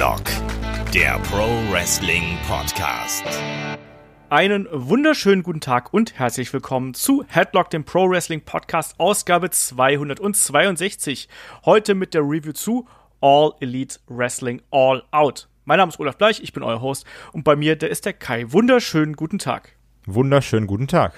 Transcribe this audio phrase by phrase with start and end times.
[0.00, 0.24] Headlock,
[0.94, 3.22] der Pro Wrestling Podcast.
[4.30, 11.28] Einen wunderschönen guten Tag und herzlich willkommen zu Headlock, dem Pro Wrestling Podcast, Ausgabe 262.
[11.66, 12.88] Heute mit der Review zu
[13.20, 15.48] All Elite Wrestling All Out.
[15.66, 18.14] Mein Name ist Olaf Bleich, ich bin euer Host und bei mir, der ist der
[18.14, 18.50] Kai.
[18.50, 19.76] Wunderschönen guten Tag.
[20.06, 21.12] Wunderschönen guten Tag.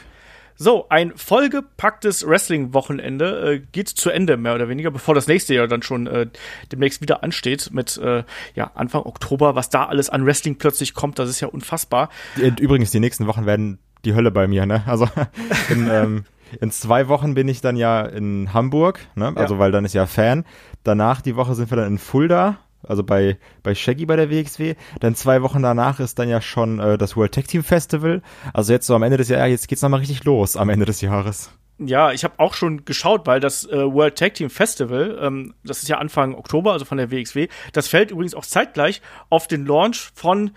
[0.57, 5.69] So, ein vollgepacktes Wrestling-Wochenende äh, geht zu Ende, mehr oder weniger, bevor das nächste Jahr
[5.69, 6.27] dann schon äh,
[6.71, 11.19] demnächst wieder ansteht, mit äh, ja, Anfang Oktober, was da alles an Wrestling plötzlich kommt,
[11.19, 12.11] das ist ja unfassbar.
[12.37, 14.83] Übrigens, die nächsten Wochen werden die Hölle bei mir, ne?
[14.87, 15.09] Also
[15.71, 16.25] in, ähm,
[16.61, 19.33] in zwei Wochen bin ich dann ja in Hamburg, ne?
[19.37, 19.61] Also ja.
[19.61, 20.45] weil dann ist ja Fan.
[20.85, 24.75] Danach die Woche sind wir dann in Fulda also bei, bei Shaggy bei der WXW.
[25.01, 28.23] Dann zwei Wochen danach ist dann ja schon äh, das World Tag Team Festival.
[28.53, 31.01] Also jetzt so am Ende des Jahres, jetzt geht's nochmal richtig los am Ende des
[31.01, 31.51] Jahres.
[31.79, 35.83] Ja, ich habe auch schon geschaut, weil das äh, World Tag Team Festival, ähm, das
[35.83, 39.67] ist ja Anfang Oktober, also von der WXW, das fällt übrigens auch zeitgleich auf den
[39.67, 40.53] Launch von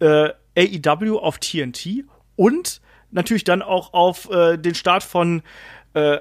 [0.00, 2.04] äh, AEW auf TNT
[2.36, 5.42] und natürlich dann auch auf äh, den Start von,
[5.92, 6.18] äh,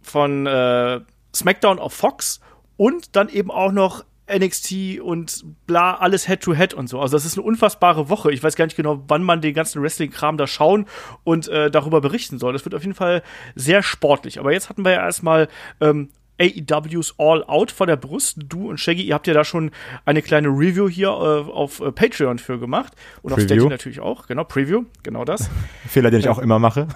[0.00, 1.00] von äh,
[1.34, 2.40] SmackDown auf Fox
[2.76, 4.04] und dann eben auch noch
[4.36, 7.00] NXT und bla, alles Head-to-Head -head und so.
[7.00, 8.32] Also das ist eine unfassbare Woche.
[8.32, 10.86] Ich weiß gar nicht genau, wann man den ganzen Wrestling-Kram da schauen
[11.24, 12.52] und äh, darüber berichten soll.
[12.52, 13.22] Das wird auf jeden Fall
[13.54, 14.38] sehr sportlich.
[14.38, 15.48] Aber jetzt hatten wir ja erstmal
[15.80, 16.08] ähm,
[16.40, 18.38] AEWs All Out vor der Brust.
[18.46, 19.70] Du und Shaggy, ihr habt ja da schon
[20.04, 22.94] eine kleine Review hier äh, auf äh, Patreon für gemacht.
[23.22, 23.42] Und Preview.
[23.42, 24.26] auf Steady natürlich auch.
[24.26, 25.50] Genau, Preview, genau das.
[25.86, 26.88] Fehler, den ich auch immer mache.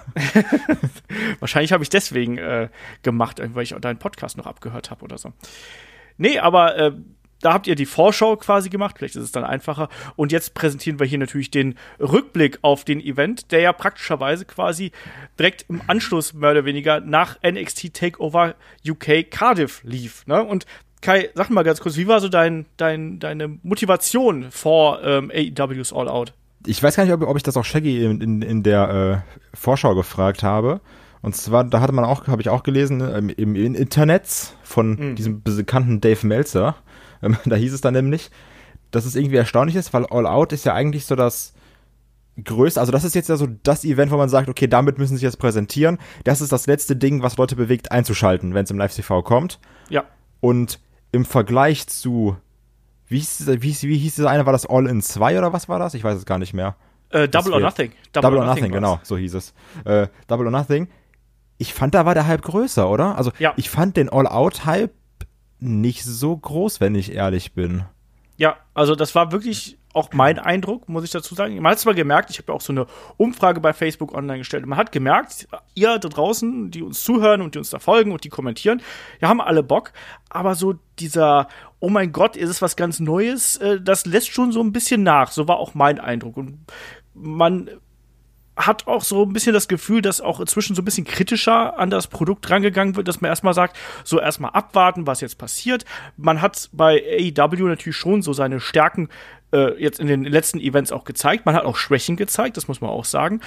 [1.41, 2.69] Wahrscheinlich habe ich deswegen äh,
[3.03, 5.33] gemacht, weil ich deinen Podcast noch abgehört habe oder so.
[6.19, 6.93] Nee, aber äh,
[7.41, 9.89] da habt ihr die Vorschau quasi gemacht, vielleicht ist es dann einfacher.
[10.17, 14.93] Und jetzt präsentieren wir hier natürlich den Rückblick auf den Event, der ja praktischerweise quasi
[15.39, 18.55] direkt im Anschluss mehr oder weniger nach NXT Takeover
[18.89, 20.27] UK Cardiff lief.
[20.27, 20.43] Ne?
[20.43, 20.67] Und
[21.03, 25.93] Kai, sag mal ganz kurz, wie war so dein, dein, deine Motivation vor ähm, AEWs
[25.93, 26.33] All Out?
[26.67, 29.57] Ich weiß gar nicht, ob, ob ich das auch Shaggy in, in, in der äh,
[29.57, 30.81] Vorschau gefragt habe.
[31.23, 34.27] Und zwar, da hatte man auch, habe ich auch gelesen, ne, im, im Internet
[34.63, 35.17] von mhm.
[35.17, 36.77] diesem bekannten Dave Meltzer
[37.23, 38.31] ähm, da hieß es dann nämlich,
[38.91, 41.55] dass es irgendwie erstaunlich ist, weil All Out ist ja eigentlich so das
[42.43, 45.15] größte, also das ist jetzt ja so das Event, wo man sagt, okay, damit müssen
[45.15, 45.99] sie sich jetzt präsentieren.
[46.25, 49.59] Das ist das letzte Ding, was Leute bewegt, einzuschalten, wenn es im Live-TV kommt.
[49.89, 50.05] Ja.
[50.41, 50.81] Und
[51.13, 52.37] im Vergleich zu,
[53.09, 55.79] wie hieß, wie, wie hieß das eine, war das All in 2 oder was war
[55.79, 55.95] das?
[55.95, 56.77] Ich weiß es gar nicht mehr.
[57.11, 57.93] Äh, Double or Nothing.
[58.13, 59.55] Double, Double or Nothing, genau, so hieß es.
[59.85, 60.89] Äh, Double or Nothing.
[61.59, 63.17] Ich fand, da war der Hype größer, oder?
[63.17, 63.55] Also, ja.
[63.57, 64.93] ich fand den All-Out-Hype
[65.59, 67.85] nicht so groß, wenn ich ehrlich bin.
[68.37, 71.57] Ja, also das war wirklich auch mein Eindruck, muss ich dazu sagen.
[71.57, 72.87] Man hat zwar gemerkt, ich habe ja auch so eine
[73.17, 74.67] Umfrage bei Facebook online gestellt.
[74.67, 78.23] Man hat gemerkt, ihr da draußen, die uns zuhören und die uns da folgen und
[78.23, 78.83] die kommentieren,
[79.21, 79.93] wir haben alle Bock.
[80.29, 81.49] Aber so dieser,
[81.81, 85.03] oh mein Gott, ist es was ganz Neues, äh, das lässt schon so ein bisschen
[85.03, 85.33] nach.
[85.33, 86.37] So war auch mein Eindruck.
[86.37, 86.59] Und
[87.15, 87.71] man
[88.57, 91.91] hat auch so ein bisschen das Gefühl, dass auch inzwischen so ein bisschen kritischer an
[91.91, 95.85] das Produkt rangegangen wird, dass man erstmal sagt, so erstmal abwarten, was jetzt passiert.
[96.17, 97.03] Man hat bei
[97.37, 99.09] AEW natürlich schon so seine Stärken
[99.53, 101.45] äh, jetzt in den letzten Events auch gezeigt.
[101.45, 103.41] Man hat auch Schwächen gezeigt, das muss man auch sagen.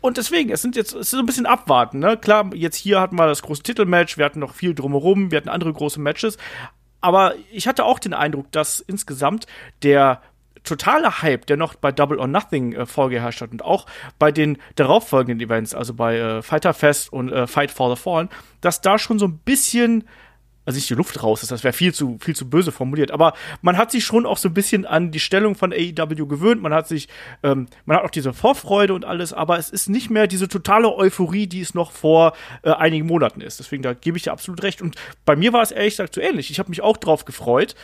[0.00, 2.18] Und deswegen, es sind jetzt, es ist so ein bisschen abwarten, ne?
[2.18, 5.48] Klar, jetzt hier hatten wir das große Titelmatch, wir hatten noch viel drumherum, wir hatten
[5.48, 6.36] andere große Matches.
[7.00, 9.46] Aber ich hatte auch den Eindruck, dass insgesamt
[9.82, 10.20] der
[10.64, 13.86] totale Hype, der noch bei Double or Nothing äh, vorgeherrscht hat und auch
[14.18, 18.28] bei den darauffolgenden Events, also bei äh, Fighter Fest und äh, Fight for the Fallen,
[18.60, 20.04] dass da schon so ein bisschen
[20.64, 23.34] also nicht die Luft raus ist, das wäre viel zu, viel zu böse formuliert, aber
[23.62, 26.72] man hat sich schon auch so ein bisschen an die Stellung von AEW gewöhnt, man
[26.72, 27.08] hat sich,
[27.42, 30.94] ähm, man hat auch diese Vorfreude und alles, aber es ist nicht mehr diese totale
[30.94, 32.32] Euphorie, die es noch vor
[32.62, 33.58] äh, einigen Monaten ist.
[33.58, 34.80] Deswegen, da gebe ich dir absolut recht.
[34.80, 36.50] Und bei mir war es ehrlich gesagt so ähnlich.
[36.50, 37.74] Ich habe mich auch drauf gefreut.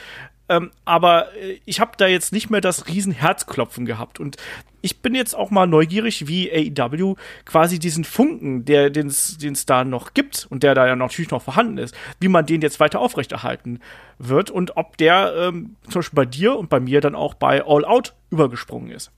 [0.50, 4.18] Ähm, aber äh, ich habe da jetzt nicht mehr das riesen Herzklopfen gehabt.
[4.18, 4.36] Und
[4.82, 9.84] ich bin jetzt auch mal neugierig, wie AEW quasi diesen Funken, der den es da
[9.84, 12.98] noch gibt und der da ja natürlich noch vorhanden ist, wie man den jetzt weiter
[12.98, 13.78] aufrechterhalten
[14.18, 17.64] wird und ob der ähm, zum Beispiel bei dir und bei mir dann auch bei
[17.64, 19.12] All Out übergesprungen ist.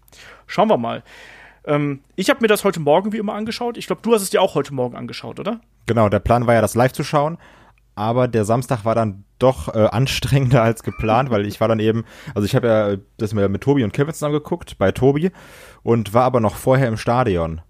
[0.47, 1.03] Schauen wir mal.
[1.65, 3.79] Ähm, ich habe mir das heute Morgen wie immer angeschaut.
[3.79, 5.61] Ich glaube, du hast es dir auch heute Morgen angeschaut, oder?
[5.87, 7.39] Genau, der Plan war ja, das live zu schauen
[7.95, 12.05] aber der Samstag war dann doch äh, anstrengender als geplant, weil ich war dann eben,
[12.35, 15.31] also ich habe ja das mit, mit Tobi und Kevin zusammen geguckt, bei Tobi,
[15.83, 17.61] und war aber noch vorher im Stadion.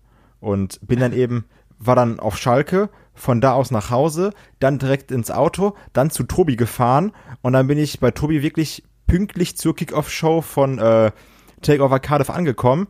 [0.41, 1.45] Und bin dann eben,
[1.79, 6.25] war dann auf Schalke, von da aus nach Hause, dann direkt ins Auto, dann zu
[6.25, 11.13] Tobi gefahren und dann bin ich bei Tobi wirklich pünktlich zur Kickoff-Show von äh,
[11.61, 12.89] Takeover Cardiff angekommen,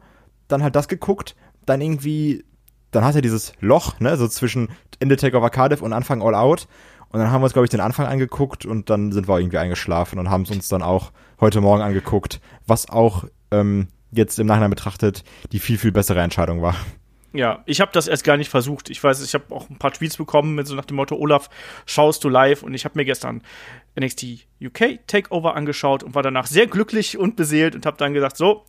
[0.49, 1.37] dann halt das geguckt,
[1.67, 2.45] dann irgendwie,
[2.91, 4.69] dann hast du dieses Loch, ne, so zwischen
[5.01, 6.69] Ende Takeover Cardiff und Anfang All Out
[7.13, 9.59] Und dann haben wir uns, glaube ich, den Anfang angeguckt und dann sind wir irgendwie
[9.59, 14.47] eingeschlafen und haben es uns dann auch heute Morgen angeguckt, was auch ähm, jetzt im
[14.47, 15.23] Nachhinein betrachtet
[15.53, 16.75] die viel, viel bessere Entscheidung war.
[17.35, 18.91] Ja, ich habe das erst gar nicht versucht.
[18.91, 21.49] Ich weiß, ich habe auch ein paar Tweets bekommen mit so nach dem Motto, Olaf,
[21.87, 22.63] schaust du live?
[22.63, 23.43] Und ich habe mir gestern
[23.99, 28.37] NXT UK Takeover angeschaut und war danach sehr glücklich und beseelt und habe dann gesagt,
[28.37, 28.65] so,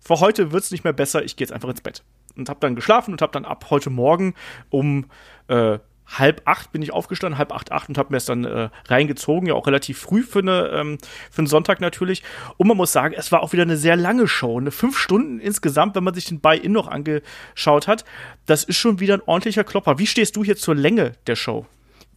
[0.00, 2.02] für heute wird's nicht mehr besser, ich gehe jetzt einfach ins Bett.
[2.36, 4.34] Und habe dann geschlafen und habe dann ab heute Morgen
[4.70, 5.06] um
[5.48, 8.70] äh, halb acht bin ich aufgestanden, halb acht, acht und habe mir es dann äh,
[8.86, 10.98] reingezogen, ja auch relativ früh für, eine, ähm,
[11.30, 12.22] für einen Sonntag natürlich.
[12.56, 15.38] Und man muss sagen, es war auch wieder eine sehr lange Show, eine fünf Stunden
[15.38, 18.04] insgesamt, wenn man sich den Buy-In noch angeschaut hat.
[18.46, 19.98] Das ist schon wieder ein ordentlicher Klopper.
[19.98, 21.66] Wie stehst du hier zur Länge der Show?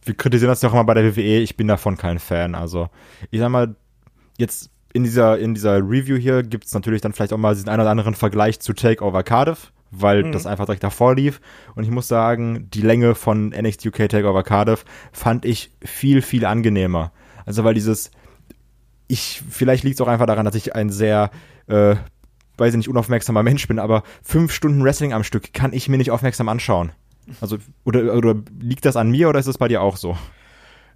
[0.04, 2.54] Wir kritisieren das ja auch immer bei der WWE, ich bin davon kein Fan.
[2.54, 2.88] Also,
[3.30, 3.76] ich sag mal,
[4.38, 7.68] jetzt in dieser, in dieser Review hier gibt es natürlich dann vielleicht auch mal den
[7.68, 10.32] einen oder anderen Vergleich zu Takeover Cardiff weil mhm.
[10.32, 11.40] das einfach direkt davor lief.
[11.76, 16.44] Und ich muss sagen, die Länge von NXT UK Takeover Cardiff fand ich viel, viel
[16.44, 17.12] angenehmer.
[17.44, 18.10] Also weil dieses,
[19.06, 21.30] ich, vielleicht liegt es auch einfach daran, dass ich ein sehr,
[21.68, 21.96] äh,
[22.56, 25.98] weiß ich nicht, unaufmerksamer Mensch bin, aber fünf Stunden Wrestling am Stück kann ich mir
[25.98, 26.92] nicht aufmerksam anschauen.
[27.40, 30.16] Also, oder, oder liegt das an mir oder ist es bei dir auch so?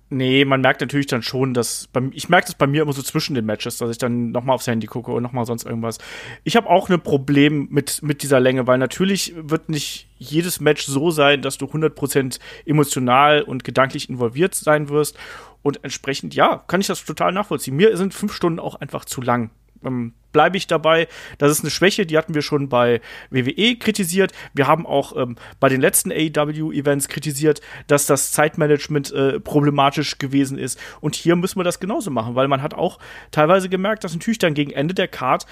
[0.08, 3.02] Nee, man merkt natürlich dann schon, dass bei, ich merke das bei mir immer so
[3.02, 5.98] zwischen den Matches, dass ich dann nochmal aufs Handy gucke und nochmal sonst irgendwas.
[6.44, 10.86] Ich habe auch ein Problem mit, mit dieser Länge, weil natürlich wird nicht jedes Match
[10.86, 15.18] so sein, dass du 100% emotional und gedanklich involviert sein wirst.
[15.62, 17.74] Und entsprechend, ja, kann ich das total nachvollziehen.
[17.74, 19.50] Mir sind fünf Stunden auch einfach zu lang
[19.86, 21.08] ähm, bleibe ich dabei.
[21.38, 23.00] Das ist eine Schwäche, die hatten wir schon bei
[23.30, 24.32] WWE kritisiert.
[24.52, 30.58] Wir haben auch ähm, bei den letzten AEW-Events kritisiert, dass das Zeitmanagement äh, problematisch gewesen
[30.58, 30.78] ist.
[31.00, 32.98] Und hier müssen wir das genauso machen, weil man hat auch
[33.30, 35.46] teilweise gemerkt, dass natürlich dann gegen Ende der Card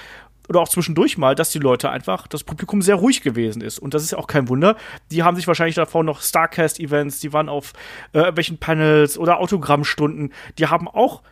[0.48, 3.78] oder auch zwischendurch mal, dass die Leute einfach, das Publikum sehr ruhig gewesen ist.
[3.78, 4.76] Und das ist ja auch kein Wunder.
[5.10, 7.72] Die haben sich wahrscheinlich davor noch Starcast-Events, die waren auf
[8.12, 11.22] äh, welchen Panels oder Autogrammstunden, die haben auch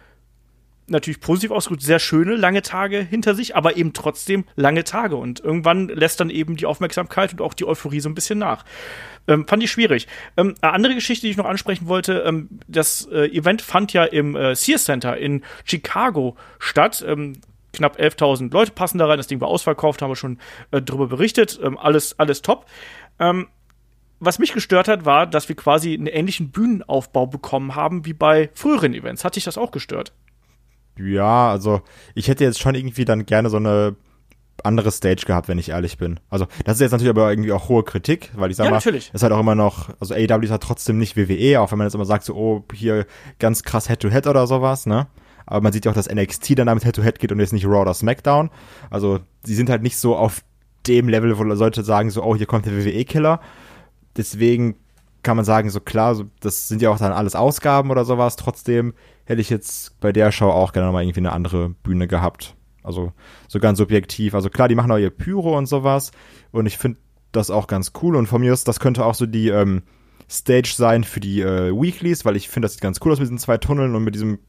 [0.87, 5.17] natürlich positiv ausgedrückt, sehr schöne, lange Tage hinter sich, aber eben trotzdem lange Tage.
[5.17, 8.64] Und irgendwann lässt dann eben die Aufmerksamkeit und auch die Euphorie so ein bisschen nach.
[9.29, 10.08] Ähm, fand ich schwierig.
[10.37, 14.05] Ähm, eine andere Geschichte, die ich noch ansprechen wollte, ähm, das äh, Event fand ja
[14.05, 17.05] im äh, Sears Center in Chicago statt.
[17.06, 17.35] Ähm,
[17.73, 19.17] knapp 11.000 Leute passen da rein.
[19.17, 20.38] Das Ding war ausverkauft, haben wir schon
[20.73, 21.58] äh, drüber berichtet.
[21.62, 22.67] Ähm, alles, alles top.
[23.19, 23.46] Ähm,
[24.25, 28.50] was mich gestört hat, war, dass wir quasi einen ähnlichen Bühnenaufbau bekommen haben wie bei
[28.55, 29.25] früheren Events.
[29.25, 30.12] Hat dich das auch gestört?
[30.99, 31.81] Ja, also
[32.15, 33.97] ich hätte jetzt schon irgendwie dann gerne so eine
[34.62, 36.21] andere Stage gehabt, wenn ich ehrlich bin.
[36.31, 38.77] Also das ist jetzt natürlich aber irgendwie auch hohe Kritik, weil ich sag ja, mal,
[38.77, 39.11] natürlich.
[39.12, 41.87] ist halt auch immer noch, also AEW ist halt trotzdem nicht WWE, auch wenn man
[41.87, 43.06] jetzt immer sagt so, oh, hier
[43.39, 45.09] ganz krass Head-to-Head -Head oder sowas, ne?
[45.47, 47.67] Aber man sieht ja auch, dass NXT dann damit Head-to-Head -Head geht und jetzt nicht
[47.67, 48.50] Raw oder SmackDown.
[48.91, 50.43] Also sie sind halt nicht so auf
[50.87, 53.41] dem Level, wo Leute sagen so, oh, hier kommt der WWE-Killer.
[54.17, 54.77] Deswegen
[55.23, 58.37] kann man sagen, so klar, das sind ja auch dann alles Ausgaben oder sowas.
[58.37, 62.57] Trotzdem hätte ich jetzt bei der Show auch gerne nochmal irgendwie eine andere Bühne gehabt.
[62.83, 63.13] Also
[63.49, 64.35] so ganz subjektiv.
[64.35, 66.11] Also klar, die machen auch ihr Pyro und sowas.
[66.51, 66.99] Und ich finde
[67.31, 68.17] das auch ganz cool.
[68.17, 69.83] Und von mir aus, das könnte auch so die ähm,
[70.29, 73.27] Stage sein für die äh, Weeklies, weil ich finde, das sieht ganz cool aus mit
[73.27, 74.41] diesen zwei Tunneln und mit diesem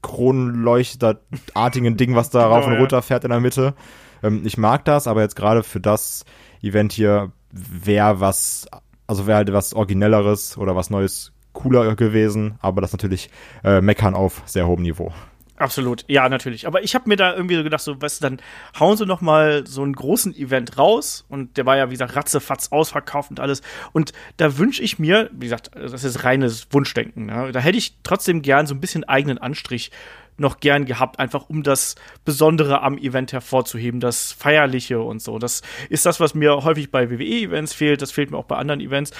[0.00, 3.74] Kronleuchterartigen Ding, was da rauf genau, und runter fährt in der Mitte.
[4.22, 6.24] Ähm, ich mag das, aber jetzt gerade für das
[6.62, 8.66] Event hier wäre was
[9.12, 13.28] also wäre halt was Originelleres oder was Neues cooler gewesen, aber das natürlich
[13.62, 15.12] äh, meckern auf sehr hohem Niveau.
[15.56, 16.66] Absolut, ja, natürlich.
[16.66, 18.40] Aber ich habe mir da irgendwie so gedacht, so, weißt du, dann
[18.80, 22.16] hauen sie noch mal so einen großen Event raus und der war ja, wie gesagt,
[22.16, 23.60] ratzefatz ausverkauft und alles.
[23.92, 27.52] Und da wünsche ich mir, wie gesagt, das ist reines Wunschdenken, ne?
[27.52, 29.92] da hätte ich trotzdem gern so ein bisschen eigenen Anstrich
[30.36, 35.38] noch gern gehabt, einfach um das Besondere am Event hervorzuheben, das Feierliche und so.
[35.38, 38.80] Das ist das, was mir häufig bei WWE-Events fehlt, das fehlt mir auch bei anderen
[38.80, 39.12] Events.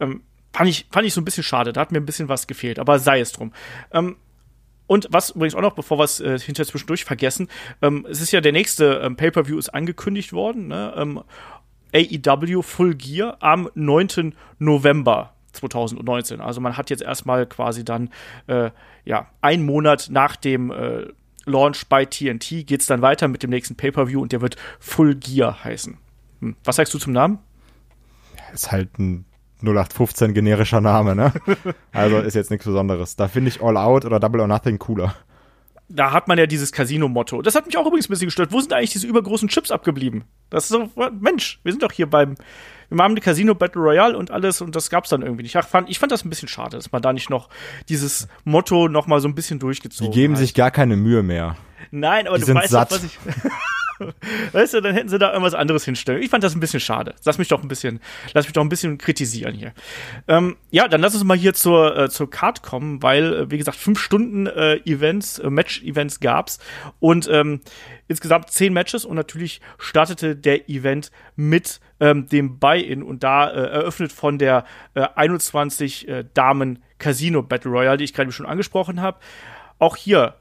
[0.00, 2.46] Ähm, fand, ich, fand ich so ein bisschen schade, da hat mir ein bisschen was
[2.46, 3.52] gefehlt, aber sei es drum.
[3.92, 4.16] Ähm,
[4.86, 7.48] und was übrigens auch noch, bevor wir es äh, hinter zwischendurch vergessen,
[7.80, 10.92] ähm, es ist ja der nächste ähm, Pay-Per-View ist angekündigt worden, ne?
[10.96, 11.22] ähm,
[11.94, 14.34] AEW Full Gear am 9.
[14.58, 16.40] November 2019.
[16.40, 18.10] Also man hat jetzt erstmal quasi dann
[18.46, 18.70] äh,
[19.04, 21.06] ja einen Monat nach dem äh,
[21.46, 25.14] Launch bei TNT geht es dann weiter mit dem nächsten Pay-per-View und der wird Full
[25.16, 25.96] Gear heißen.
[26.40, 26.56] Hm.
[26.64, 27.38] Was sagst du zum Namen?
[28.52, 29.26] Ist halt ein
[29.62, 31.32] 0815 generischer Name, ne?
[31.92, 33.16] also ist jetzt nichts Besonderes.
[33.16, 35.14] Da finde ich All Out oder Double or Nothing cooler
[35.88, 37.42] da hat man ja dieses Casino-Motto.
[37.42, 38.52] Das hat mich auch übrigens ein bisschen gestört.
[38.52, 40.24] Wo sind eigentlich diese übergroßen Chips abgeblieben?
[40.50, 42.36] Das ist so, Mensch, wir sind doch hier beim,
[42.90, 45.54] wir haben die Casino Battle Royale und alles und das gab's dann irgendwie nicht.
[45.54, 47.48] Ich fand, ich fand das ein bisschen schade, dass man da nicht noch
[47.88, 50.40] dieses Motto noch mal so ein bisschen durchgezogen Die geben hat.
[50.40, 51.56] sich gar keine Mühe mehr.
[51.90, 52.90] Nein, aber die du weißt satt.
[52.90, 53.18] doch, was ich.
[54.52, 56.22] weißt du, dann hätten sie da irgendwas anderes hinstellen.
[56.22, 57.14] Ich fand das ein bisschen schade.
[57.24, 58.00] Lass mich doch ein bisschen,
[58.32, 59.72] lass mich doch ein bisschen kritisieren hier.
[60.28, 63.58] Ähm, ja, dann lass uns mal hier zur, äh, zur Card kommen, weil, äh, wie
[63.58, 66.58] gesagt, fünf Stunden äh, Events, äh, Match-Events gab's
[67.00, 67.60] und ähm,
[68.08, 73.54] insgesamt zehn Matches und natürlich startete der Event mit ähm, dem Buy-In und da äh,
[73.54, 79.00] eröffnet von der äh, 21 äh, Damen Casino Battle Royale, die ich gerade schon angesprochen
[79.00, 79.18] habe.
[79.78, 80.36] Auch hier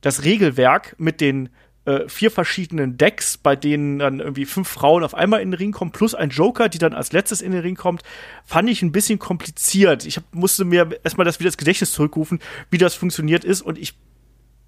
[0.00, 1.48] das Regelwerk mit den
[1.84, 5.72] äh, vier verschiedenen Decks, bei denen dann irgendwie fünf Frauen auf einmal in den Ring
[5.72, 8.02] kommen, plus ein Joker, die dann als letztes in den Ring kommt,
[8.44, 10.06] fand ich ein bisschen kompliziert.
[10.06, 12.38] Ich hab, musste mir erstmal das wieder das Gedächtnis zurückrufen,
[12.70, 13.98] wie das funktioniert ist und ich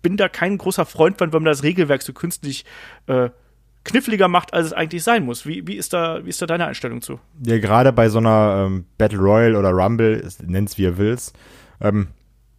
[0.03, 2.65] bin da kein großer Freund von, wenn man das Regelwerk so künstlich
[3.07, 3.31] äh,
[3.85, 5.47] kniffliger macht, als es eigentlich sein muss.
[5.47, 7.21] Wie, wie, ist, da, wie ist da deine Einstellung zu?
[7.45, 11.37] Ja, gerade bei so einer ähm, Battle Royale oder Rumble, nenn's wie ihr willst,
[11.81, 12.09] ähm,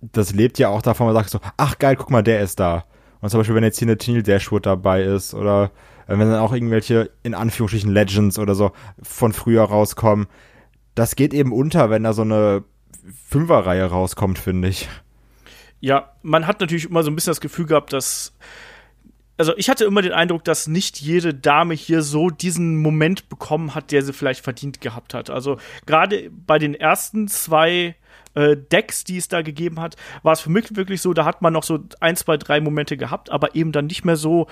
[0.01, 2.85] das lebt ja auch davon, man sagt so, ach geil, guck mal, der ist da.
[3.25, 5.71] Und zum Beispiel, wenn jetzt hier eine Teenage Dashwood dabei ist oder
[6.05, 10.27] äh, wenn dann auch irgendwelche, in Anführungsstrichen, Legends oder so von früher rauskommen,
[10.93, 12.63] das geht eben unter, wenn da so eine
[13.27, 14.87] Fünferreihe rauskommt, finde ich.
[15.79, 18.31] Ja, man hat natürlich immer so ein bisschen das Gefühl gehabt, dass
[19.37, 23.73] also ich hatte immer den Eindruck, dass nicht jede Dame hier so diesen Moment bekommen
[23.73, 25.31] hat, der sie vielleicht verdient gehabt hat.
[25.31, 27.95] Also gerade bei den ersten zwei
[28.35, 31.41] äh, Decks, die es da gegeben hat, war es für mich wirklich so, da hat
[31.41, 34.47] man noch so ein, zwei, drei Momente gehabt, aber eben dann nicht mehr so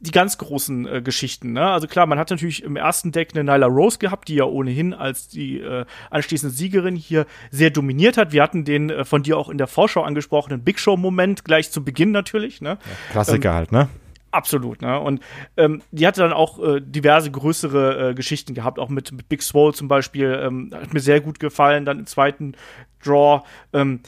[0.00, 1.52] die ganz großen äh, Geschichten.
[1.52, 1.62] Ne?
[1.62, 4.94] Also klar, man hat natürlich im ersten Deck eine Nyla Rose gehabt, die ja ohnehin
[4.94, 8.32] als die äh, anschließende Siegerin hier sehr dominiert hat.
[8.32, 11.84] Wir hatten den äh, von dir auch in der Vorschau angesprochenen Big Show-Moment gleich zu
[11.84, 12.62] Beginn natürlich.
[12.62, 12.70] Ne?
[12.70, 13.88] Ja, Klassiker ähm, halt, ne?
[14.32, 15.00] Absolut, ne?
[15.00, 15.20] Und
[15.56, 19.42] ähm, die hatte dann auch äh, diverse größere äh, Geschichten gehabt, auch mit, mit Big
[19.42, 20.40] Swole zum Beispiel.
[20.42, 22.54] Ähm, hat mir sehr gut gefallen, dann im zweiten
[23.02, 23.42] Draw.
[23.72, 24.00] Ähm,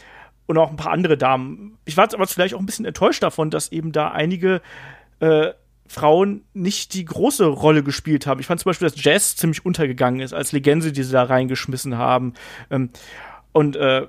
[0.46, 1.78] und auch ein paar andere Damen.
[1.84, 4.60] Ich war jetzt aber vielleicht auch ein bisschen enttäuscht davon, dass eben da einige
[5.20, 5.52] äh,
[5.86, 8.40] Frauen nicht die große Rolle gespielt haben.
[8.40, 11.98] Ich fand zum Beispiel, dass Jazz ziemlich untergegangen ist als Legende, die sie da reingeschmissen
[11.98, 12.34] haben.
[12.70, 12.90] Ähm,
[13.52, 14.06] und äh,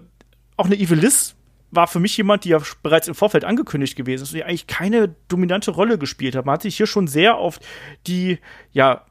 [0.57, 1.35] auch eine Evelis
[1.75, 5.15] war für mich jemand, die ja bereits im Vorfeld angekündigt gewesen ist, die eigentlich keine
[5.27, 6.45] dominante Rolle gespielt hat.
[6.45, 7.59] Man hat sich hier schon sehr auf
[8.07, 8.39] die,
[8.71, 9.05] ja,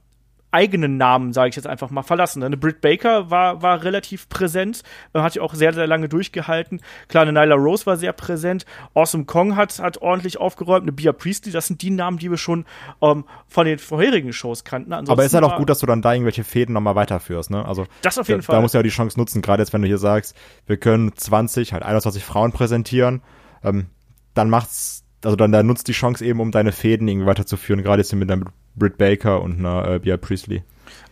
[0.52, 2.42] eigenen Namen, sage ich jetzt einfach mal, verlassen.
[2.42, 4.82] Eine Britt Baker war, war relativ präsent,
[5.14, 6.80] äh, hat ja auch sehr, sehr lange durchgehalten.
[7.08, 8.66] Klar, eine Nyla Rose war sehr präsent.
[8.94, 10.82] Awesome Kong hat, hat ordentlich aufgeräumt.
[10.82, 12.66] Eine Bia Priestley, das sind die Namen, die wir schon
[13.00, 14.92] ähm, von den vorherigen Shows kannten.
[14.92, 17.64] Ansonsten Aber ist halt auch gut, dass du dann da irgendwelche Fäden nochmal weiterführst, ne?
[17.64, 18.56] Also, das auf jeden da, Fall.
[18.56, 21.16] Da musst du ja die Chance nutzen, gerade jetzt, wenn du hier sagst, wir können
[21.16, 23.22] 20, halt 21 Frauen präsentieren,
[23.64, 23.86] ähm,
[24.34, 28.00] dann macht's also dann, dann nutzt die Chance eben, um deine Fäden irgendwie weiterzuführen, gerade
[28.02, 30.62] jetzt hier mit einer Britt Baker und einer äh, Bia Priestley.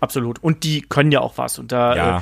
[0.00, 0.42] Absolut.
[0.42, 1.58] Und die können ja auch was.
[1.58, 2.18] Und da, ja.
[2.18, 2.20] äh,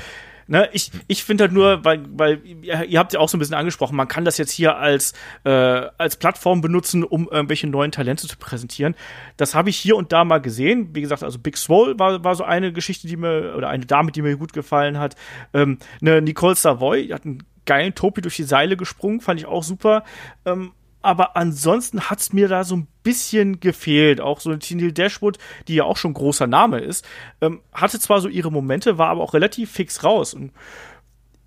[0.49, 3.55] ne, ich, ich finde halt nur, weil, weil ihr habt ja auch so ein bisschen
[3.55, 5.13] angesprochen, man kann das jetzt hier als,
[5.45, 8.95] äh, als Plattform benutzen, um irgendwelche neuen Talente zu präsentieren.
[9.37, 10.91] Das habe ich hier und da mal gesehen.
[10.95, 14.13] Wie gesagt, also Big Swole war, war so eine Geschichte, die mir, oder eine Dame,
[14.13, 15.17] die mir gut gefallen hat.
[15.55, 19.47] Ähm, eine Nicole Savoy, die hat einen geilen Topi durch die Seile gesprungen, fand ich
[19.47, 20.03] auch super.
[20.47, 24.21] Ähm, aber ansonsten hat es mir da so ein bisschen gefehlt.
[24.21, 25.39] Auch so eine Tindil Dashwood,
[25.69, 27.07] die ja auch schon großer Name ist,
[27.41, 30.35] ähm, hatte zwar so ihre Momente, war aber auch relativ fix raus.
[30.35, 30.53] Und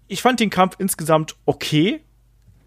[0.08, 2.02] ich fand den Kampf insgesamt okay.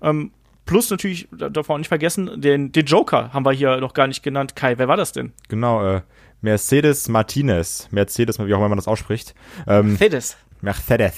[0.03, 0.33] Ähm,
[0.67, 4.07] plus natürlich, darf man auch nicht vergessen, den, den Joker haben wir hier noch gar
[4.07, 4.55] nicht genannt.
[4.57, 5.33] Kai, wer war das denn?
[5.49, 6.03] Genau, äh,
[6.43, 7.89] Mercedes Martinez.
[7.91, 9.35] Mercedes, wie auch immer man das ausspricht.
[9.67, 10.37] Ähm, Mercedes.
[10.61, 11.15] Mercedes.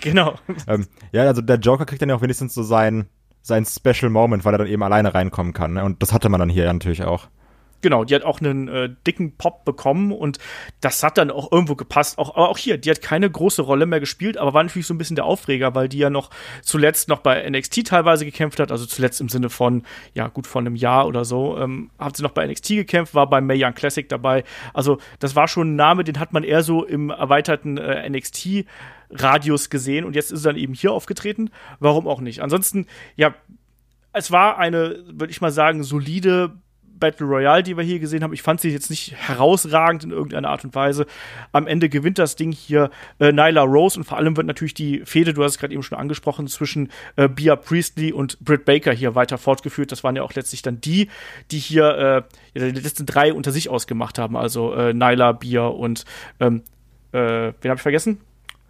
[0.00, 0.34] Genau.
[0.66, 3.08] ähm, ja, also der Joker kriegt dann ja auch wenigstens so seinen
[3.48, 5.72] sein Special Moment, weil er dann eben alleine reinkommen kann.
[5.72, 5.84] Ne?
[5.84, 7.28] Und das hatte man dann hier natürlich auch.
[7.80, 10.38] Genau, die hat auch einen äh, dicken Pop bekommen und
[10.80, 12.18] das hat dann auch irgendwo gepasst.
[12.18, 14.94] Auch, aber auch hier, die hat keine große Rolle mehr gespielt, aber war natürlich so
[14.94, 16.30] ein bisschen der Aufreger, weil die ja noch
[16.62, 20.66] zuletzt noch bei NXT teilweise gekämpft hat, also zuletzt im Sinne von, ja, gut von
[20.66, 23.74] einem Jahr oder so, ähm, hat sie noch bei NXT gekämpft, war bei Mae Young
[23.74, 24.42] Classic dabei.
[24.74, 28.64] Also das war schon ein Name, den hat man eher so im erweiterten äh, NXT
[29.10, 31.50] Radius gesehen und jetzt ist er dann eben hier aufgetreten.
[31.80, 32.40] Warum auch nicht?
[32.40, 32.86] Ansonsten,
[33.16, 33.34] ja,
[34.12, 36.52] es war eine, würde ich mal sagen, solide
[36.98, 38.32] Battle Royale, die wir hier gesehen haben.
[38.32, 41.06] Ich fand sie jetzt nicht herausragend in irgendeiner Art und Weise.
[41.52, 45.02] Am Ende gewinnt das Ding hier äh, Nyla Rose und vor allem wird natürlich die
[45.04, 48.92] Fehde, du hast es gerade eben schon angesprochen, zwischen äh, Bia Priestley und Britt Baker
[48.92, 49.92] hier weiter fortgeführt.
[49.92, 51.08] Das waren ja auch letztlich dann die,
[51.50, 54.36] die hier äh, die letzten drei unter sich ausgemacht haben.
[54.36, 56.04] Also äh, Nyla, Bia und
[56.40, 56.62] ähm,
[57.12, 58.20] äh, wen habe ich vergessen?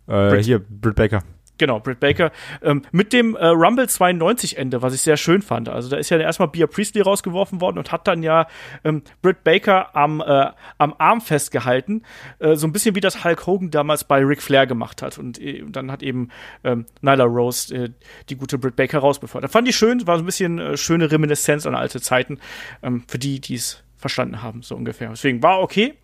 [0.09, 0.45] Äh, Britt.
[0.45, 1.23] Hier, Britt Baker.
[1.59, 2.31] Genau, Britt Baker.
[2.63, 5.69] Ähm, mit dem äh, Rumble 92 Ende, was ich sehr schön fand.
[5.69, 8.47] Also da ist ja erstmal Bia Priestley rausgeworfen worden und hat dann ja
[8.85, 12.05] ähm, Britt Baker am, äh, am Arm festgehalten.
[12.39, 15.19] Äh, so ein bisschen wie das Hulk Hogan damals bei Ric Flair gemacht hat.
[15.19, 16.29] Und, äh, dann hat eben
[16.63, 17.91] ähm, Nyla Rose äh,
[18.29, 19.51] die gute Britt Baker rausbefördert.
[19.51, 22.39] Fand ich schön, war so ein bisschen schöne Reminiszenz an alte Zeiten.
[22.83, 25.11] Ähm, für die, die es verstanden haben, so ungefähr.
[25.11, 25.95] Deswegen war okay.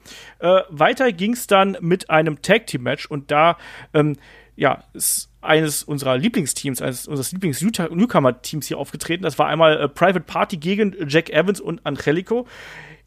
[0.41, 3.57] Äh, weiter ging es dann mit einem Tag Team Match und da
[3.95, 4.17] ähm,
[4.57, 9.23] ja, ist eines unserer Lieblingsteams, eines unseres Lieblings-Newcomer-Teams hier aufgetreten.
[9.23, 12.47] Das war einmal äh, Private Party gegen Jack Evans und Angelico.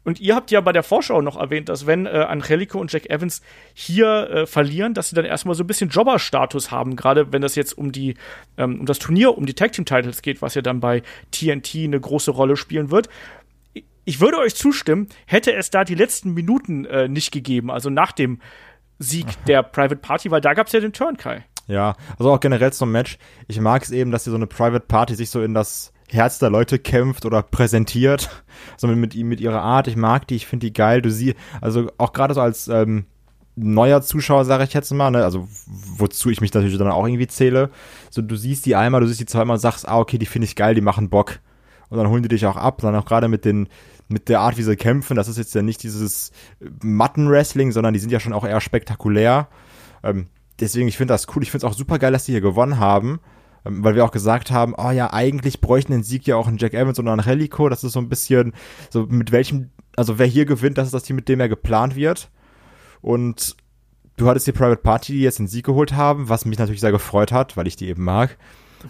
[0.04, 3.10] Und ihr habt ja bei der Vorschau noch erwähnt, dass wenn äh, Angelico und Jack
[3.10, 3.42] Evans
[3.74, 7.56] hier äh, verlieren, dass sie dann erstmal so ein bisschen Jobber-Status haben, gerade wenn das
[7.56, 8.14] jetzt um die
[8.56, 11.74] ähm, um das Turnier, um die Tag Team Titles geht, was ja dann bei TNT
[11.84, 13.10] eine große Rolle spielen wird.
[14.08, 18.12] Ich würde euch zustimmen, hätte es da die letzten Minuten äh, nicht gegeben, also nach
[18.12, 18.40] dem
[18.98, 21.44] Sieg der Private Party, weil da gab es ja den Turn, Kai.
[21.66, 23.18] Ja, also auch generell zum Match.
[23.48, 26.38] Ich mag es eben, dass hier so eine Private Party sich so in das Herz
[26.38, 28.30] der Leute kämpft oder präsentiert.
[28.78, 29.86] So mit, mit, mit ihrer Art.
[29.88, 31.02] Ich mag die, ich finde die geil.
[31.02, 33.04] Du sie, also auch gerade so als ähm,
[33.56, 37.26] neuer Zuschauer, sage ich jetzt mal, ne, also wozu ich mich natürlich dann auch irgendwie
[37.26, 37.70] zähle.
[38.10, 40.46] So, du siehst die einmal, du siehst die zweimal und sagst, ah, okay, die finde
[40.46, 41.40] ich geil, die machen Bock.
[41.88, 43.68] Und dann holen die dich auch ab, dann auch gerade mit den,
[44.08, 46.32] mit der Art, wie sie kämpfen, das ist jetzt ja nicht dieses
[46.82, 49.48] Matten-Wrestling, sondern die sind ja schon auch eher spektakulär.
[50.02, 50.26] Ähm,
[50.60, 51.42] deswegen, ich finde das cool.
[51.42, 53.20] Ich finde es auch super geil, dass die hier gewonnen haben.
[53.64, 56.58] Ähm, weil wir auch gesagt haben, oh ja, eigentlich bräuchten den Sieg ja auch ein
[56.58, 57.68] Jack Evans oder ein Relico.
[57.68, 58.54] Das ist so ein bisschen,
[58.90, 61.96] so mit welchem, also wer hier gewinnt, das ist das Team, mit dem er geplant
[61.96, 62.30] wird.
[63.00, 63.56] Und
[64.16, 66.92] du hattest die Private Party, die jetzt den Sieg geholt haben, was mich natürlich sehr
[66.92, 68.36] gefreut hat, weil ich die eben mag.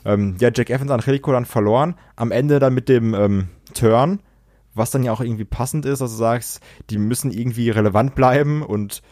[0.05, 1.95] Ähm, ja, Jack Evans an Relico dann verloren.
[2.17, 4.21] Am Ende dann mit dem ähm, Turn,
[4.79, 8.63] was dann ja auch irgendwie passend ist, also du sagst, die müssen irgendwie relevant bleiben
[8.63, 9.03] und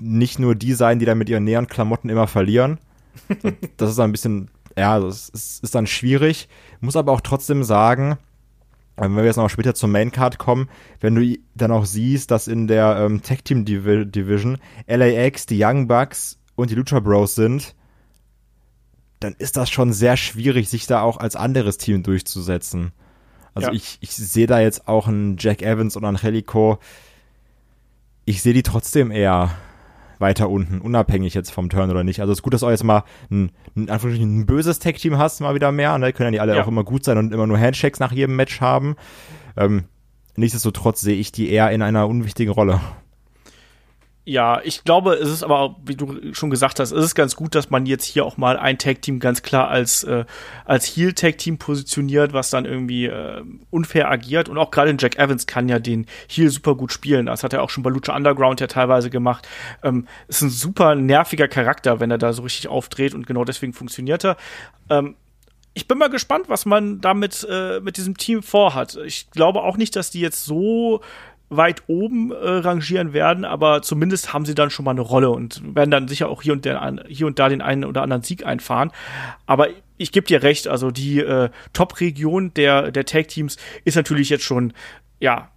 [0.00, 2.78] nicht nur die sein, die dann mit ihren näheren Klamotten immer verlieren.
[3.76, 6.48] das ist ein bisschen, ja, das ist, ist dann schwierig.
[6.80, 8.18] Muss aber auch trotzdem sagen,
[8.96, 10.68] wenn wir jetzt noch später zur Maincard kommen,
[11.00, 15.86] wenn du dann auch siehst, dass in der ähm, Tag Team Division LAX, die Young
[15.86, 17.74] Bucks und die Lucha Bros sind,
[19.20, 22.92] dann ist das schon sehr schwierig, sich da auch als anderes Team durchzusetzen.
[23.58, 23.74] Also ja.
[23.74, 26.78] ich, ich sehe da jetzt auch einen Jack Evans und Angelico.
[28.24, 29.50] Ich sehe die trotzdem eher
[30.20, 32.20] weiter unten, unabhängig jetzt vom Turn oder nicht.
[32.20, 35.56] Also es ist gut, dass du jetzt mal ein, ein, ein böses Tech-Team hast, mal
[35.56, 35.98] wieder mehr.
[35.98, 36.12] Ne?
[36.12, 36.62] Können ja nicht alle ja.
[36.62, 38.94] auch immer gut sein und immer nur Handshakes nach jedem Match haben.
[39.56, 39.84] Ähm,
[40.36, 42.80] nichtsdestotrotz sehe ich die eher in einer unwichtigen Rolle.
[44.28, 47.54] Ja, ich glaube, es ist aber, wie du schon gesagt hast, es ist ganz gut,
[47.54, 50.26] dass man jetzt hier auch mal ein Tag-Team ganz klar als, äh,
[50.66, 54.50] als Heel-Tag-Team positioniert, was dann irgendwie äh, unfair agiert.
[54.50, 57.24] Und auch gerade Jack Evans kann ja den Heel super gut spielen.
[57.24, 59.48] Das hat er auch schon bei Lucha Underground ja teilweise gemacht.
[59.82, 63.72] Ähm, ist ein super nerviger Charakter, wenn er da so richtig aufdreht und genau deswegen
[63.72, 64.36] funktioniert er.
[64.90, 65.16] Ähm,
[65.72, 68.98] ich bin mal gespannt, was man damit äh, mit diesem Team vorhat.
[69.06, 71.00] Ich glaube auch nicht, dass die jetzt so
[71.50, 75.62] weit oben äh, rangieren werden, aber zumindest haben sie dann schon mal eine Rolle und
[75.74, 78.44] werden dann sicher auch hier und, der, hier und da den einen oder anderen Sieg
[78.44, 78.90] einfahren.
[79.46, 84.44] Aber ich gebe dir recht, also die äh, Top-Region der, der Tag-Teams ist natürlich jetzt
[84.44, 84.72] schon,
[85.20, 85.50] ja,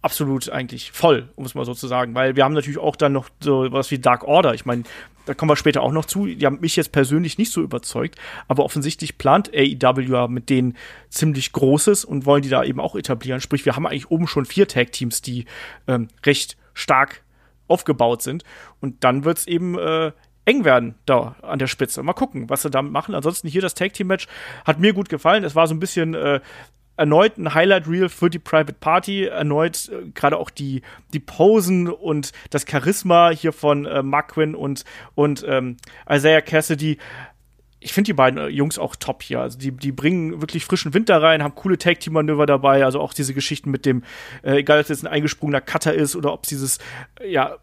[0.00, 3.12] absolut eigentlich voll, um es mal so zu sagen, weil wir haben natürlich auch dann
[3.12, 4.52] noch so was wie Dark Order.
[4.52, 4.82] Ich meine,
[5.26, 6.26] da kommen wir später auch noch zu.
[6.26, 8.16] Die haben mich jetzt persönlich nicht so überzeugt,
[8.48, 10.76] aber offensichtlich plant AEW mit denen
[11.08, 13.40] ziemlich Großes und wollen die da eben auch etablieren.
[13.40, 15.46] Sprich, wir haben eigentlich oben schon vier Tag-Teams, die
[15.86, 17.22] ähm, recht stark
[17.68, 18.44] aufgebaut sind.
[18.80, 20.12] Und dann wird's eben äh,
[20.44, 22.02] eng werden da an der Spitze.
[22.02, 23.14] Mal gucken, was sie damit machen.
[23.14, 24.26] Ansonsten hier das Tag Team Match
[24.64, 25.44] hat mir gut gefallen.
[25.44, 26.40] Es war so ein bisschen äh,
[26.96, 31.88] erneut ein Highlight Reel für die Private Party, erneut äh, gerade auch die die Posen
[31.88, 35.76] und das Charisma hier von äh, Marquin und und ähm,
[36.08, 36.98] Isaiah Cassidy.
[37.80, 39.40] Ich finde die beiden äh, Jungs auch top hier.
[39.40, 42.84] Also die, die bringen wirklich frischen Winter rein, haben coole Tag-Team-Manöver dabei.
[42.84, 44.04] Also auch diese Geschichten mit dem,
[44.42, 46.78] äh, egal ob es jetzt ein eingesprungener Cutter ist oder ob es dieses,
[47.20, 47.56] äh, ja,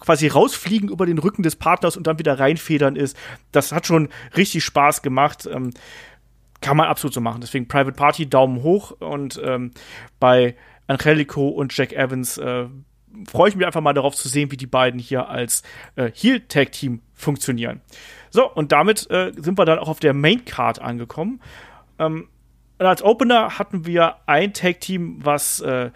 [0.00, 3.16] quasi rausfliegen über den Rücken des Partners und dann wieder reinfedern ist.
[3.52, 5.48] Das hat schon richtig Spaß gemacht.
[5.50, 5.72] Ähm,
[6.62, 7.42] kann man absolut so machen.
[7.42, 8.92] Deswegen Private Party, Daumen hoch.
[8.92, 9.72] Und ähm,
[10.18, 12.66] bei Angelico und Jack Evans äh,
[13.28, 15.62] freue ich mich einfach mal darauf zu sehen, wie die beiden hier als
[15.96, 17.82] äh, Heel-Tag-Team funktionieren.
[18.30, 21.40] So, und damit äh, sind wir dann auch auf der Main-Card angekommen.
[21.98, 22.28] Ähm,
[22.78, 25.90] und als Opener hatten wir ein Tag-Team, was äh,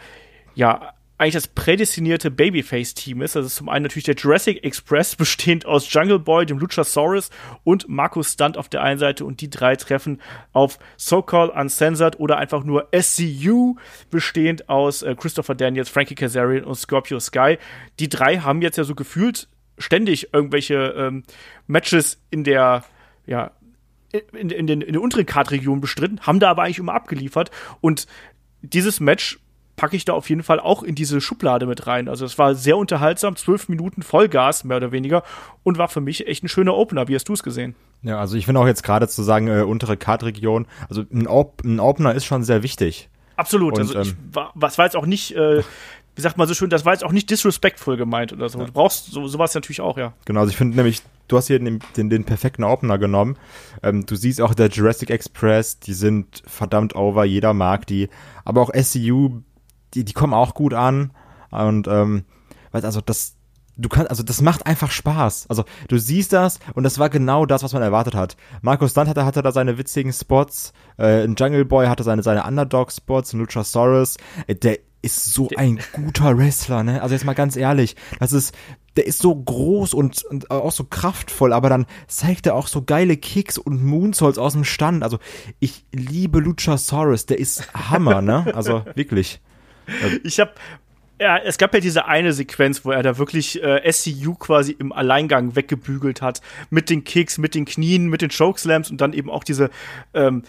[0.54, 3.36] ja eigentlich das prädestinierte Babyface-Team ist.
[3.36, 7.30] Das ist zum einen natürlich der Jurassic Express, bestehend aus Jungle Boy, dem Luchasaurus
[7.64, 10.20] und Markus Stunt auf der einen Seite und die drei treffen
[10.52, 13.76] auf So-Called Uncensored oder einfach nur SCU,
[14.10, 17.58] bestehend aus äh, Christopher Daniels, Frankie Kazarian und Scorpio Sky.
[17.98, 19.48] Die drei haben jetzt ja so gefühlt
[19.78, 21.22] ständig irgendwelche ähm,
[21.66, 22.84] Matches in der,
[23.26, 23.52] ja,
[24.32, 27.50] in, in, den, in der unteren Card-Region bestritten, haben da aber eigentlich immer abgeliefert
[27.80, 28.06] und
[28.62, 29.38] dieses Match
[29.76, 32.08] packe ich da auf jeden Fall auch in diese Schublade mit rein.
[32.08, 35.22] Also es war sehr unterhaltsam, zwölf Minuten Vollgas, mehr oder weniger,
[35.62, 37.08] und war für mich echt ein schöner Opener.
[37.08, 37.74] Wie hast du es gesehen?
[38.02, 41.62] Ja, also ich finde auch jetzt gerade zu sagen, äh, untere Kartregion, also ein, Op
[41.64, 43.08] ein Opener ist schon sehr wichtig.
[43.36, 43.74] Absolut.
[43.74, 45.62] Und, also ich ähm, war, was war jetzt auch nicht, äh,
[46.14, 48.64] wie sagt man so schön, das war jetzt auch nicht disrespectful gemeint oder so.
[48.64, 50.14] Du brauchst so, sowas natürlich auch, ja.
[50.24, 53.36] Genau, also ich finde nämlich, du hast hier den, den, den perfekten Opener genommen.
[53.82, 58.08] Ähm, du siehst auch der Jurassic Express, die sind verdammt over, jeder mag die.
[58.44, 59.42] Aber auch SCU,
[59.94, 61.12] die, die kommen auch gut an.
[61.50, 62.24] Und ähm,
[62.72, 63.36] also das,
[63.76, 65.46] du kannst, also das macht einfach Spaß.
[65.48, 68.36] Also du siehst das und das war genau das, was man erwartet hat.
[68.62, 72.44] Markus Stunt hatte, hatte da seine witzigen Spots, äh, ein Jungle Boy hatte seine, seine
[72.44, 77.00] Underdog-Spots, ein Luchasaurus, äh, der ist so ein guter Wrestler, ne?
[77.00, 78.52] Also jetzt mal ganz ehrlich, das ist,
[78.96, 82.82] der ist so groß und, und auch so kraftvoll, aber dann zeigt er auch so
[82.82, 85.04] geile Kicks und Moonsaults aus dem Stand.
[85.04, 85.18] Also
[85.60, 88.52] ich liebe Luchasaurus, der ist Hammer, ne?
[88.54, 89.40] Also wirklich.
[90.24, 90.52] Ich habe
[91.18, 94.92] ja, es gab ja diese eine Sequenz, wo er da wirklich äh, SCU quasi im
[94.92, 96.42] Alleingang weggebügelt hat.
[96.68, 99.70] Mit den Kicks, mit den Knien, mit den Chokeslams und dann eben auch diese,
[100.12, 100.42] ähm,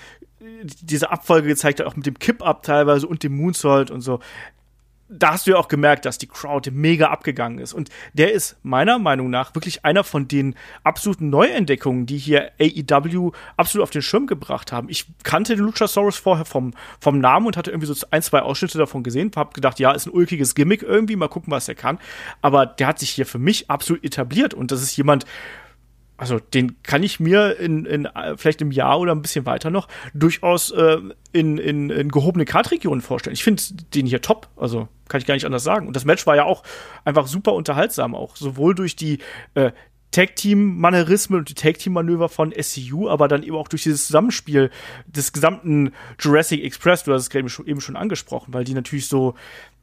[0.81, 4.19] diese Abfolge gezeigt hat, auch mit dem Kip-Up teilweise und dem Moonsault und so.
[5.09, 7.73] Da hast du ja auch gemerkt, dass die Crowd mega abgegangen ist.
[7.73, 13.31] Und der ist meiner Meinung nach wirklich einer von den absoluten Neuentdeckungen, die hier AEW
[13.55, 14.89] absolut auf den Schirm gebracht haben.
[14.89, 18.77] Ich kannte den Luchasaurus vorher vom, vom Namen und hatte irgendwie so ein, zwei Ausschnitte
[18.77, 19.31] davon gesehen.
[19.35, 21.99] Hab gedacht, ja, ist ein ulkiges Gimmick irgendwie, mal gucken, was er kann.
[22.41, 24.53] Aber der hat sich hier für mich absolut etabliert.
[24.53, 25.25] Und das ist jemand,
[26.17, 29.69] also den kann ich mir in, in äh, vielleicht im Jahr oder ein bisschen weiter
[29.69, 30.97] noch durchaus äh,
[31.31, 33.35] in, in, in gehobene Kartregionen vorstellen.
[33.35, 33.61] Ich finde
[33.93, 35.87] den hier top, also kann ich gar nicht anders sagen.
[35.87, 36.63] Und das Match war ja auch
[37.05, 39.19] einfach super unterhaltsam, auch sowohl durch die
[39.53, 39.71] äh,
[40.11, 44.71] Tag-Team-Manierismen und die Tag-Team-Manöver von SCU, aber dann eben auch durch dieses Zusammenspiel
[45.05, 49.07] des gesamten Jurassic Express, du hast es eben schon, eben schon angesprochen, weil die natürlich
[49.07, 49.35] so,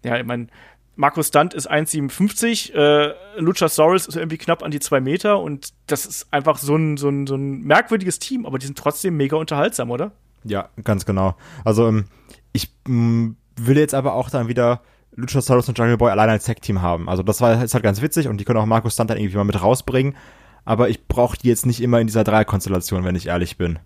[0.03, 0.49] ja, ich meine,
[0.97, 6.07] Markus Stunt ist 1,57, äh, Luchasaurus ist irgendwie knapp an die zwei Meter und das
[6.07, 9.37] ist einfach so ein, so, ein, so ein merkwürdiges Team, aber die sind trotzdem mega
[9.37, 10.13] unterhaltsam, oder?
[10.45, 11.35] Ja, ganz genau.
[11.65, 12.05] Also ähm,
[12.53, 14.83] ich m, will jetzt aber auch dann wieder
[15.17, 17.09] Luchasaurus und Jungle Boy alleine als Tag-Team haben.
[17.09, 19.37] Also das war ist halt ganz witzig und die können auch Markus Stunt dann irgendwie
[19.37, 20.17] mal mit rausbringen.
[20.65, 23.79] Aber ich brauche die jetzt nicht immer in dieser Dreierkonstellation, wenn ich ehrlich bin.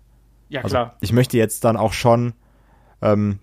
[0.49, 0.95] Ja, Also klar.
[1.01, 2.33] ich möchte jetzt dann auch schon
[3.01, 3.39] ähm,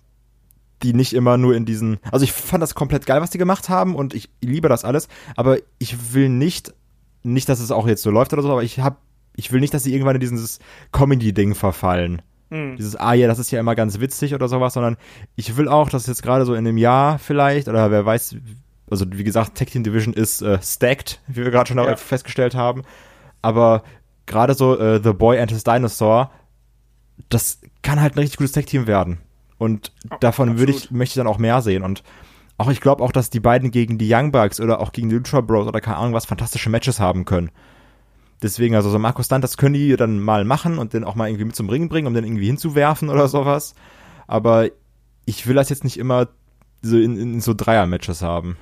[0.82, 1.98] die nicht immer nur in diesen.
[2.12, 5.08] Also ich fand das komplett geil, was die gemacht haben und ich liebe das alles,
[5.36, 6.74] aber ich will nicht,
[7.22, 9.00] nicht, dass es auch jetzt so läuft oder so, aber ich hab,
[9.34, 10.58] ich will nicht, dass sie irgendwann in dieses
[10.92, 12.22] Comedy-Ding verfallen.
[12.50, 12.76] Hm.
[12.76, 14.96] Dieses, ah ja, das ist ja immer ganz witzig oder sowas, sondern
[15.34, 18.36] ich will auch, dass jetzt gerade so in einem Jahr vielleicht, oder wer weiß,
[18.90, 21.96] also wie gesagt, Tag Team Division ist äh, stacked, wie wir gerade schon Ja.
[21.96, 22.82] festgestellt haben,
[23.42, 23.82] aber
[24.26, 26.30] gerade so äh, The Boy and His Dinosaur,
[27.28, 29.18] das kann halt ein richtig gutes Tag Team werden.
[29.58, 30.98] Und davon würde ich, absolut.
[30.98, 31.82] möchte ich dann auch mehr sehen.
[31.82, 32.02] Und
[32.58, 35.16] auch ich glaube auch, dass die beiden gegen die Young Bucks oder auch gegen die
[35.16, 37.50] Ultra Bros oder keine Ahnung was fantastische Matches haben können.
[38.42, 41.28] Deswegen, also so Markus Stunt, das können die dann mal machen und den auch mal
[41.28, 43.74] irgendwie mit zum Ring bringen, um den irgendwie hinzuwerfen oder sowas.
[44.26, 44.68] Aber
[45.24, 46.28] ich will das jetzt nicht immer
[46.82, 48.56] so in, in so Dreier-Matches haben.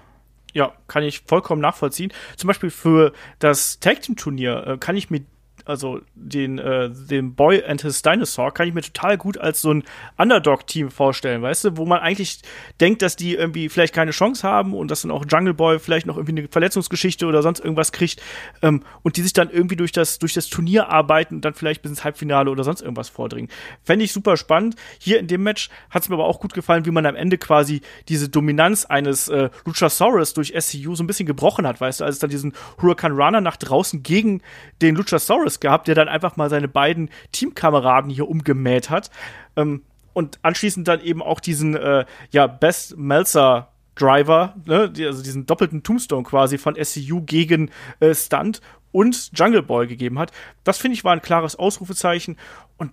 [0.52, 2.12] Ja, kann ich vollkommen nachvollziehen.
[2.36, 5.22] Zum Beispiel für das Tag Team Turnier äh, kann ich mir
[5.64, 9.72] also den, äh, den Boy and His Dinosaur kann ich mir total gut als so
[9.72, 9.84] ein
[10.18, 12.40] Underdog-Team vorstellen, weißt du, wo man eigentlich
[12.80, 16.06] denkt, dass die irgendwie vielleicht keine Chance haben und dass dann auch Jungle Boy vielleicht
[16.06, 18.22] noch irgendwie eine Verletzungsgeschichte oder sonst irgendwas kriegt
[18.62, 21.82] ähm, und die sich dann irgendwie durch das, durch das Turnier arbeiten und dann vielleicht
[21.82, 23.50] bis ins Halbfinale oder sonst irgendwas vordringen.
[23.82, 24.76] Fände ich super spannend.
[24.98, 27.38] Hier in dem Match hat es mir aber auch gut gefallen, wie man am Ende
[27.38, 32.04] quasi diese Dominanz eines äh, Luchasaurus durch SCU so ein bisschen gebrochen hat, weißt du,
[32.04, 34.42] als es dann diesen Huracan Runner nach draußen gegen
[34.82, 39.10] den Luchasaurus gehabt, der dann einfach mal seine beiden Teamkameraden hier umgemäht hat.
[39.56, 45.22] Ähm, und anschließend dann eben auch diesen, äh, ja, Best Melzer Driver, ne, die, also
[45.22, 48.60] diesen doppelten Tombstone quasi von SCU gegen äh, Stunt
[48.92, 50.32] und Jungle Boy gegeben hat.
[50.64, 52.36] Das finde ich war ein klares Ausrufezeichen
[52.76, 52.92] und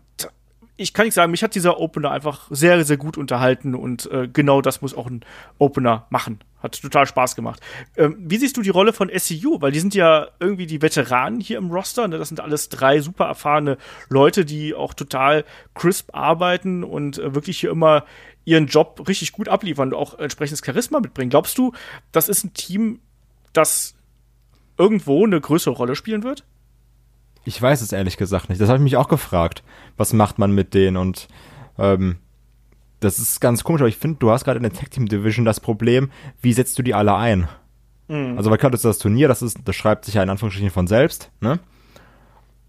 [0.78, 4.28] ich kann nicht sagen, mich hat dieser Opener einfach sehr, sehr gut unterhalten und äh,
[4.28, 5.22] genau das muss auch ein
[5.60, 6.40] Opener machen.
[6.62, 7.60] Hat total Spaß gemacht.
[7.98, 9.62] Ähm, wie siehst du die Rolle von SCU?
[9.62, 12.08] Weil die sind ja irgendwie die Veteranen hier im Roster.
[12.08, 12.18] Ne?
[12.18, 13.78] Das sind alles drei super erfahrene
[14.10, 18.06] Leute, die auch total crisp arbeiten und äh, wirklich hier immer
[18.46, 21.30] ihren Job richtig gut abliefern und auch entsprechendes Charisma mitbringen.
[21.30, 21.74] Glaubst du,
[22.12, 23.00] das ist ein Team,
[23.54, 23.96] das
[24.78, 26.44] irgendwo eine größere Rolle spielen wird?
[27.44, 28.62] Ich weiß es ehrlich gesagt nicht.
[28.62, 29.64] Das habe ich mich auch gefragt.
[29.98, 30.98] Was macht man mit denen?
[30.98, 31.28] Und
[31.78, 32.18] ähm,
[33.02, 35.44] das ist ganz komisch, aber ich finde, du hast gerade in der Tag Team Division
[35.44, 36.10] das Problem,
[36.42, 37.48] wie setzt du die alle ein?
[38.08, 40.70] Also, weil klar, das ist das Turnier, das, ist, das schreibt sich ja in Anführungsstrichen
[40.70, 41.60] von selbst, ne?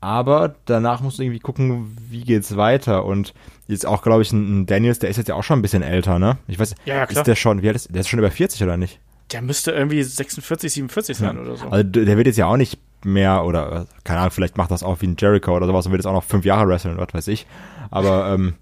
[0.01, 3.05] Aber danach musst du irgendwie gucken, wie geht's weiter.
[3.05, 3.35] Und
[3.69, 6.19] jetzt auch, glaube ich, ein, Daniels, der ist jetzt ja auch schon ein bisschen älter,
[6.19, 6.39] ne?
[6.49, 8.01] Ich weiß, Ja, ja, ist der schon, wie alt ist der?
[8.01, 9.01] ist schon über 40 oder nicht?
[9.33, 11.67] Der müsste irgendwie 46, 47 sein oder so.
[11.69, 15.01] Also der wird jetzt ja auch nicht mehr oder keine Ahnung, vielleicht macht das auch
[15.01, 17.29] wie ein Jericho oder sowas und wird jetzt auch noch fünf Jahre wresteln, was weiß
[17.29, 17.47] ich.
[17.91, 18.55] Aber ähm,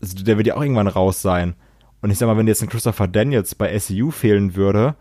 [0.00, 1.54] also der wird ja auch irgendwann raus sein.
[2.00, 4.94] Und ich sag mal, wenn jetzt ein Christopher Daniels bei SEU fehlen würde,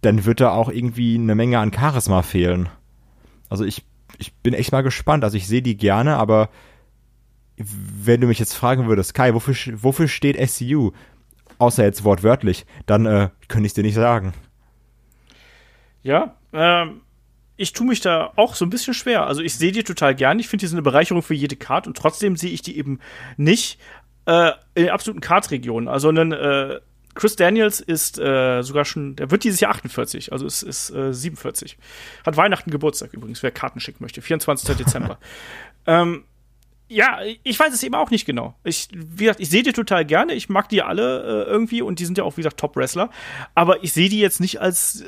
[0.00, 2.68] dann wird da auch irgendwie eine Menge an Charisma fehlen.
[3.50, 3.84] Also ich,
[4.18, 5.24] ich bin echt mal gespannt.
[5.24, 6.48] Also ich sehe die gerne, aber
[7.56, 10.92] wenn du mich jetzt fragen würdest, Kai, wofür, wofür steht SCU?
[11.58, 14.32] Außer jetzt wortwörtlich, dann äh, könnte ich dir nicht sagen.
[16.02, 17.02] Ja, ähm,
[17.60, 19.26] ich tue mich da auch so ein bisschen schwer.
[19.26, 20.38] Also ich sehe die total gern.
[20.38, 23.00] Ich finde, die sind eine Bereicherung für jede Card und trotzdem sehe ich die eben
[23.36, 23.78] nicht
[24.24, 25.86] äh, in den absoluten Card-Regionen.
[25.86, 26.80] Also einen äh,
[27.14, 31.12] Chris Daniels ist äh, sogar schon, der wird dieses Jahr 48, also es ist äh,
[31.12, 31.76] 47.
[32.24, 34.76] Hat Weihnachten Geburtstag übrigens, wer Karten schicken möchte, 24.
[34.76, 35.18] Dezember.
[35.86, 36.24] ähm,
[36.88, 38.56] ja, ich weiß es eben auch nicht genau.
[38.64, 40.32] Ich, wie gesagt, ich sehe die total gerne.
[40.32, 43.10] Ich mag die alle äh, irgendwie und die sind ja auch, wie gesagt, Top-Wrestler.
[43.54, 45.06] Aber ich sehe die jetzt nicht als, äh,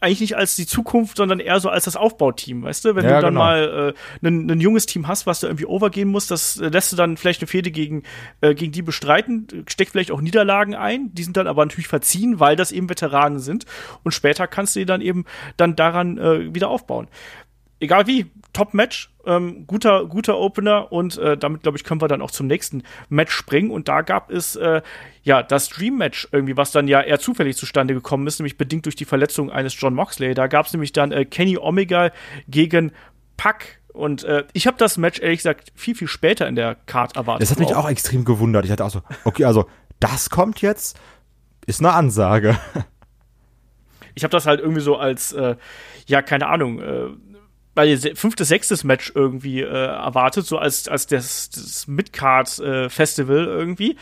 [0.00, 2.96] eigentlich nicht als die Zukunft, sondern eher so als das Aufbauteam, weißt du?
[2.96, 3.44] Wenn ja, du dann genau.
[3.44, 6.96] mal äh, ein junges Team hast, was da irgendwie overgehen muss, das äh, lässt du
[6.96, 8.02] dann vielleicht eine Fehde gegen,
[8.40, 11.14] äh, gegen die bestreiten, steckt vielleicht auch Niederlagen ein.
[11.14, 13.66] Die sind dann aber natürlich verziehen, weil das eben Veteranen sind.
[14.02, 15.24] Und später kannst du die dann eben
[15.56, 17.08] dann daran äh, wieder aufbauen
[17.80, 22.22] egal wie, Top-Match, ähm, guter, guter Opener und äh, damit, glaube ich, können wir dann
[22.22, 23.70] auch zum nächsten Match springen.
[23.70, 24.82] Und da gab es äh,
[25.22, 28.96] ja das Dream-Match irgendwie, was dann ja eher zufällig zustande gekommen ist, nämlich bedingt durch
[28.96, 30.34] die Verletzung eines John Moxley.
[30.34, 32.10] Da gab es nämlich dann äh, Kenny Omega
[32.48, 32.92] gegen
[33.36, 33.80] Pack.
[33.92, 37.42] Und äh, ich habe das Match ehrlich gesagt viel, viel später in der Card erwartet.
[37.42, 38.64] Das hat mich auch extrem gewundert.
[38.64, 39.66] Ich hatte auch so, okay, also
[39.98, 40.98] das kommt jetzt,
[41.66, 42.58] ist eine Ansage.
[44.14, 45.56] Ich habe das halt irgendwie so als, äh,
[46.06, 47.06] ja, keine Ahnung, äh,
[47.80, 53.96] weil fünftes, sechstes Match irgendwie äh, erwartet, so als, als das, das Midcard-Festival äh, irgendwie.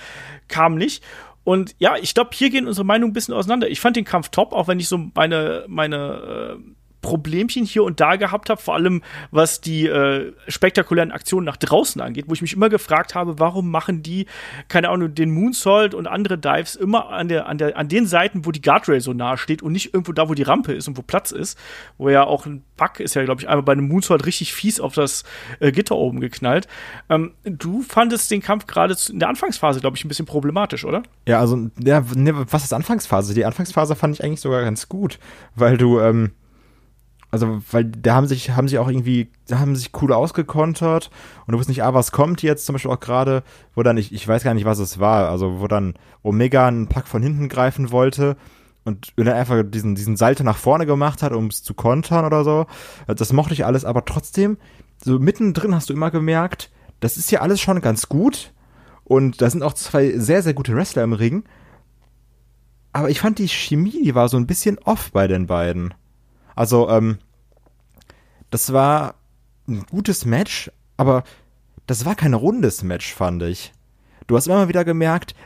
[0.49, 1.05] Kam nicht.
[1.45, 3.69] Und ja, ich glaube, hier gehen unsere Meinungen ein bisschen auseinander.
[3.69, 6.63] Ich fand den Kampf top, auch wenn ich so meine, meine äh,
[7.01, 12.01] Problemchen hier und da gehabt habe, vor allem was die äh, spektakulären Aktionen nach draußen
[12.01, 14.27] angeht, wo ich mich immer gefragt habe, warum machen die,
[14.69, 18.45] keine Ahnung, den Moonsault und andere Dives immer an, der, an, der, an den Seiten,
[18.45, 20.97] wo die Guardrail so nahe steht und nicht irgendwo da, wo die Rampe ist und
[20.97, 21.59] wo Platz ist,
[21.99, 24.81] wo ja auch ein Bug ist ja, glaube ich, einmal bei einem Moonsault richtig fies
[24.81, 25.25] auf das
[25.61, 26.67] äh, Gitter oben geknallt.
[27.09, 31.03] Ähm, du fandest den Kampf gerade in der Anfangsphase, glaube ich, ein bisschen problematisch, oder?
[31.27, 33.35] Ja, also, ja, ne, was ist Anfangsphase?
[33.35, 35.19] Die Anfangsphase fand ich eigentlich sogar ganz gut,
[35.55, 36.33] weil du, ähm,
[37.31, 41.11] also, weil da haben sich, haben sich auch irgendwie, da haben sich cool ausgekontert
[41.47, 43.43] und du wusstest nicht, ah, was kommt jetzt, zum Beispiel auch gerade,
[43.75, 46.89] wo dann, ich, ich weiß gar nicht, was es war, also wo dann Omega einen
[46.89, 48.37] Pack von hinten greifen wollte
[48.85, 52.45] und dann einfach diesen, diesen Salto nach vorne gemacht hat, um es zu kontern oder
[52.45, 52.67] so.
[53.07, 54.57] Das mochte ich alles, aber trotzdem,
[55.05, 58.55] so mittendrin hast du immer gemerkt, das ist ja alles schon ganz gut
[59.05, 61.45] und da sind auch zwei sehr, sehr gute Wrestler im Ring.
[62.93, 65.93] Aber ich fand die Chemie, die war so ein bisschen off bei den beiden.
[66.59, 67.19] Also, ähm,
[68.51, 69.15] das war
[69.69, 71.23] ein gutes Match, aber
[71.87, 73.73] das war kein rundes Match, fand ich.
[74.27, 75.37] Du hast immer mal wieder gemerkt,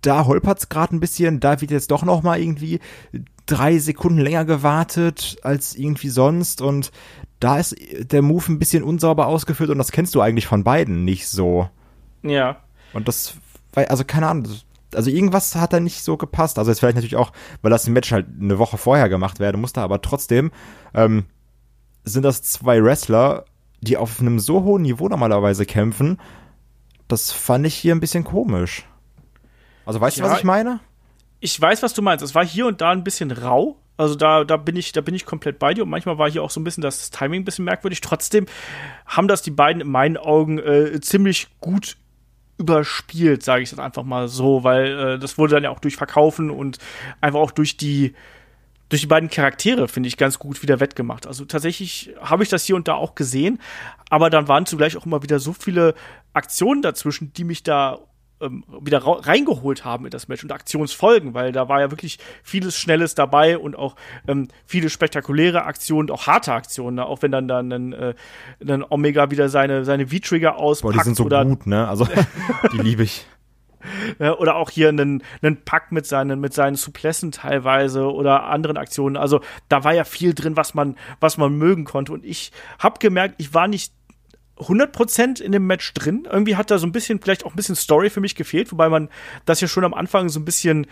[0.00, 2.80] da holpert's gerade ein bisschen, da wird jetzt doch noch mal irgendwie
[3.46, 6.90] drei Sekunden länger gewartet als irgendwie sonst und
[7.38, 11.04] da ist der Move ein bisschen unsauber ausgeführt und das kennst du eigentlich von beiden
[11.04, 11.70] nicht so.
[12.24, 12.56] Ja.
[12.92, 13.34] Und das,
[13.72, 14.48] also keine Ahnung,
[14.94, 16.58] also irgendwas hat da nicht so gepasst.
[16.58, 19.80] Also jetzt vielleicht natürlich auch, weil das Match halt eine Woche vorher gemacht werden musste,
[19.80, 20.50] aber trotzdem
[20.94, 21.24] ähm,
[22.04, 23.44] sind das zwei Wrestler,
[23.80, 26.18] die auf einem so hohen Niveau normalerweise kämpfen.
[27.08, 28.86] Das fand ich hier ein bisschen komisch.
[29.86, 30.80] Also weißt ja, du, was ich meine?
[31.40, 32.24] Ich weiß, was du meinst.
[32.24, 33.76] Es war hier und da ein bisschen rau.
[33.96, 35.82] Also da, da bin ich, da bin ich komplett bei dir.
[35.82, 38.00] Und manchmal war hier auch so ein bisschen das Timing ein bisschen merkwürdig.
[38.00, 38.46] Trotzdem
[39.06, 41.96] haben das die beiden in meinen Augen äh, ziemlich gut
[42.60, 45.96] überspielt, sage ich das einfach mal so, weil äh, das wurde dann ja auch durch
[45.96, 46.78] Verkaufen und
[47.20, 48.14] einfach auch durch die
[48.90, 51.24] durch die beiden Charaktere finde ich ganz gut wieder wettgemacht.
[51.26, 53.60] Also tatsächlich habe ich das hier und da auch gesehen,
[54.10, 55.94] aber dann waren zugleich auch immer wieder so viele
[56.32, 58.00] Aktionen dazwischen, die mich da
[58.40, 62.76] ähm, wieder reingeholt haben in das Match und Aktionsfolgen, weil da war ja wirklich vieles
[62.76, 67.06] Schnelles dabei und auch ähm, viele spektakuläre Aktionen, auch harte Aktionen, ne?
[67.06, 68.14] auch wenn dann dann ein, äh,
[68.88, 70.94] Omega wieder seine seine V-Trigger auspackt.
[70.94, 71.88] Boah, die sind so oder, gut, ne?
[71.88, 72.06] Also
[72.72, 73.26] die liebe ich.
[74.18, 79.16] Oder auch hier einen, einen Pack mit seinen, mit seinen Suplessen teilweise oder anderen Aktionen.
[79.16, 82.12] Also da war ja viel drin, was man, was man mögen konnte.
[82.12, 83.94] Und ich habe gemerkt, ich war nicht
[84.60, 86.28] 100% in dem Match drin.
[86.30, 88.88] Irgendwie hat da so ein bisschen, vielleicht auch ein bisschen Story für mich gefehlt, wobei
[88.88, 89.08] man
[89.44, 90.86] das ja schon am Anfang so ein bisschen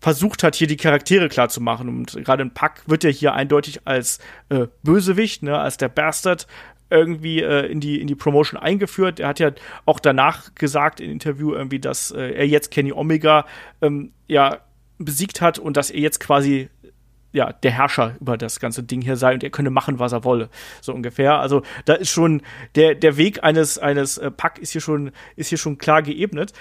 [0.00, 1.88] versucht hat, hier die Charaktere klar zu machen.
[1.88, 6.46] Und gerade ein Pack wird ja hier eindeutig als äh, Bösewicht, ne, als der Bastard
[6.90, 9.18] irgendwie äh, in die in die Promotion eingeführt.
[9.18, 9.52] Er hat ja
[9.86, 13.46] auch danach gesagt in Interview irgendwie, dass äh, er jetzt Kenny Omega
[13.80, 14.58] ähm, ja
[14.98, 16.68] besiegt hat und dass er jetzt quasi
[17.34, 20.22] ja, der Herrscher über das ganze Ding hier sei und er könne machen, was er
[20.22, 20.48] wolle.
[20.80, 21.40] So ungefähr.
[21.40, 22.42] Also da ist schon,
[22.76, 26.52] der, der Weg eines, eines äh, Pack ist hier schon, ist hier schon klar geebnet.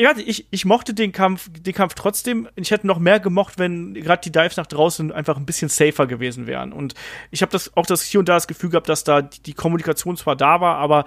[0.00, 2.48] ja, ich, ich mochte den Kampf, den Kampf trotzdem.
[2.56, 6.06] Ich hätte noch mehr gemocht, wenn gerade die Dives nach draußen einfach ein bisschen safer
[6.06, 6.72] gewesen wären.
[6.72, 6.94] Und
[7.30, 10.16] ich habe das auch das hier und da das Gefühl gehabt, dass da die Kommunikation
[10.16, 11.04] zwar da war, aber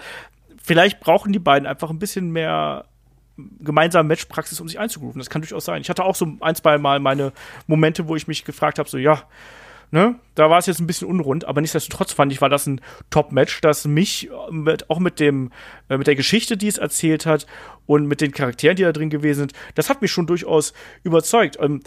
[0.62, 2.86] vielleicht brauchen die beiden einfach ein bisschen mehr
[3.60, 5.20] gemeinsame Matchpraxis, um sich einzugrooven.
[5.20, 5.82] Das kann durchaus sein.
[5.82, 7.34] Ich hatte auch so ein, zwei Mal meine
[7.68, 9.24] Momente, wo ich mich gefragt habe, so ja,
[9.92, 12.82] ne, da war es jetzt ein bisschen unrund, aber nichtsdestotrotz fand ich, war das ein
[13.10, 15.52] Top-Match, das mich mit, auch mit dem,
[15.90, 17.46] äh, mit der Geschichte, die es erzählt hat
[17.86, 20.74] und mit den Charakteren, die da drin gewesen sind, das hat mich schon durchaus
[21.04, 21.58] überzeugt.
[21.60, 21.82] Ähm,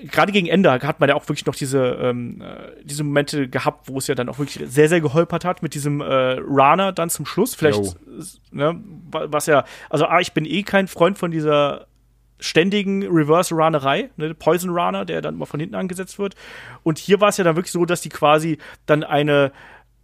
[0.00, 3.88] gerade gegen Ende hat man ja auch wirklich noch diese, ähm, äh, diese Momente gehabt,
[3.88, 7.10] wo es ja dann auch wirklich sehr, sehr geholpert hat mit diesem äh, Runner dann
[7.10, 7.54] zum Schluss.
[7.54, 7.96] Vielleicht,
[8.50, 11.86] ne, was ja, also A, ich bin eh kein Freund von dieser
[12.40, 16.34] ständigen Reverse-Runnerei, ne, Poison Runner, der dann immer von hinten angesetzt wird.
[16.82, 19.52] Und hier war es ja dann wirklich so, dass die quasi dann eine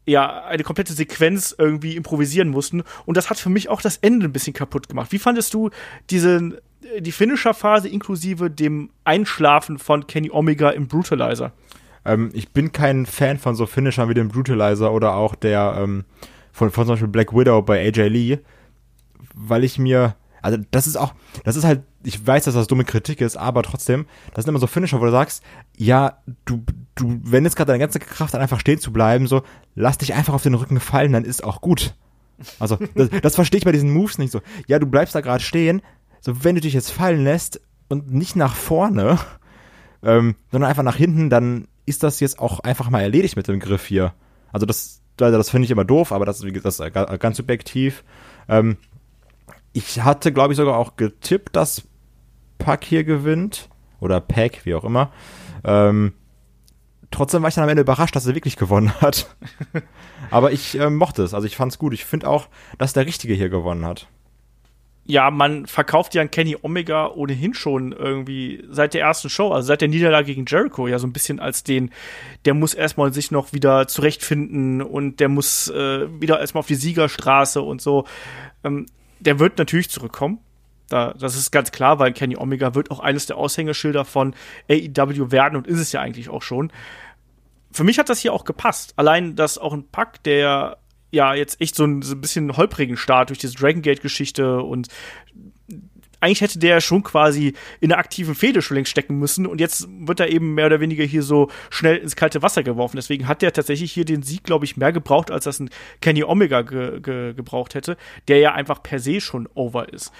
[0.06, 2.82] ja, eine komplette Sequenz irgendwie improvisieren mussten.
[3.04, 5.12] Und das hat für mich auch das Ende ein bisschen kaputt gemacht.
[5.12, 5.68] Wie fandest du
[6.08, 6.62] diese,
[7.00, 11.52] die Finisher-Phase inklusive dem Einschlafen von Kenny Omega im Brutalizer?
[12.04, 16.04] Ähm, ich bin kein Fan von so Finishern wie dem Brutalizer oder auch der ähm,
[16.52, 18.38] von, von zum Beispiel Black Widow bei AJ Lee,
[19.34, 22.84] weil ich mir, also das ist auch, das ist halt, ich weiß, dass das dumme
[22.84, 25.42] Kritik ist, aber trotzdem, das sind immer so Finisher, wo du sagst,
[25.76, 29.42] ja, du, du wendest gerade deine ganze Kraft an, einfach stehen zu bleiben, so,
[29.74, 31.94] lass dich einfach auf den Rücken fallen, dann ist auch gut.
[32.60, 34.40] Also, das, das verstehe ich bei diesen Moves nicht so.
[34.68, 35.82] Ja, du bleibst da gerade stehen,
[36.28, 39.18] so, wenn du dich jetzt fallen lässt und nicht nach vorne,
[40.02, 43.60] ähm, sondern einfach nach hinten, dann ist das jetzt auch einfach mal erledigt mit dem
[43.60, 44.12] Griff hier.
[44.52, 48.04] Also das, das finde ich immer doof, aber das ist, wie gesagt, ganz subjektiv.
[48.46, 48.76] Ähm,
[49.72, 51.84] ich hatte, glaube ich, sogar auch getippt, dass
[52.58, 53.70] Pack hier gewinnt.
[53.98, 55.10] Oder Pack, wie auch immer.
[55.64, 56.12] Ähm,
[57.10, 59.34] trotzdem war ich dann am Ende überrascht, dass er wirklich gewonnen hat.
[60.30, 61.32] Aber ich äh, mochte es.
[61.32, 61.94] Also ich fand es gut.
[61.94, 64.08] Ich finde auch, dass der Richtige hier gewonnen hat.
[65.10, 69.80] Ja, man verkauft ja Kenny Omega ohnehin schon irgendwie seit der ersten Show, also seit
[69.80, 71.90] der Niederlage gegen Jericho, ja so ein bisschen als den,
[72.44, 76.74] der muss erstmal sich noch wieder zurechtfinden und der muss äh, wieder erstmal auf die
[76.74, 78.04] Siegerstraße und so.
[78.62, 78.84] Ähm,
[79.18, 80.40] der wird natürlich zurückkommen.
[80.90, 84.34] Da, das ist ganz klar, weil Kenny Omega wird auch eines der Aushängeschilder von
[84.68, 86.70] AEW werden und ist es ja eigentlich auch schon.
[87.72, 88.92] Für mich hat das hier auch gepasst.
[88.96, 90.76] Allein, dass auch ein Pack, der
[91.10, 94.60] ja jetzt echt so ein, so ein bisschen holprigen Start durch diese Dragon Gate Geschichte
[94.62, 94.88] und
[96.20, 99.86] eigentlich hätte der schon quasi in der aktiven Fehde schon längst stecken müssen und jetzt
[99.88, 102.96] wird er eben mehr oder weniger hier so schnell ins kalte Wasser geworfen.
[102.96, 106.24] Deswegen hat der tatsächlich hier den Sieg, glaube ich, mehr gebraucht, als das ein Kenny
[106.24, 110.12] Omega ge ge gebraucht hätte, der ja einfach per se schon over ist.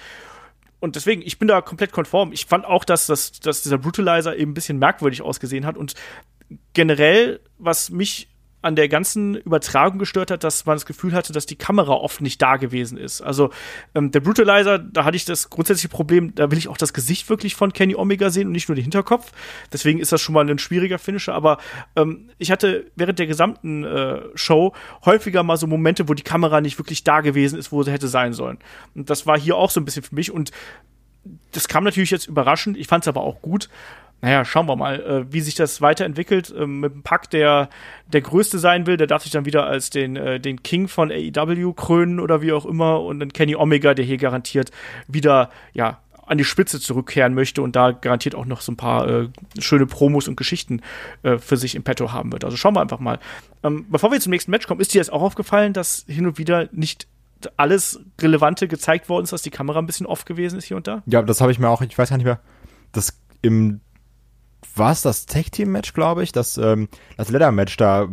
[0.79, 2.31] Und deswegen, ich bin da komplett konform.
[2.31, 5.93] Ich fand auch, dass, dass, dass dieser Brutalizer eben ein bisschen merkwürdig ausgesehen hat und
[6.73, 8.29] generell, was mich
[8.61, 12.19] an der ganzen Übertragung gestört hat, dass man das Gefühl hatte, dass die Kamera oft
[12.19, 13.21] nicht da gewesen ist.
[13.21, 13.51] Also
[13.95, 17.29] ähm, der Brutalizer, da hatte ich das grundsätzliche Problem, da will ich auch das Gesicht
[17.29, 19.31] wirklich von Kenny Omega sehen und nicht nur den Hinterkopf.
[19.71, 21.33] Deswegen ist das schon mal ein schwieriger Finisher.
[21.33, 21.57] Aber
[21.95, 24.73] ähm, ich hatte während der gesamten äh, Show
[25.05, 28.09] häufiger mal so Momente, wo die Kamera nicht wirklich da gewesen ist, wo sie hätte
[28.09, 28.57] sein sollen.
[28.93, 30.31] Und das war hier auch so ein bisschen für mich.
[30.31, 30.51] Und
[31.53, 32.77] das kam natürlich jetzt überraschend.
[32.77, 33.69] Ich fand es aber auch gut
[34.21, 36.53] naja, schauen wir mal, äh, wie sich das weiterentwickelt.
[36.57, 37.69] Ähm, mit dem Pack, der
[38.07, 41.11] der Größte sein will, der darf sich dann wieder als den, äh, den King von
[41.11, 43.01] AEW krönen oder wie auch immer.
[43.01, 44.71] Und dann Kenny Omega, der hier garantiert
[45.07, 49.07] wieder, ja, an die Spitze zurückkehren möchte und da garantiert auch noch so ein paar
[49.07, 50.81] äh, schöne Promos und Geschichten
[51.23, 52.45] äh, für sich im Petto haben wird.
[52.45, 53.19] Also schauen wir einfach mal.
[53.63, 56.37] Ähm, bevor wir zum nächsten Match kommen, ist dir jetzt auch aufgefallen, dass hin und
[56.37, 57.07] wieder nicht
[57.57, 60.85] alles Relevante gezeigt worden ist, dass die Kamera ein bisschen off gewesen ist hier und
[60.85, 61.01] da?
[61.07, 62.39] Ja, das habe ich mir auch, ich weiß gar nicht mehr,
[62.91, 63.79] das im
[64.75, 68.07] war es das Tag-Team-Match, glaube ich, das, ähm, das Leather-Match, da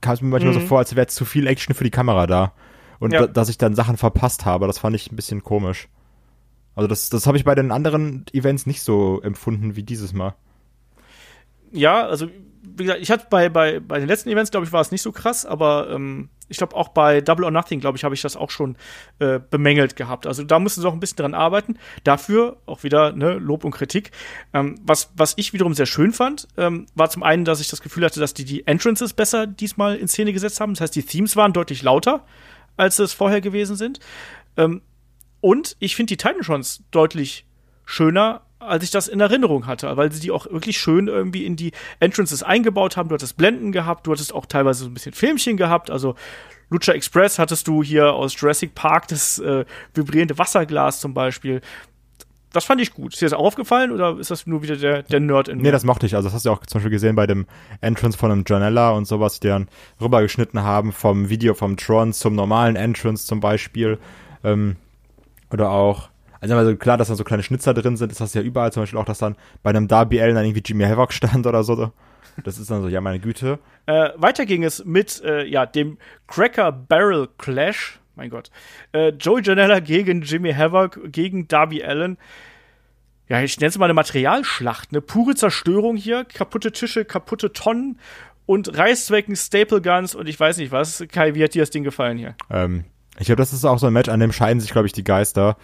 [0.00, 0.60] kam es mir manchmal mhm.
[0.60, 2.52] so vor, als wäre zu viel Action für die Kamera da.
[2.98, 3.20] Und ja.
[3.20, 5.88] da, dass ich dann Sachen verpasst habe, das fand ich ein bisschen komisch.
[6.74, 10.34] Also das, das habe ich bei den anderen Events nicht so empfunden wie dieses Mal.
[11.72, 12.28] Ja, also
[12.62, 15.02] wie gesagt, ich hatte bei, bei, bei den letzten Events, glaube ich, war es nicht
[15.02, 18.22] so krass, aber ähm, ich glaube auch bei Double or Nothing, glaube ich, habe ich
[18.22, 18.76] das auch schon
[19.18, 20.26] äh, bemängelt gehabt.
[20.26, 21.78] Also da mussten sie auch ein bisschen dran arbeiten.
[22.04, 24.10] Dafür auch wieder ne, Lob und Kritik.
[24.52, 27.80] Ähm, was, was ich wiederum sehr schön fand, ähm, war zum einen, dass ich das
[27.80, 30.74] Gefühl hatte, dass die die Entrances besser diesmal in Szene gesetzt haben.
[30.74, 32.24] Das heißt, die Themes waren deutlich lauter,
[32.76, 34.00] als es vorher gewesen sind.
[34.56, 34.82] Ähm,
[35.40, 37.46] und ich finde die Titan deutlich
[37.84, 41.56] schöner als ich das in Erinnerung hatte, weil sie die auch wirklich schön irgendwie in
[41.56, 43.08] die Entrances eingebaut haben.
[43.08, 46.14] Du hattest Blenden gehabt, du hattest auch teilweise so ein bisschen Filmchen gehabt, also
[46.70, 51.60] Lucha Express hattest du hier aus Jurassic Park das äh, vibrierende Wasserglas zum Beispiel.
[52.52, 53.12] Das fand ich gut.
[53.12, 55.64] Ist dir das auch aufgefallen oder ist das nur wieder der, der Nerd in mir?
[55.64, 56.14] Nee, das mochte ich.
[56.14, 57.46] Also das hast du auch zum Beispiel gesehen bei dem
[57.80, 59.68] Entrance von einem Janella und sowas, die dann
[60.00, 63.98] rübergeschnitten haben vom Video vom Tron zum normalen Entrance zum Beispiel.
[64.44, 64.76] Ähm,
[65.50, 66.08] oder auch
[66.40, 68.72] Also, also klar, dass da so kleine Schnitzer drin sind, ist das ja überall.
[68.72, 71.64] Zum Beispiel auch, dass dann bei einem Darby Allen dann irgendwie Jimmy Havoc stand oder
[71.64, 71.92] so.
[72.44, 73.58] Das ist dann so, ja, meine Güte.
[73.86, 77.98] Äh, weiter ging es mit äh, ja, dem Cracker Barrel Clash.
[78.14, 78.50] Mein Gott.
[78.92, 82.18] Äh, Joey Janella gegen Jimmy Havoc, gegen Darby Allen.
[83.28, 86.24] Ja, ich nenne es mal eine Materialschlacht, eine pure Zerstörung hier.
[86.24, 87.98] Kaputte Tische, kaputte Tonnen
[88.46, 91.04] und Reißzwecken, Staple Guns und ich weiß nicht was.
[91.12, 92.34] Kai, wie hat dir das Ding gefallen hier?
[92.50, 92.84] Ähm,
[93.18, 95.04] ich glaube, das ist auch so ein Match, an dem scheiden sich, glaube ich, die
[95.04, 95.56] Geister.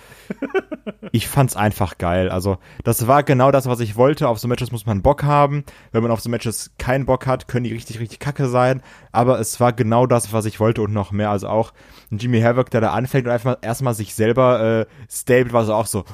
[1.12, 2.28] ich fand's einfach geil.
[2.28, 4.28] Also, das war genau das, was ich wollte.
[4.28, 5.64] Auf so Matches muss man Bock haben.
[5.92, 8.82] Wenn man auf so Matches keinen Bock hat, können die richtig, richtig kacke sein.
[9.12, 11.30] Aber es war genau das, was ich wollte und noch mehr.
[11.30, 11.72] Also auch
[12.11, 15.86] Jimmy Havoc, der da anfängt und einfach erstmal sich selber äh, stabled, war so auch
[15.86, 16.05] so,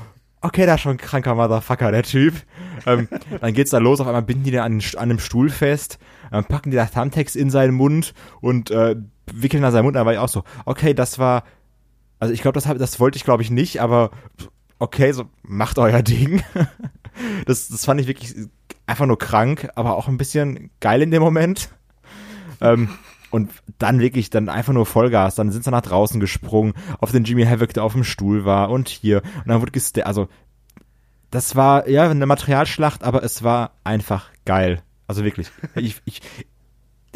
[0.43, 2.35] okay, da ist schon ein kranker Motherfucker, der Typ.
[2.87, 3.09] ähm,
[3.41, 5.99] dann geht's da los, auf einmal binden die den an, an einem Stuhl fest,
[6.31, 8.97] dann packen die da Thumbtacks in seinen Mund und äh,
[9.33, 11.45] wickeln an seinen Mund, da war ich auch so, okay, das war,
[12.19, 14.11] also ich glaube, das, das wollte ich glaube ich nicht, aber
[14.79, 16.43] okay, so macht euer Ding.
[17.47, 18.35] das, das fand ich wirklich
[18.87, 21.71] einfach nur krank, aber auch ein bisschen geil in dem Moment.
[22.61, 22.89] Ähm,
[23.31, 25.37] und dann wirklich dann einfach nur Vollgas.
[25.37, 28.71] Dann sind sie nach draußen gesprungen, auf den Jimmy Havoc, der auf dem Stuhl war
[28.71, 29.23] und hier.
[29.37, 30.29] Und dann wurde gesta also
[31.31, 34.83] das war ja eine Materialschlacht, aber es war einfach geil.
[35.07, 35.51] Also wirklich.
[35.77, 36.21] Ich, ich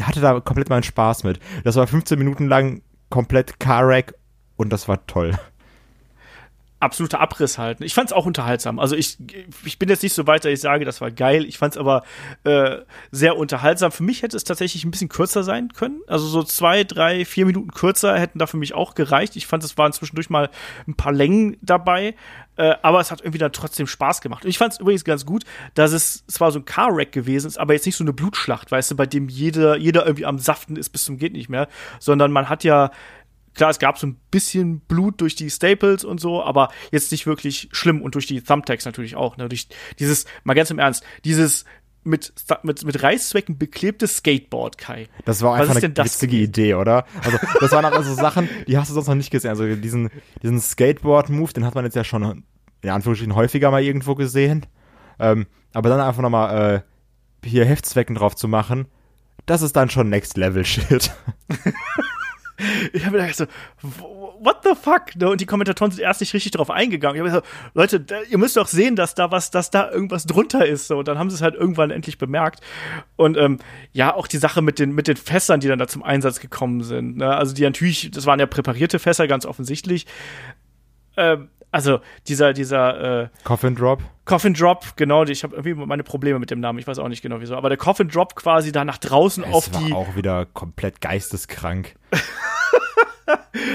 [0.00, 1.38] hatte da komplett meinen Spaß mit.
[1.64, 4.14] Das war 15 Minuten lang komplett Car-Rack
[4.56, 5.32] und das war toll
[6.84, 7.82] absoluter Abriss halten.
[7.82, 8.78] Ich fand es auch unterhaltsam.
[8.78, 9.18] Also ich,
[9.64, 11.44] ich bin jetzt nicht so weit, dass ich sage, das war geil.
[11.44, 12.04] Ich fand es aber
[12.44, 12.76] äh,
[13.10, 13.90] sehr unterhaltsam.
[13.90, 16.00] Für mich hätte es tatsächlich ein bisschen kürzer sein können.
[16.06, 19.34] Also so zwei, drei, vier Minuten kürzer hätten da für mich auch gereicht.
[19.36, 20.50] Ich fand, es waren zwischendurch mal
[20.86, 22.14] ein paar Längen dabei.
[22.56, 24.44] Äh, aber es hat irgendwie dann trotzdem Spaß gemacht.
[24.44, 27.58] Und ich fand es übrigens ganz gut, dass es zwar so ein Car-Wreck gewesen ist,
[27.58, 30.76] aber jetzt nicht so eine Blutschlacht, weißt du, bei dem jeder, jeder irgendwie am Saften
[30.76, 31.68] ist bis zum geht nicht mehr,
[31.98, 32.90] sondern man hat ja
[33.54, 37.26] klar, es gab so ein bisschen Blut durch die Staples und so, aber jetzt nicht
[37.26, 39.36] wirklich schlimm und durch die Thumbtacks natürlich auch.
[39.36, 39.48] Ne?
[39.48, 41.64] Durch dieses, mal ganz im Ernst, dieses
[42.04, 45.08] mit, mit, mit Reißzwecken beklebtes Skateboard, Kai.
[45.24, 47.06] Das war einfach eine witzige Idee, oder?
[47.24, 49.50] Also, das waren auch also Sachen, die hast du sonst noch nicht gesehen.
[49.50, 50.10] Also, diesen,
[50.42, 52.44] diesen Skateboard-Move, den hat man jetzt ja schon,
[52.82, 54.66] in Anführungsstrichen, häufiger mal irgendwo gesehen.
[55.18, 56.84] Ähm, aber dann einfach nochmal,
[57.42, 58.86] äh, hier Heftzwecken drauf zu machen,
[59.46, 61.10] das ist dann schon Next Level Shit.
[62.92, 63.46] ich habe mir gedacht so,
[64.40, 65.16] what the fuck?
[65.16, 65.28] Ne?
[65.28, 67.16] Und die Kommentatoren sind erst nicht richtig darauf eingegangen.
[67.16, 70.64] Ich habe gesagt, Leute, ihr müsst doch sehen, dass da was, dass da irgendwas drunter
[70.66, 70.90] ist.
[70.90, 72.60] Und dann haben sie es halt irgendwann endlich bemerkt.
[73.16, 73.58] Und ähm,
[73.92, 76.82] ja, auch die Sache mit den mit den Fässern, die dann da zum Einsatz gekommen
[76.82, 77.16] sind.
[77.16, 77.34] Ne?
[77.34, 80.06] Also die natürlich, das waren ja präparierte Fässer, ganz offensichtlich.
[81.16, 81.98] Ähm, also
[82.28, 84.00] dieser, dieser äh, Coffin Drop.
[84.26, 87.20] Coffin Drop, genau, ich habe irgendwie meine Probleme mit dem Namen, ich weiß auch nicht
[87.20, 89.92] genau wieso, aber der Coffin Drop quasi da nach draußen es auf war die.
[89.92, 91.96] auch wieder komplett geisteskrank.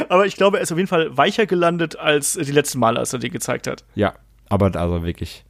[0.10, 3.14] aber ich glaube, er ist auf jeden Fall weicher gelandet als die letzten Male, als
[3.14, 3.86] er den gezeigt hat.
[3.96, 4.14] Ja,
[4.50, 5.46] aber also wirklich.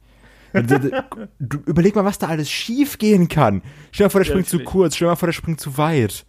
[0.52, 3.62] du, überleg mal, was da alles schief gehen kann.
[3.92, 5.78] Stell dir mal vor, der springt ja, zu kurz, stell mal vor, der springt zu
[5.78, 6.24] weit.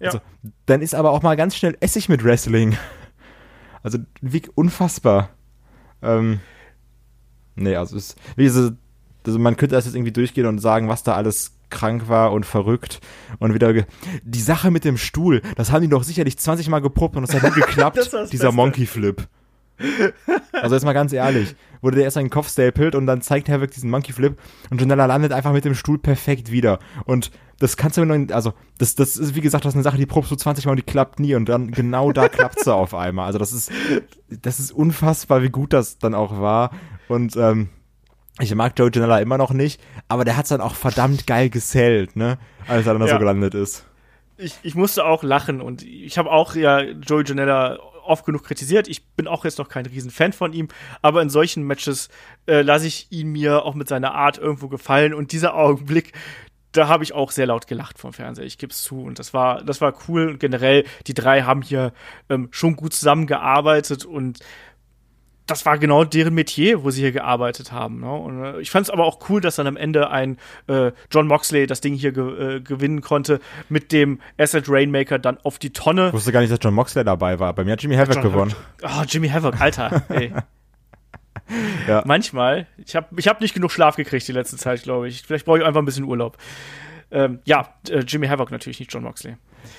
[0.00, 0.50] Also, ja.
[0.66, 2.76] dann ist aber auch mal ganz schnell Essig mit Wrestling.
[3.82, 5.30] Also, wie unfassbar.
[6.02, 6.40] Ähm,
[7.54, 8.76] nee, also es, wie diese,
[9.26, 12.46] also man könnte das jetzt irgendwie durchgehen und sagen, was da alles krank war und
[12.46, 13.00] verrückt
[13.38, 13.72] und wieder
[14.22, 17.34] die Sache mit dem Stuhl, das haben die doch sicherlich 20 Mal geprobt und es
[17.34, 18.52] hat nie geklappt, dieser Beste.
[18.52, 19.26] Monkey Flip.
[20.52, 23.70] Also jetzt mal ganz ehrlich, wurde der erst seinen Kopf stapelt und dann zeigt Havoc
[23.70, 24.36] diesen Monkey Flip
[24.70, 26.80] und Janella landet einfach mit dem Stuhl perfekt wieder.
[27.04, 29.96] Und das kannst du noch, also das, das ist wie gesagt, das ist eine Sache,
[29.96, 32.74] die probst du 20 Mal und die klappt nie und dann genau da klappt sie
[32.74, 33.26] auf einmal.
[33.26, 33.70] Also das ist,
[34.28, 36.70] das ist unfassbar, wie gut das dann auch war.
[37.08, 37.68] Und ähm,
[38.40, 42.16] ich mag Joe Janella immer noch nicht, aber der hat's dann auch verdammt geil gesellt,
[42.16, 42.38] ne?
[42.66, 43.14] Als er dann ja.
[43.14, 43.84] so gelandet ist.
[44.36, 48.88] Ich, ich musste auch lachen und ich habe auch ja Joey Janella oft genug kritisiert.
[48.88, 50.68] Ich bin auch jetzt noch kein Riesenfan von ihm,
[51.02, 52.08] aber in solchen Matches
[52.46, 56.12] äh, lasse ich ihn mir auch mit seiner Art irgendwo gefallen und dieser Augenblick,
[56.72, 58.44] da habe ich auch sehr laut gelacht vom Fernseher.
[58.44, 61.62] Ich gebe es zu und das war das war cool und generell die drei haben
[61.62, 61.92] hier
[62.28, 64.38] ähm, schon gut zusammengearbeitet und
[65.48, 68.00] das war genau deren Metier, wo sie hier gearbeitet haben.
[68.00, 68.12] Ne?
[68.12, 70.36] Und, äh, ich fand es aber auch cool, dass dann am Ende ein
[70.68, 75.38] äh, John Moxley das Ding hier ge äh, gewinnen konnte mit dem Asset Rainmaker dann
[75.38, 76.08] auf die Tonne.
[76.08, 77.54] Ich wusste gar nicht, dass John Moxley dabei war.
[77.54, 78.54] Bei mir hat Jimmy Havoc gewonnen.
[78.82, 80.02] Oh, Jimmy Havoc, Alter.
[80.10, 80.32] ey.
[81.88, 82.02] ja.
[82.04, 82.66] Manchmal.
[82.84, 85.22] Ich habe ich hab nicht genug Schlaf gekriegt die letzte Zeit, glaube ich.
[85.22, 86.36] Vielleicht brauche ich einfach ein bisschen Urlaub.
[87.10, 89.36] Ähm, ja, äh, Jimmy Havoc natürlich, nicht John Moxley.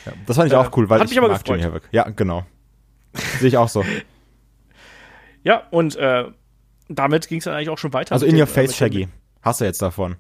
[0.08, 1.60] Ja, das fand ich auch cool, weil ich mich aber mag gefreut.
[1.60, 1.84] Jimmy Havoc.
[1.92, 2.44] Ja, genau.
[3.14, 3.86] Sehe ich auch so.
[5.44, 6.26] Ja, und äh,
[6.90, 8.14] damit ging es dann eigentlich auch schon weiter.
[8.14, 9.08] Also in your face, Shaggy.
[9.42, 10.16] Hast du jetzt davon.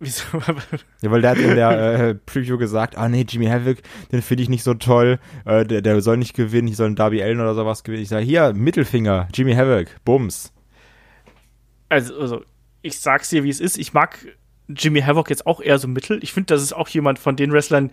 [0.00, 0.22] Wieso?
[1.02, 3.78] ja, weil der hat in der äh, Preview gesagt, ah nee, Jimmy Havoc,
[4.12, 6.96] den finde ich nicht so toll, äh, der, der soll nicht gewinnen, ich soll einen
[6.96, 8.02] Darby Allen oder sowas gewinnen.
[8.02, 10.52] Ich sage, hier, Mittelfinger, Jimmy Havoc, Bums.
[11.88, 12.44] also, also
[12.82, 13.76] ich sag's dir, wie es ist.
[13.76, 14.18] Ich mag
[14.68, 16.22] Jimmy Havoc jetzt auch eher so mittel.
[16.22, 17.90] Ich finde, das ist auch jemand von den Wrestlern,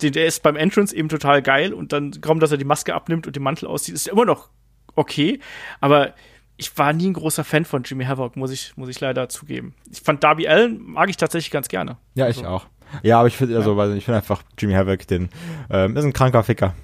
[0.00, 2.94] der, der ist beim Entrance eben total geil und dann kaum, dass er die Maske
[2.94, 4.48] abnimmt und den Mantel auszieht, ist immer noch
[4.94, 5.40] okay.
[5.80, 6.14] Aber
[6.56, 9.74] ich war nie ein großer Fan von Jimmy Havoc, muss ich, muss ich leider zugeben.
[9.90, 11.96] Ich fand Darby Allen mag ich tatsächlich ganz gerne.
[12.14, 12.48] Ja, ich also.
[12.48, 12.66] auch.
[13.02, 15.30] Ja, aber ich finde also, weil ich finde einfach Jimmy Havoc den
[15.70, 16.74] ähm, ist ein kranker Ficker.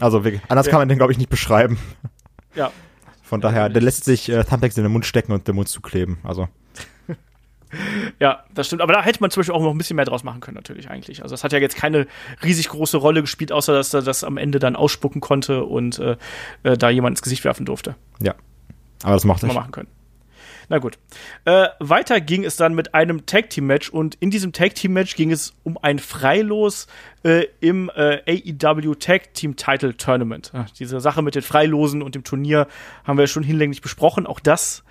[0.00, 0.70] Also anders ja.
[0.70, 1.78] kann man den glaube ich nicht beschreiben.
[2.54, 2.72] Ja.
[3.22, 6.18] Von daher, der lässt sich äh, Thumbtacks in den Mund stecken und den Mund zukleben.
[6.22, 6.48] Also
[8.18, 8.82] ja, das stimmt.
[8.82, 10.88] Aber da hätte man zum Beispiel auch noch ein bisschen mehr draus machen können, natürlich
[10.88, 11.22] eigentlich.
[11.22, 12.06] Also, das hat ja jetzt keine
[12.42, 16.16] riesig große Rolle gespielt, außer dass er das am Ende dann ausspucken konnte und äh,
[16.62, 17.96] äh, da jemand ins Gesicht werfen durfte.
[18.20, 18.34] Ja.
[19.02, 19.88] Aber das macht man machen können.
[20.68, 20.98] Na gut.
[21.44, 24.94] Äh, weiter ging es dann mit einem Tag Team Match und in diesem Tag Team
[24.94, 26.88] Match ging es um ein Freilos
[27.22, 30.50] äh, im äh, AEW Tag Team Title Tournament.
[30.54, 32.66] Ach, diese Sache mit den Freilosen und dem Turnier
[33.04, 34.26] haben wir schon hinlänglich besprochen.
[34.26, 34.82] Auch das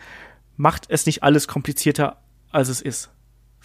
[0.55, 2.21] macht es nicht alles komplizierter,
[2.51, 3.11] als es ist.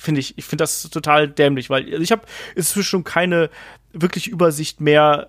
[0.01, 0.39] Finde ich.
[0.39, 2.23] Ich finde das total dämlich, weil ich habe
[2.57, 3.51] inzwischen keine
[3.93, 5.29] wirklich Übersicht mehr,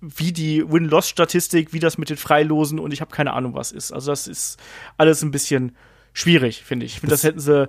[0.00, 3.92] wie die Win-Loss-Statistik, wie das mit den Freilosen und ich habe keine Ahnung, was ist.
[3.92, 4.58] Also das ist
[4.96, 5.76] alles ein bisschen
[6.14, 6.94] schwierig, finde ich.
[6.94, 7.68] Ich finde, das, das hätten sie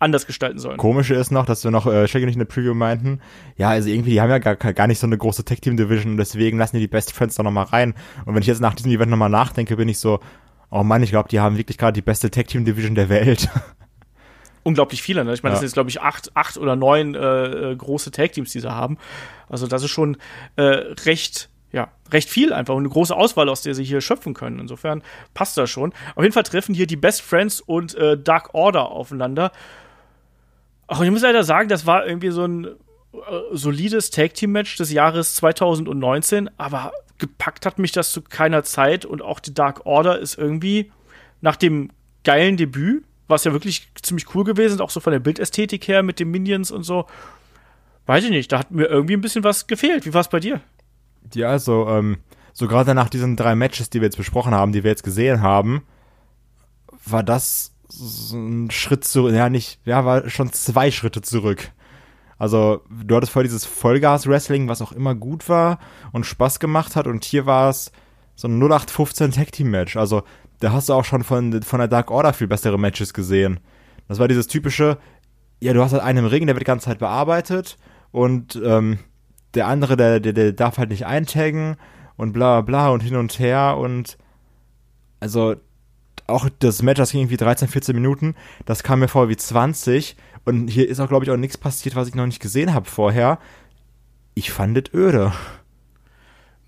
[0.00, 0.78] anders gestalten sollen.
[0.78, 3.20] Komische ist noch, dass wir noch äh, Shaggy nicht in der Preview meinten,
[3.56, 6.58] ja, also irgendwie, die haben ja gar, gar nicht so eine große Tech-Team-Division und deswegen
[6.58, 7.94] lassen die die Best Friends da nochmal rein.
[8.24, 10.18] Und wenn ich jetzt nach diesem Event nochmal nachdenke, bin ich so,
[10.72, 13.48] oh Mann, ich glaube, die haben wirklich gerade die beste Tech-Team-Division der Welt.
[14.62, 15.24] unglaublich viele.
[15.24, 15.34] Ne?
[15.34, 15.54] Ich meine, ja.
[15.54, 18.72] das sind jetzt, glaube ich, acht, acht oder neun äh, äh, große Tag-Teams, die sie
[18.72, 18.98] haben.
[19.48, 20.16] Also das ist schon
[20.56, 24.34] äh, recht, ja, recht viel einfach und eine große Auswahl, aus der sie hier schöpfen
[24.34, 24.58] können.
[24.58, 25.02] Insofern
[25.34, 25.92] passt das schon.
[26.14, 29.52] Auf jeden Fall treffen hier die Best Friends und äh, Dark Order aufeinander.
[30.86, 32.70] Ach, ich muss leider sagen, das war irgendwie so ein äh,
[33.52, 39.40] solides Tag-Team-Match des Jahres 2019, aber gepackt hat mich das zu keiner Zeit und auch
[39.40, 40.90] die Dark Order ist irgendwie
[41.40, 41.90] nach dem
[42.24, 46.20] geilen Debüt was ja wirklich ziemlich cool gewesen auch so von der Bildästhetik her mit
[46.20, 47.06] den Minions und so.
[48.06, 50.06] Weiß ich nicht, da hat mir irgendwie ein bisschen was gefehlt.
[50.06, 50.60] Wie war es bei dir?
[51.34, 52.18] Ja, also, ähm,
[52.52, 55.40] so gerade nach diesen drei Matches, die wir jetzt besprochen haben, die wir jetzt gesehen
[55.40, 55.84] haben,
[57.06, 61.70] war das so ein Schritt zurück, ja, nicht, ja, war schon zwei Schritte zurück.
[62.38, 65.78] Also, du hattest vorher dieses Vollgas-Wrestling, was auch immer gut war
[66.10, 67.92] und Spaß gemacht hat, und hier war es
[68.34, 69.96] so ein 0815 Tag Team Match.
[69.96, 70.24] Also,
[70.62, 73.58] da hast du auch schon von, von der Dark Order viel bessere Matches gesehen.
[74.06, 74.98] Das war dieses typische,
[75.60, 77.78] ja, du hast halt einen im Ring, der wird die ganze Zeit bearbeitet
[78.12, 78.98] und ähm,
[79.54, 81.76] der andere, der, der, der darf halt nicht eintaggen
[82.16, 84.18] und bla bla und hin und her und
[85.18, 85.56] also
[86.28, 90.16] auch das Match, das ging irgendwie 13, 14 Minuten, das kam mir vor wie 20
[90.44, 92.88] und hier ist auch, glaube ich, auch nichts passiert, was ich noch nicht gesehen habe
[92.88, 93.38] vorher.
[94.34, 95.32] Ich fand es öde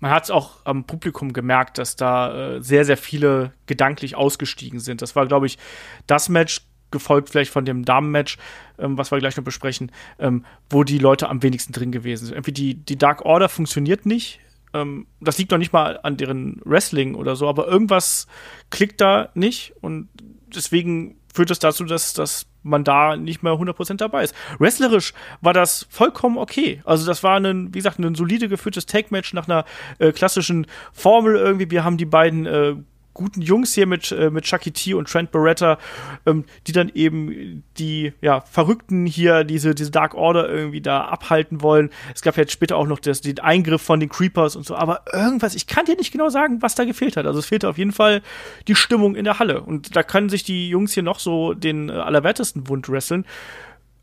[0.05, 4.79] man hat es auch am Publikum gemerkt, dass da äh, sehr, sehr viele gedanklich ausgestiegen
[4.79, 5.01] sind.
[5.01, 5.57] Das war, glaube ich,
[6.05, 8.37] das Match, gefolgt vielleicht von dem Damen-Match,
[8.77, 12.35] ähm, was wir gleich noch besprechen, ähm, wo die Leute am wenigsten drin gewesen sind.
[12.35, 14.41] Irgendwie die, die Dark Order funktioniert nicht.
[14.75, 18.27] Ähm, das liegt noch nicht mal an deren Wrestling oder so, aber irgendwas
[18.69, 20.09] klickt da nicht und
[20.55, 24.35] deswegen führt es dazu, dass, dass man da nicht mehr 100% dabei ist.
[24.59, 26.81] Wrestlerisch war das vollkommen okay.
[26.83, 29.65] Also das war ein, wie gesagt, ein solide geführtes Tag-Match nach einer
[29.99, 31.69] äh, klassischen Formel irgendwie.
[31.71, 32.75] Wir haben die beiden äh,
[33.15, 35.79] guten Jungs hier mit, äh, mit Chucky T und Trent Beretta,
[36.27, 41.63] ähm, die dann eben die ja, Verrückten hier, diese, diese Dark Order irgendwie da abhalten
[41.63, 41.89] wollen.
[42.13, 45.01] Es gab jetzt später auch noch das, den Eingriff von den Creepers und so, aber
[45.11, 47.25] irgendwas, ich kann dir nicht genau sagen, was da gefehlt hat.
[47.25, 48.21] Also es fehlte auf jeden Fall
[48.67, 49.61] die Stimmung in der Halle.
[49.61, 53.25] Und da können sich die Jungs hier noch so den äh, allerwertesten Wund wresteln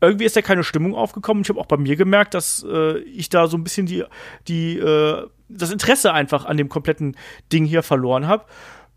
[0.03, 1.43] irgendwie ist da keine Stimmung aufgekommen.
[1.43, 4.03] Ich habe auch bei mir gemerkt, dass äh, ich da so ein bisschen die,
[4.49, 7.15] die, äh, das Interesse einfach an dem kompletten
[7.53, 8.43] Ding hier verloren habe.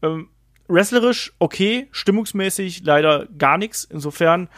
[0.03, 0.29] Ähm,
[0.69, 3.85] wrestlerisch okay, stimmungsmäßig leider gar nichts.
[3.85, 4.49] Insofern.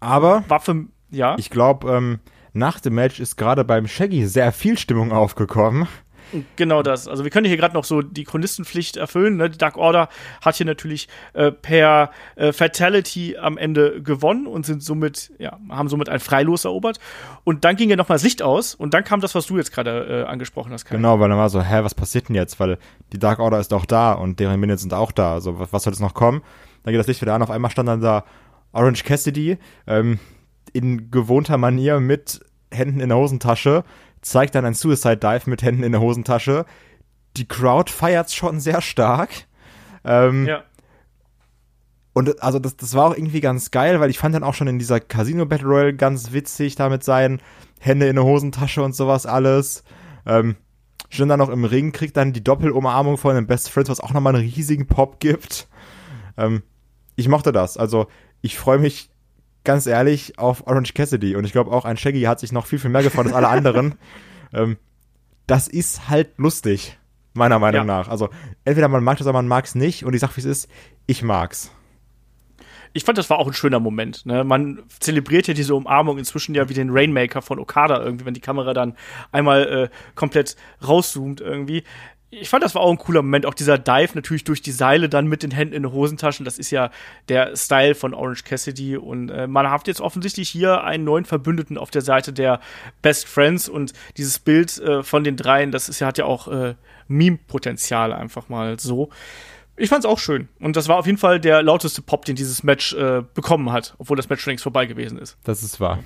[0.00, 1.36] Aber Waffe, ja.
[1.38, 2.20] Ich glaube, ähm,
[2.52, 5.88] nach dem Match ist gerade beim Shaggy sehr viel Stimmung aufgekommen.
[6.56, 7.08] Genau das.
[7.08, 9.36] Also wir können hier gerade noch so die Chronistenpflicht erfüllen.
[9.36, 9.50] Ne?
[9.50, 10.08] Die Dark Order
[10.40, 15.88] hat hier natürlich äh, per äh, Fatality am Ende gewonnen und sind somit, ja, haben
[15.88, 16.98] somit ein Freilos erobert.
[17.44, 19.72] Und dann ging ja nochmal das Licht aus und dann kam das, was du jetzt
[19.72, 20.84] gerade äh, angesprochen hast.
[20.84, 20.96] Kai.
[20.96, 22.58] Genau, weil dann war so, hä, was passiert denn jetzt?
[22.60, 22.78] Weil
[23.12, 25.34] die Dark Order ist doch da und deren Minions sind auch da.
[25.34, 26.42] Also was, was soll jetzt noch kommen?
[26.82, 27.42] Dann geht das Licht wieder an.
[27.42, 28.24] Auf einmal stand dann da
[28.72, 30.18] Orange Cassidy ähm,
[30.72, 33.84] in gewohnter Manier mit Händen in der Hosentasche
[34.24, 36.64] zeigt dann ein Suicide Dive mit Händen in der Hosentasche.
[37.36, 39.30] Die Crowd feiert's schon sehr stark.
[40.04, 40.64] Ähm, ja.
[42.12, 44.68] Und also das, das war auch irgendwie ganz geil, weil ich fand dann auch schon
[44.68, 47.42] in dieser Casino Battle Royale ganz witzig, damit sein
[47.80, 49.82] Hände in der Hosentasche und sowas alles.
[50.24, 50.56] Ähm,
[51.10, 54.12] schon dann noch im Ring, kriegt dann die Doppelumarmung von den Best Friends, was auch
[54.12, 55.68] nochmal einen riesigen Pop gibt.
[56.36, 56.62] Ähm,
[57.16, 57.76] ich mochte das.
[57.76, 58.06] Also
[58.40, 59.10] ich freue mich
[59.64, 62.78] ganz ehrlich auf Orange Cassidy und ich glaube auch ein Shaggy hat sich noch viel,
[62.78, 63.96] viel mehr gefreut als alle anderen.
[64.52, 64.76] ähm,
[65.46, 66.98] das ist halt lustig,
[67.34, 67.84] meiner Meinung ja.
[67.84, 68.08] nach.
[68.08, 68.30] Also
[68.64, 70.68] entweder man mag das oder man mag es nicht und ich sag, wie es ist,
[71.06, 71.70] ich mag's
[72.96, 74.24] ich fand, das war auch ein schöner Moment.
[74.24, 74.44] Ne?
[74.44, 78.40] Man zelebriert ja diese Umarmung inzwischen ja wie den Rainmaker von Okada irgendwie, wenn die
[78.40, 78.96] Kamera dann
[79.32, 80.56] einmal äh, komplett
[80.86, 81.82] rauszoomt irgendwie.
[82.40, 83.46] Ich fand, das war auch ein cooler Moment.
[83.46, 86.44] Auch dieser Dive natürlich durch die Seile dann mit den Händen in den Hosentaschen.
[86.44, 86.90] Das ist ja
[87.28, 88.96] der Style von Orange Cassidy.
[88.96, 92.60] Und äh, man hat jetzt offensichtlich hier einen neuen Verbündeten auf der Seite der
[93.02, 93.68] Best Friends.
[93.68, 96.74] Und dieses Bild äh, von den dreien, das ist ja, hat ja auch äh,
[97.06, 99.10] Meme-Potenzial einfach mal so.
[99.76, 100.48] Ich fand's auch schön.
[100.60, 103.94] Und das war auf jeden Fall der lauteste Pop, den dieses Match äh, bekommen hat,
[103.98, 105.36] obwohl das Match schon längst vorbei gewesen ist.
[105.44, 106.00] Das ist wahr.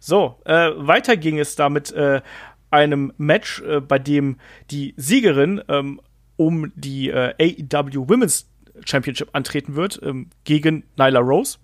[0.00, 2.22] So, äh, weiter ging es da mit äh,
[2.70, 4.36] einem Match, äh, bei dem
[4.70, 6.00] die Siegerin ähm,
[6.36, 8.48] um die äh, AEW Women's
[8.84, 11.58] Championship antreten wird, ähm, gegen Nyla Rose.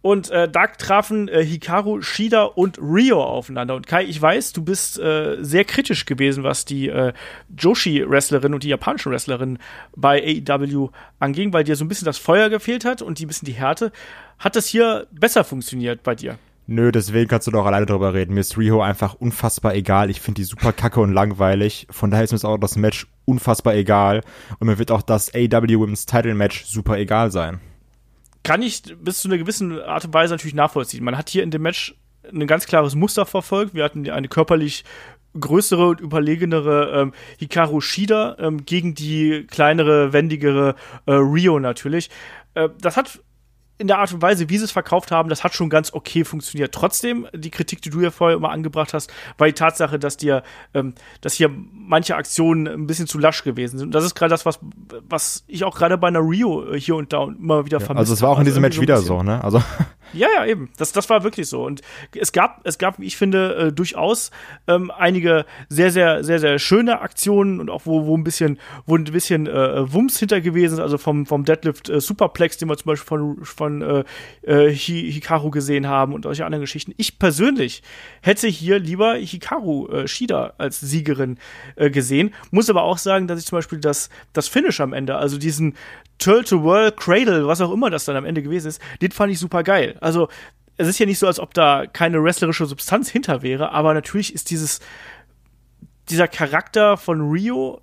[0.00, 3.74] Und äh, da trafen äh, Hikaru Shida und Rio aufeinander.
[3.74, 7.12] Und Kai, ich weiß, du bist äh, sehr kritisch gewesen, was die äh,
[7.56, 9.58] Joshi-Wrestlerin und die japanischen Wrestlerin
[9.96, 13.28] bei AEW anging, weil dir so ein bisschen das Feuer gefehlt hat und die ein
[13.28, 13.90] bisschen die Härte.
[14.38, 16.38] Hat das hier besser funktioniert bei dir?
[16.70, 18.34] Nö, deswegen kannst du doch alleine drüber reden.
[18.34, 20.10] Mir ist Riho einfach unfassbar egal.
[20.10, 21.86] Ich finde die super kacke und langweilig.
[21.90, 24.20] Von daher ist mir auch das Match unfassbar egal.
[24.60, 27.60] Und mir wird auch das AEW Women's Title Match super egal sein
[28.48, 31.04] kann ich bis zu einer gewissen Art und Weise natürlich nachvollziehen.
[31.04, 31.94] Man hat hier in dem Match
[32.32, 33.74] ein ganz klares Muster verfolgt.
[33.74, 34.84] Wir hatten eine körperlich
[35.38, 42.08] größere und überlegenere ähm, Hikaru Shida ähm, gegen die kleinere, wendigere äh, Rio natürlich.
[42.54, 43.20] Äh, das hat
[43.78, 46.24] in der Art und Weise, wie sie es verkauft haben, das hat schon ganz okay
[46.24, 46.74] funktioniert.
[46.74, 50.42] Trotzdem, die Kritik, die du ja vorher immer angebracht hast, war die Tatsache, dass dir,
[50.74, 53.88] ähm, dass hier manche Aktionen ein bisschen zu lasch gewesen sind.
[53.88, 54.58] Und das ist gerade das, was,
[55.08, 58.00] was ich auch gerade bei einer Rio hier und da immer wieder ja, vermisse.
[58.00, 59.42] Also es war auch in diesem also Match wieder so, ne?
[59.44, 59.62] Also
[60.12, 60.70] ja, ja, eben.
[60.76, 61.64] Das, das war wirklich so.
[61.64, 61.82] Und
[62.16, 64.30] es gab, es gab, wie ich finde, äh, durchaus
[64.66, 68.96] ähm, einige sehr, sehr, sehr, sehr schöne Aktionen und auch wo, wo ein bisschen, wo
[68.96, 72.76] ein bisschen äh, Wumms hinter gewesen ist, also vom, vom Deadlift äh, Superplex, den wir
[72.76, 74.04] zum Beispiel von, von äh,
[74.42, 76.92] äh Hikaru gesehen haben und solche anderen Geschichten.
[76.96, 77.82] Ich persönlich
[78.22, 81.38] hätte hier lieber Hikaru äh, Shida als Siegerin
[81.76, 82.34] äh, gesehen.
[82.50, 85.74] Muss aber auch sagen, dass ich zum Beispiel das, das Finish am Ende, also diesen
[86.18, 89.62] Turtle-to-World Cradle, was auch immer das dann am Ende gewesen ist, den fand ich super
[89.62, 89.96] geil.
[90.00, 90.28] Also,
[90.76, 94.32] es ist ja nicht so, als ob da keine wrestlerische Substanz hinter wäre, aber natürlich
[94.32, 94.80] ist dieses,
[96.08, 97.80] dieser Charakter von Rio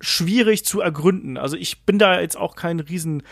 [0.00, 1.36] schwierig zu ergründen.
[1.36, 3.22] Also ich bin da jetzt auch kein riesen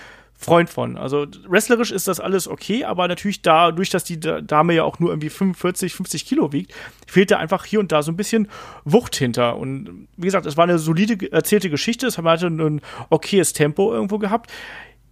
[0.40, 0.96] Freund von.
[0.96, 5.10] Also wrestlerisch ist das alles okay, aber natürlich dadurch, dass die Dame ja auch nur
[5.10, 6.72] irgendwie 45, 50 Kilo wiegt,
[7.08, 8.48] fehlt da einfach hier und da so ein bisschen
[8.84, 9.56] Wucht hinter.
[9.56, 12.80] Und wie gesagt, es war eine solide erzählte Geschichte, es hatte ein
[13.10, 14.52] okayes Tempo irgendwo gehabt.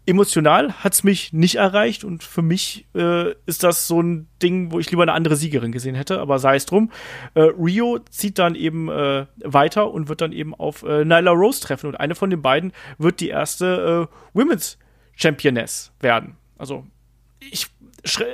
[0.09, 4.70] Emotional hat es mich nicht erreicht und für mich äh, ist das so ein Ding,
[4.70, 6.93] wo ich lieber eine andere Siegerin gesehen hätte, aber sei es drum.
[7.35, 11.61] Äh, Rio zieht dann eben äh, weiter und wird dann eben auf äh, Nyla Rose
[11.61, 14.79] treffen und eine von den beiden wird die erste äh, Women's
[15.17, 16.37] Championess werden.
[16.59, 16.87] Also
[17.41, 17.69] ich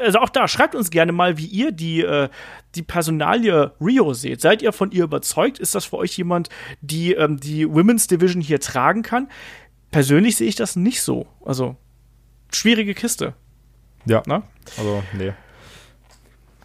[0.03, 2.28] also auch da, schreibt uns gerne mal, wie ihr die, äh,
[2.74, 4.43] die Personalie Rio seht.
[4.43, 5.59] Seid ihr von ihr überzeugt?
[5.59, 6.51] Ist das für euch jemand,
[6.83, 9.30] die ähm, die Women's Division hier tragen kann?
[9.91, 11.26] Persönlich sehe ich das nicht so.
[11.45, 11.76] Also,
[12.53, 13.35] schwierige Kiste.
[14.05, 14.22] Ja.
[14.26, 14.43] Na?
[14.76, 15.33] Also, nee.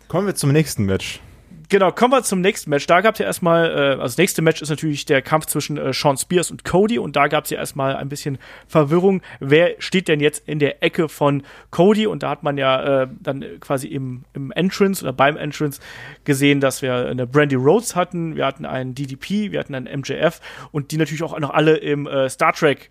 [0.07, 1.21] Kommen wir zum nächsten Match
[1.69, 2.87] genau, kommen wir zum nächsten Match.
[2.87, 5.77] Da gab es ja erstmal, äh, also das nächste Match ist natürlich der Kampf zwischen
[5.77, 8.37] äh, Sean Spears und Cody und da gab es ja erstmal ein bisschen
[8.67, 9.21] Verwirrung.
[9.39, 12.07] Wer steht denn jetzt in der Ecke von Cody?
[12.07, 15.81] Und da hat man ja äh, dann quasi im, im Entrance oder beim Entrance
[16.23, 20.41] gesehen, dass wir eine Brandy Rhodes hatten, wir hatten einen DDP, wir hatten einen MJF
[20.71, 22.89] und die natürlich auch noch alle im äh, Star Trek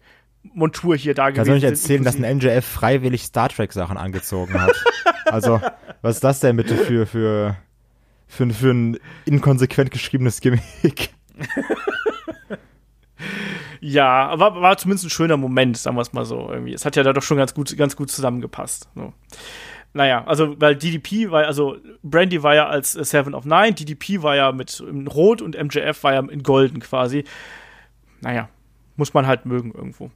[0.55, 3.97] Montur hier da gewesen Kannst du nicht erzählen, dass ein MJF freiwillig Star Trek Sachen
[3.97, 4.77] angezogen hat?
[5.27, 5.61] also,
[6.03, 7.57] was ist das denn bitte für, für
[8.27, 11.11] für, für ein inkonsequent geschriebenes Gimmick.
[13.81, 16.51] ja, aber war zumindest ein schöner Moment, sagen wir es mal so.
[16.51, 16.72] Irgendwie.
[16.72, 18.89] Es hat ja da doch schon ganz gut, ganz gut zusammengepasst.
[18.95, 19.12] So.
[19.93, 24.37] Naja, also, weil DDP war, also Brandy war ja als Seven of Nine, DDP war
[24.37, 27.24] ja mit in Rot und MJF war ja in Golden quasi.
[28.20, 28.51] Naja,
[28.97, 30.11] muss man halt mögen irgendwo.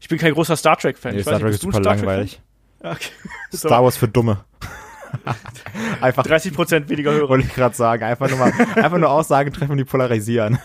[0.00, 1.14] Ich bin kein großer Star Trek-Fan.
[1.14, 2.40] Nee, Star Trek ist super langweilig.
[2.80, 3.10] Okay.
[3.52, 4.44] Star Wars für Dumme.
[6.00, 7.28] einfach 30 Prozent weniger Hörer.
[7.28, 8.04] Wollte ich gerade sagen.
[8.04, 10.58] Einfach nur mal, einfach nur Aussagen treffen, die polarisieren.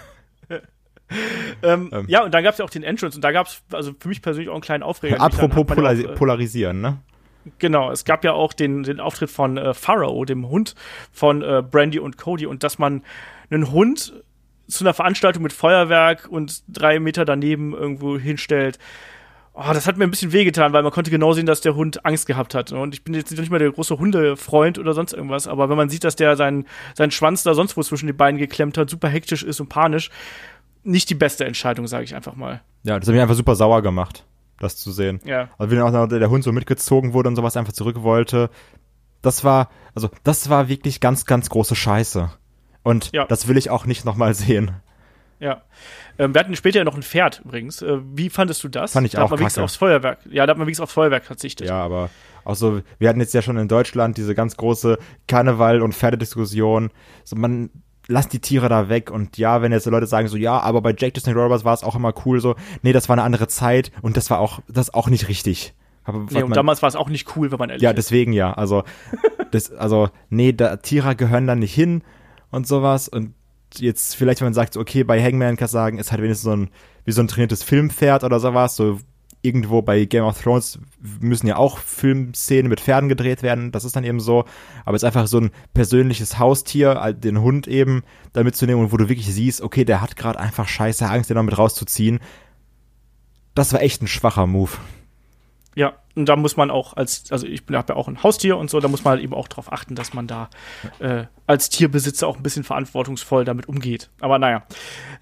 [1.64, 2.06] ähm, ähm.
[2.08, 4.08] Ja, und dann gab es ja auch den Entrance und da gab es also für
[4.08, 5.22] mich persönlich auch einen kleinen Aufreger.
[5.22, 7.00] Apropos Polar auch, äh, polarisieren, ne?
[7.60, 10.76] Genau, es gab ja auch den, den Auftritt von äh, Pharaoh, dem Hund
[11.12, 13.04] von äh, Brandy und Cody und dass man
[13.50, 14.14] einen Hund
[14.68, 18.80] zu einer Veranstaltung mit Feuerwerk und drei Meter daneben irgendwo hinstellt
[19.56, 22.06] Oh, das hat mir ein bisschen wehgetan, weil man konnte genau sehen, dass der Hund
[22.06, 22.72] Angst gehabt hat.
[22.72, 25.90] Und ich bin jetzt nicht mal der große Hundefreund oder sonst irgendwas, aber wenn man
[25.90, 29.10] sieht, dass der seinen, seinen Schwanz da sonst wo zwischen die Beine geklemmt hat, super
[29.10, 30.10] hektisch ist und panisch,
[30.84, 32.62] nicht die beste Entscheidung, sage ich einfach mal.
[32.82, 34.26] Ja, das hat mich einfach super sauer gemacht,
[34.60, 35.20] das zu sehen.
[35.24, 35.50] Ja.
[35.60, 38.50] Also wenn auch der Hund so mitgezogen wurde und sowas einfach zurück wollte,
[39.22, 42.32] das war, also das war wirklich ganz, ganz große Scheiße.
[42.82, 43.26] Und Ja.
[43.26, 44.72] das will ich auch nicht nochmal sehen.
[45.44, 45.62] Ja.
[46.18, 47.82] Ähm, wir hatten später ja noch ein Pferd übrigens.
[47.82, 48.94] Äh, wie fandest du das?
[48.94, 49.66] Fand ich da hat auch man wenigstens kacke.
[49.66, 50.20] aufs Feuerwerk.
[50.30, 51.68] Ja, da hat man wenigstens aufs Feuerwerk verzichtet.
[51.68, 52.10] Ja, aber
[52.46, 56.92] auch so, wir hatten jetzt ja schon in Deutschland diese ganz große Karneval- und Pferdediskussion.
[57.26, 57.70] So, man
[58.08, 60.90] lasst die Tiere da weg und ja, wenn jetzt Leute sagen so, ja, aber bei
[60.92, 63.92] Jake Disney Roberts war es auch immer cool so, nee, das war eine andere Zeit
[64.02, 65.74] und das war auch, das auch nicht richtig.
[66.04, 68.34] Aber Nee, und man- damals war es auch nicht cool, wenn man ehrlich ja, deswegen
[68.34, 68.84] ja, also,
[69.52, 72.02] das, also, nee, da, Tiere gehören da nicht hin
[72.52, 73.34] und sowas und
[73.80, 76.70] jetzt vielleicht, wenn man sagt, okay, bei Hangman kann sagen, ist halt wenigstens so ein,
[77.06, 79.00] wie so ein trainiertes Filmpferd oder sowas, so
[79.44, 80.80] irgendwo bei Game of Thrones
[81.20, 84.46] müssen ja auch Filmszenen mit Pferden gedreht werden, das ist dann eben so,
[84.86, 88.94] aber es ist einfach so ein persönliches Haustier, äh, den Hund eben, da mitzunehmen und
[88.94, 92.20] wo du wirklich siehst, okay, der hat gerade einfach scheiße Angst, den noch mit rauszuziehen.
[93.54, 94.72] Das war echt ein schwacher Move.
[95.76, 98.70] Ja, und da muss man auch als, also ich habe ja auch ein Haustier und
[98.70, 100.50] so, da muss man halt eben auch darauf achten, dass man da
[101.00, 104.10] äh, als Tierbesitzer auch ein bisschen verantwortungsvoll damit umgeht.
[104.20, 104.64] Aber naja.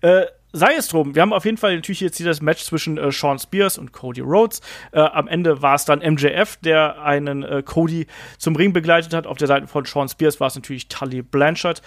[0.01, 2.97] Äh, sei es drum, wir haben auf jeden Fall natürlich jetzt hier das Match zwischen
[2.97, 4.61] äh, Sean Spears und Cody Rhodes.
[4.91, 9.27] Äh, am Ende war es dann MJF, der einen äh, Cody zum Ring begleitet hat.
[9.27, 11.81] Auf der Seite von Sean Spears war es natürlich Tully Blanchard.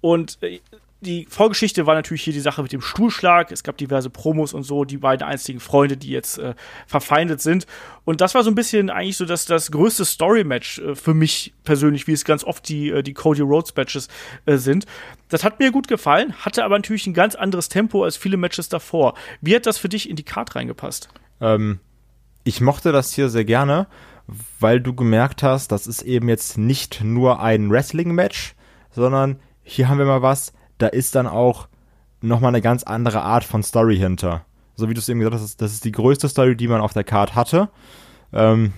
[0.00, 0.60] Und äh,
[1.00, 3.52] die Vorgeschichte war natürlich hier die Sache mit dem Stuhlschlag.
[3.52, 6.54] Es gab diverse Promos und so, die beiden einzigen Freunde, die jetzt äh,
[6.86, 7.66] verfeindet sind.
[8.04, 11.52] Und das war so ein bisschen eigentlich so das, das größte Story-Match äh, für mich
[11.64, 14.08] persönlich, wie es ganz oft die, äh, die Cody Rhodes-Matches
[14.46, 14.86] äh, sind.
[15.28, 18.70] Das hat mir gut gefallen, hatte aber natürlich ein ganz anderes Tempo als viele Matches
[18.70, 19.14] davor.
[19.42, 21.08] Wie hat das für dich in die Card reingepasst?
[21.42, 21.80] Ähm,
[22.44, 23.86] ich mochte das hier sehr gerne,
[24.60, 28.54] weil du gemerkt hast, das ist eben jetzt nicht nur ein Wrestling-Match,
[28.90, 31.68] sondern hier haben wir mal was, da ist dann auch
[32.20, 34.44] nochmal eine ganz andere Art von Story hinter.
[34.74, 36.92] So wie du es eben gesagt hast, das ist, die größte Story, die man auf
[36.92, 37.70] der Card hatte.
[38.32, 38.72] Ähm,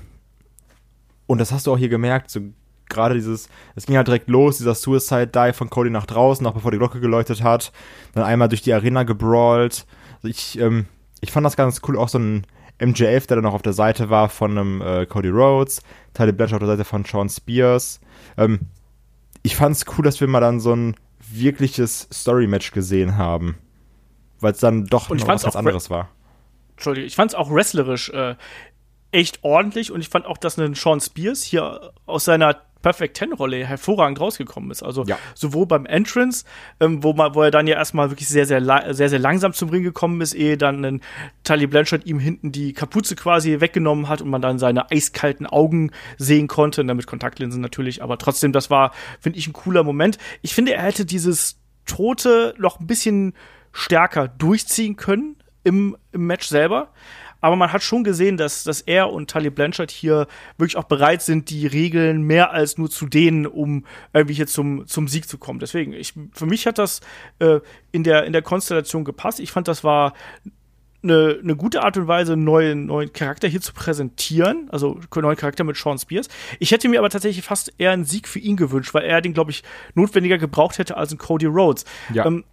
[1.27, 2.41] und das hast du auch hier gemerkt, so
[2.89, 6.55] gerade dieses, es ging halt direkt los, dieser Suicide Dive von Cody nach draußen, noch
[6.55, 7.73] bevor die Glocke geleuchtet hat,
[8.15, 9.87] dann einmal durch die Arena gebrawlt.
[10.17, 10.87] Also ich, ähm,
[11.21, 12.47] ich fand das ganz cool, auch so ein
[12.81, 15.83] MJF, der dann noch auf der Seite war von einem äh, Cody Rhodes,
[16.15, 18.01] Tyler Blanchard auf der Seite von Sean Spears.
[18.37, 18.61] Ähm,
[19.43, 20.97] ich fand's cool, dass wir mal dann so ein
[21.33, 23.59] wirkliches Story-Match gesehen haben.
[24.41, 26.11] Weil es dann doch noch was anderes war.
[26.73, 28.37] Entschuldige, ich fand es auch wrestlerisch äh,
[29.11, 33.33] echt ordentlich und ich fand auch, dass ein Sean Spears hier aus seiner Perfect Ten
[33.33, 34.83] Rolle hervorragend rausgekommen ist.
[34.83, 35.19] Also Ja.
[35.35, 36.45] sowohl beim Entrance,
[36.81, 38.63] ähm, wo man, wo er dann ja erstmal wirklich sehr, sehr,
[38.95, 41.01] sehr, sehr langsam zum Ring gekommen ist, ehe dann ein
[41.45, 45.91] Tully Blanchard ihm hinten die Kapuze quasi weggenommen hat und man dann seine eiskalten Augen
[46.17, 50.19] sehen konnte, und mit Kontaktlinsen natürlich, aber trotzdem, das war, finde ich, ein cooler Moment.
[50.43, 53.35] Ich finde, er hätte dieses Tote noch ein bisschen
[53.73, 56.91] stärker durchziehen können im, im Match selber.
[57.41, 60.27] Aber man hat schon gesehen, dass, dass er und Tully Blanchard hier
[60.57, 64.87] wirklich auch bereit sind, die Regeln mehr als nur zu dehnen, um irgendwie hier zum,
[64.87, 65.61] zum Sieg zu kommen.
[65.61, 67.01] Deswegen, ich, für mich hat das
[67.39, 67.61] äh,
[67.93, 69.41] in, der, in der Konstellation gepasst.
[69.41, 70.15] Ich fand, das war
[71.03, 74.69] eine, eine gute Art und Weise, einen neuen, neuen Charakter hier zu präsentieren.
[74.71, 76.29] Also einen neuen Charakter mit Sean Spears.
[76.59, 79.35] Ich hätte mir aber tatsächlich fast eher einen Sieg für ihn gewünscht, weil er den,
[79.35, 79.63] glaube ich,
[79.95, 81.85] notwendiger gebraucht hätte als ein Cody Rhodes.
[82.13, 82.27] Ja.
[82.27, 82.45] Ähm,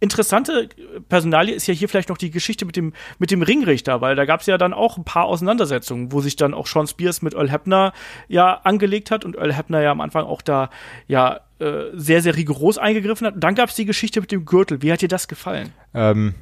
[0.00, 0.68] interessante
[1.08, 4.24] Personalie ist ja hier vielleicht noch die Geschichte mit dem, mit dem Ringrichter, weil da
[4.24, 7.34] gab es ja dann auch ein paar Auseinandersetzungen, wo sich dann auch Sean Spears mit
[7.34, 7.92] Earl Hebner
[8.28, 10.70] ja angelegt hat und Earl Hebner ja am Anfang auch da
[11.06, 13.34] ja äh, sehr, sehr rigoros eingegriffen hat.
[13.34, 14.82] Und dann gab es die Geschichte mit dem Gürtel.
[14.82, 15.72] Wie hat dir das gefallen?
[15.94, 16.34] Ähm,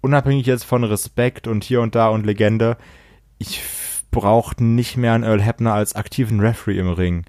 [0.00, 2.76] unabhängig jetzt von Respekt und hier und da und Legende,
[3.38, 3.62] ich
[4.10, 7.24] brauche nicht mehr einen Earl Hebner als aktiven Referee im Ring.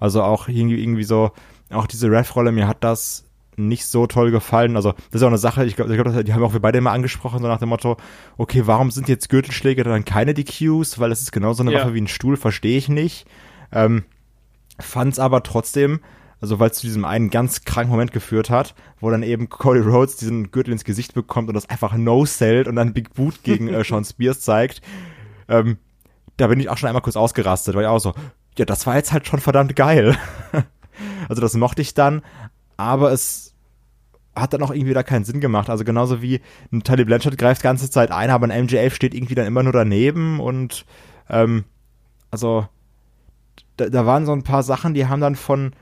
[0.00, 1.30] Also auch irgendwie so,
[1.70, 3.24] auch diese Ref-Rolle, mir hat das
[3.56, 4.76] nicht so toll gefallen.
[4.76, 6.92] Also, das ist auch eine Sache, ich glaube, glaub, die haben auch wir beide immer
[6.92, 7.96] angesprochen, so nach dem Motto,
[8.38, 10.98] okay, warum sind jetzt Gürtelschläge dann keine DQs?
[10.98, 11.80] Weil es ist genauso eine Ja.
[11.80, 13.26] Waffe wie ein Stuhl, verstehe ich nicht.
[13.72, 14.04] Ähm,
[14.78, 16.00] fand's aber trotzdem,
[16.40, 19.80] also weil es zu diesem einen ganz kranken Moment geführt hat, wo dann eben Cody
[19.80, 23.68] Rhodes diesen Gürtel ins Gesicht bekommt und das einfach no-sellt und dann Big Boot gegen
[23.68, 24.82] äh, Sean Spears zeigt.
[25.48, 25.78] Ähm,
[26.36, 28.14] da bin ich auch schon einmal kurz ausgerastet, weil ich auch so,
[28.58, 30.16] ja, das war jetzt halt schon verdammt geil.
[31.28, 32.22] also das mochte ich dann,
[32.82, 33.54] aber es
[34.34, 35.68] hat dann auch irgendwie da keinen Sinn gemacht.
[35.68, 36.40] Also genauso wie
[36.72, 39.62] ein Tully Blanchard greift die ganze Zeit ein, aber ein MJF steht irgendwie dann immer
[39.62, 40.86] nur daneben und
[41.28, 41.64] ähm,
[42.30, 42.66] also
[43.76, 45.72] da, da waren so ein paar Sachen, die haben dann von,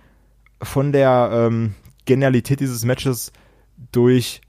[0.62, 1.74] von der ähm,
[2.07, 3.32] Genialität dieses Matches
[3.92, 4.40] durch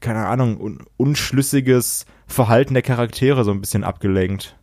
[0.00, 4.56] keine Ahnung, un unschlüssiges Verhalten der Charaktere so ein bisschen abgelenkt.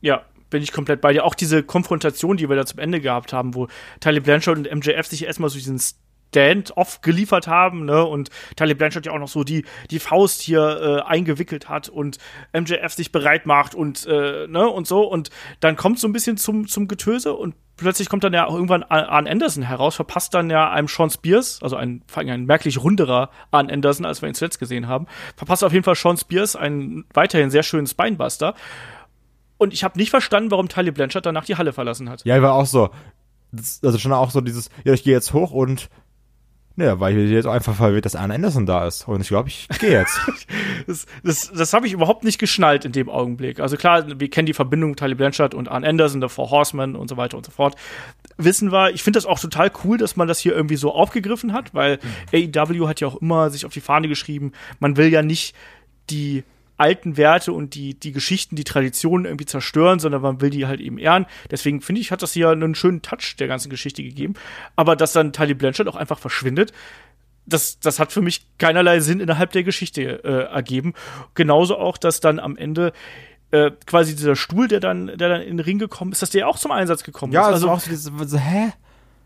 [0.00, 1.24] Ja, bin ich komplett bei dir.
[1.24, 3.68] Auch diese Konfrontation, die wir da zum Ende gehabt haben, wo
[4.00, 5.80] Tyler Blanchard und MJF sich erstmal so diesen
[6.28, 8.04] Stand-off geliefert haben, ne?
[8.04, 12.18] Und Tyler Blanchard ja auch noch so die, die Faust hier äh, eingewickelt hat und
[12.52, 15.04] MJF sich bereit macht und, äh, ne, und so.
[15.04, 18.54] Und dann kommt so ein bisschen zum, zum Getöse und plötzlich kommt dann ja auch
[18.54, 23.30] irgendwann Arn Anderson heraus, verpasst dann ja einem Sean Spears, also ein, ein merklich runderer
[23.50, 25.06] Arn Anderson, als wir ihn zuletzt gesehen haben,
[25.36, 28.54] verpasst auf jeden Fall Sean Spears einen weiterhin sehr schönen Spinebuster.
[29.58, 32.24] Und ich habe nicht verstanden, warum Tyler Blanchard danach die Halle verlassen hat.
[32.26, 32.90] Ja, war auch so.
[33.52, 35.88] Das, also schon auch so dieses, ja, ich gehe jetzt hoch und
[36.76, 39.08] ja, weil hier jetzt einfach verwirrt, dass Arn Anderson da ist.
[39.08, 40.20] Und ich glaube, ich gehe jetzt.
[40.86, 43.60] das das, das habe ich überhaupt nicht geschnallt in dem Augenblick.
[43.60, 47.08] Also klar, wir kennen die Verbindung Tyler Blanchard und Arn Anderson, der Four Horsemen und
[47.08, 47.76] so weiter und so fort.
[48.36, 51.54] Wissen wir, ich finde das auch total cool, dass man das hier irgendwie so aufgegriffen
[51.54, 51.98] hat, weil
[52.32, 52.52] mhm.
[52.54, 55.54] AEW hat ja auch immer sich auf die Fahne geschrieben, man will ja nicht
[56.10, 56.44] die
[56.76, 60.80] alten Werte und die, die Geschichten, die Traditionen irgendwie zerstören, sondern man will die halt
[60.80, 61.26] eben ehren.
[61.50, 64.34] Deswegen finde ich, hat das hier einen schönen Touch der ganzen Geschichte gegeben.
[64.76, 66.72] Aber dass dann Tali Blanchard auch einfach verschwindet,
[67.46, 70.94] das, das hat für mich keinerlei Sinn innerhalb der Geschichte äh, ergeben.
[71.34, 72.92] Genauso auch, dass dann am Ende
[73.52, 76.48] äh, quasi dieser Stuhl, der dann, der dann in den Ring gekommen ist, dass der
[76.48, 77.54] auch zum Einsatz gekommen ja, ist.
[77.54, 78.72] Also auch so dieses, so, hä?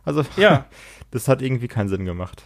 [0.05, 0.67] Also, ja.
[1.11, 2.45] das hat irgendwie keinen Sinn gemacht.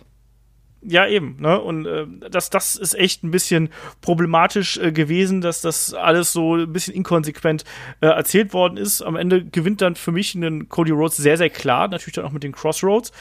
[0.87, 1.59] Ja, eben, ne?
[1.61, 3.71] Und äh, das, das ist echt ein bisschen
[4.03, 7.65] problematisch äh, gewesen, dass das alles so ein bisschen inkonsequent
[8.03, 9.01] äh, erzählt worden ist.
[9.01, 12.33] Am Ende gewinnt dann für mich einen Cody Rhodes sehr, sehr klar, natürlich dann auch
[12.33, 13.13] mit den Crossroads.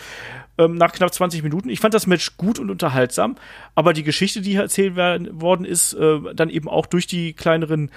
[0.57, 1.69] Ähm, nach knapp 20 Minuten.
[1.69, 3.37] Ich fand das Match gut und unterhaltsam,
[3.75, 7.33] aber die Geschichte, die hier erzählt werden, worden ist, äh, dann eben auch durch die
[7.33, 7.91] kleineren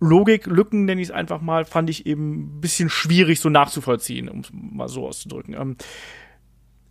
[0.00, 4.40] Logiklücken, nenne ich es einfach mal, fand ich eben ein bisschen schwierig so nachzuvollziehen, um
[4.40, 5.54] es mal so auszudrücken.
[5.54, 5.76] Ähm,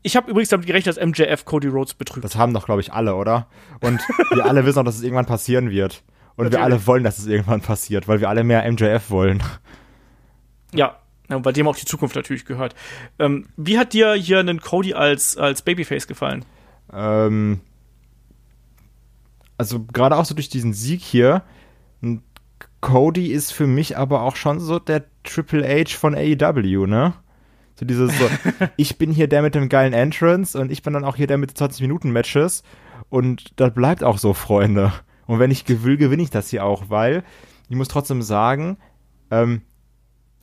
[0.04, 2.24] ich habe übrigens damit gerechnet, dass MJF Cody Rhodes betrügt.
[2.24, 3.48] Das haben doch, glaube ich, alle, oder?
[3.82, 4.02] Und
[4.32, 6.04] wir alle wissen auch, dass es irgendwann passieren wird.
[6.36, 6.60] Und Natürlich.
[6.60, 9.42] wir alle wollen, dass es irgendwann passiert, weil wir alle mehr MJF wollen.
[10.74, 10.98] Ja,
[11.28, 12.76] bei dem auch die Zukunft natürlich gehört.
[13.20, 16.46] Ähm, wie hat dir hier einen Cody als, als Babyface gefallen?
[16.92, 17.62] Ähm,
[19.58, 21.44] also gerade auch so durch diesen Sieg hier.
[22.82, 27.14] Cody ist für mich aber auch schon so der Triple H von AEW, ne?
[27.84, 28.30] So dieses so,
[28.78, 31.38] ich bin hier der mit dem geilen Entrance und ich bin dann auch hier der
[31.38, 32.64] mit 20-Minuten-Matches.
[33.10, 34.94] Und das bleibt auch so, Freunde.
[35.28, 37.24] Und wenn ich will, gewinne ich das hier auch, weil
[37.70, 38.78] ich muss trotzdem sagen,
[39.32, 39.62] ähm,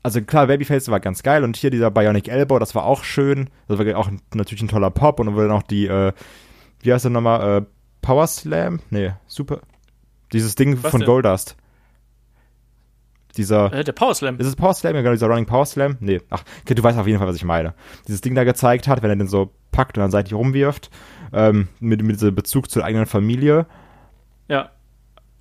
[0.02, 3.48] also klar, Babyface war ganz geil und hier dieser Bionic Elbow, das war auch schön.
[3.68, 6.12] Das war auch natürlich ein toller Pop und dann wurde noch die, äh,
[6.80, 7.66] wie heißt der nochmal, äh,
[8.02, 8.80] Power Slam?
[8.90, 9.60] Nee, super.
[10.32, 11.06] Dieses Ding Was von denn?
[11.06, 11.56] Goldust.
[13.36, 13.72] Dieser.
[13.72, 14.38] Äh, der Power Slam.
[14.38, 14.94] Ist es Power Slam?
[14.94, 15.96] Genau, dieser Running Power Slam?
[16.00, 16.20] Nee.
[16.30, 17.74] Ach, okay, du weißt auf jeden Fall, was ich meine.
[18.08, 20.90] Dieses Ding da gezeigt hat, wenn er den so packt und dann seitlich rumwirft,
[21.32, 23.66] ähm, mit, mit diesem Bezug zur eigenen Familie.
[24.48, 24.70] Ja.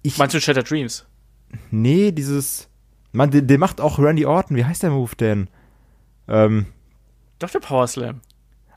[0.01, 1.05] Ich, Meinst du Shattered Dreams?
[1.71, 2.69] Nee, dieses.
[3.11, 4.55] Man, den, den macht auch Randy Orton.
[4.55, 5.49] Wie heißt der Move denn?
[6.27, 6.67] Ähm.
[7.39, 8.21] Doch, der Power Slam.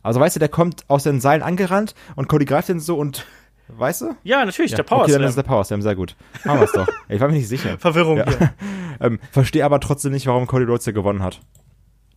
[0.02, 3.24] Also weißt du, der kommt aus den Seilen angerannt und Cody greift den so und
[3.68, 4.16] Weißt du?
[4.22, 4.76] Ja, natürlich, ja.
[4.76, 6.16] der Power Okay, dann ist der Power Slam, sehr gut.
[6.44, 6.88] Machen wir es doch.
[7.08, 7.78] Ich war mir nicht sicher.
[7.78, 8.26] Verwirrung ja.
[8.26, 8.54] hier.
[9.00, 11.40] ähm, Verstehe aber trotzdem nicht, warum Cody Rhodes hier gewonnen hat.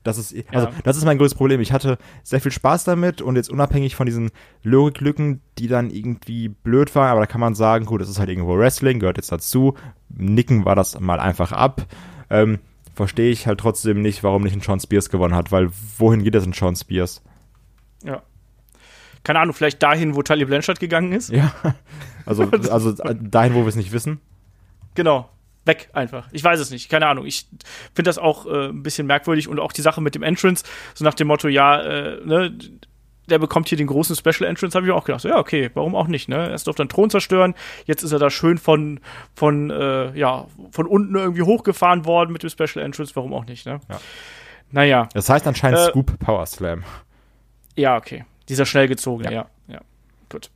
[0.04, 0.74] Das ist, also, ja.
[0.84, 1.60] das ist mein größtes Problem.
[1.62, 4.30] Ich hatte sehr viel Spaß damit und jetzt unabhängig von diesen
[4.62, 8.30] Logiklücken, die dann irgendwie blöd waren, aber da kann man sagen, gut, das ist halt
[8.30, 9.74] irgendwo Wrestling, gehört jetzt dazu.
[10.10, 11.88] Nicken war das mal einfach ab.
[12.30, 12.60] Ähm,
[12.94, 16.36] verstehe ich halt trotzdem nicht, warum nicht ein Sean Spears gewonnen hat, weil wohin geht
[16.36, 17.24] das in Sean Spears?
[19.26, 21.30] Keine Ahnung, vielleicht dahin, wo Tully Blanchard gegangen ist.
[21.30, 21.54] Ja.
[22.28, 24.20] Also, also dahin, wo wir es nicht wissen.
[24.96, 25.30] Genau.
[25.64, 26.28] Weg einfach.
[26.32, 26.90] Ich weiß es nicht.
[26.90, 27.28] Keine Ahnung.
[27.28, 27.46] Ich
[27.94, 30.66] finde das auch äh, ein bisschen merkwürdig und auch die Sache mit dem Entrance,
[30.96, 32.58] so nach dem Motto, ja, äh, ne,
[33.30, 36.08] der bekommt hier den großen Special Entrance, habe ich auch gedacht, ja, okay, warum auch
[36.08, 36.50] nicht, ne?
[36.50, 37.54] Erst durfte den Thron zerstören,
[37.86, 39.00] jetzt ist er da schön von,
[39.36, 43.66] von, äh, ja, von unten irgendwie hochgefahren worden mit dem Special Entrance, warum auch nicht,
[43.66, 43.80] ne?
[43.90, 44.00] Ja.
[44.72, 45.10] Naja.
[45.14, 46.84] Das heißt anscheinend äh, Scoop Power Slam.
[47.76, 48.26] Ja, okay.
[48.50, 49.50] Dieser schnell gezogene, ja.
[49.68, 49.82] ja, ja.
[50.30, 50.50] Gut.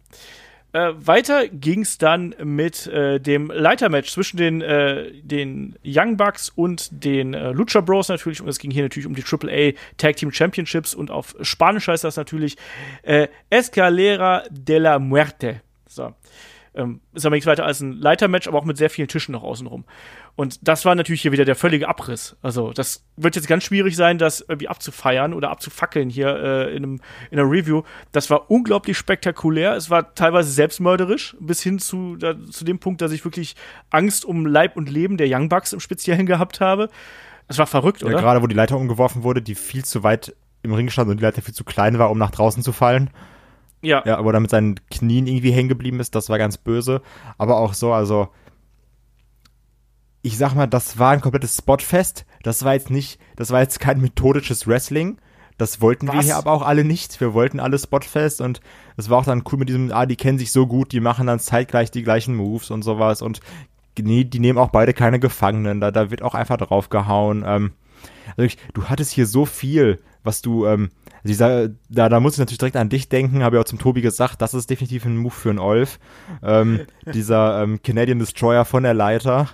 [0.72, 6.50] Äh, weiter ging es dann mit äh, dem Leitermatch zwischen den, äh, den Young Bucks
[6.50, 8.40] und den äh, Lucha Bros natürlich.
[8.40, 12.04] Und es ging hier natürlich um die AAA Tag Team Championships und auf Spanisch heißt
[12.04, 12.56] das natürlich
[13.02, 15.62] äh, Escalera de la Muerte.
[15.88, 16.14] So.
[16.80, 19.44] Ähm, ist aber nichts weiter als ein Leitermatch, aber auch mit sehr vielen Tischen noch
[19.44, 19.84] außenrum.
[20.38, 22.38] Und das war natürlich hier wieder der völlige Abriss.
[22.42, 26.84] Also, das wird jetzt ganz schwierig sein, das irgendwie abzufeiern oder abzufackeln hier äh, in,
[26.84, 27.02] einem,
[27.32, 27.84] in einer Review.
[28.14, 29.76] Das war unglaublich spektakulär.
[29.76, 33.56] Es war teilweise selbstmörderisch, bis hin zu, da, zu dem Punkt, dass ich wirklich
[33.90, 36.90] Angst um Leib und Leben der Young Bucks im Speziellen gehabt habe.
[37.50, 38.14] Es war verrückt, oder?
[38.14, 41.18] Ja, gerade wo die Leiter umgeworfen wurde, die viel zu weit im Ring stand und
[41.18, 43.10] die Leiter viel zu klein war, um nach draußen zu fallen.
[43.82, 44.04] Ja.
[44.06, 47.02] Ja, wo er mit seinen Knien irgendwie hängen geblieben ist, das war ganz böse.
[47.38, 48.30] Aber auch so, also
[50.22, 52.26] ich sag mal, das war ein komplettes Spotfest.
[52.44, 55.18] Das war jetzt nicht, das war jetzt kein methodisches Wrestling.
[55.58, 56.26] Das wollten wir Was?
[56.26, 57.20] hier aber auch alle nicht.
[57.20, 58.62] Wir wollten alle Spotfest und
[58.96, 61.28] es war auch dann cool mit diesem, ah, die kennen sich so gut, die machen
[61.28, 63.42] dann zeitgleich die gleichen Moves und sowas und
[64.00, 65.82] nee, die nehmen auch beide keine Gefangenen.
[65.82, 67.44] Da, da wird auch einfach draufgehauen.
[67.46, 67.72] Ähm,
[68.38, 70.92] also ich, du hattest hier so viel, was du, ähm,
[71.24, 74.02] dieser, da, da muss ich natürlich direkt an dich denken, habe ja auch zum Tobi
[74.02, 76.00] gesagt, das ist definitiv ein Move für einen Olf.
[76.44, 76.82] Ähm,
[77.14, 79.50] dieser ähm, Canadian Destroyer von der Leiter.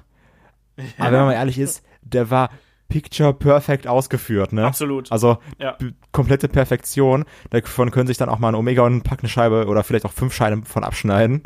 [0.97, 2.49] Aber wenn man mal ehrlich ist, der war
[2.88, 4.66] picture perfect ausgeführt, ne?
[4.66, 5.11] Absolut.
[5.11, 5.78] Also Ja.
[6.11, 7.26] komplette Perfektion.
[7.49, 10.05] Davon können sich dann auch mal ein Omega und ein Pack eine Scheibe oder vielleicht
[10.05, 11.43] auch fünf Scheine von abschneiden.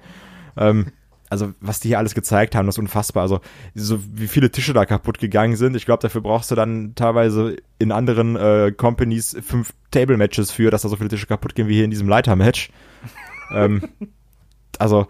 [0.57, 0.87] Ähm,
[1.29, 3.23] also was die hier alles gezeigt haben, das ist unfassbar.
[3.23, 3.39] Also
[3.75, 5.75] so wie viele Tische da kaputt gegangen sind.
[5.75, 10.71] Ich glaube, dafür brauchst du dann teilweise in anderen äh, Companies fünf Table Matches für,
[10.71, 12.71] dass da so viele Tische kaputt gehen wie hier in diesem Leiter-Match.
[13.53, 13.81] ähm,
[14.79, 15.07] also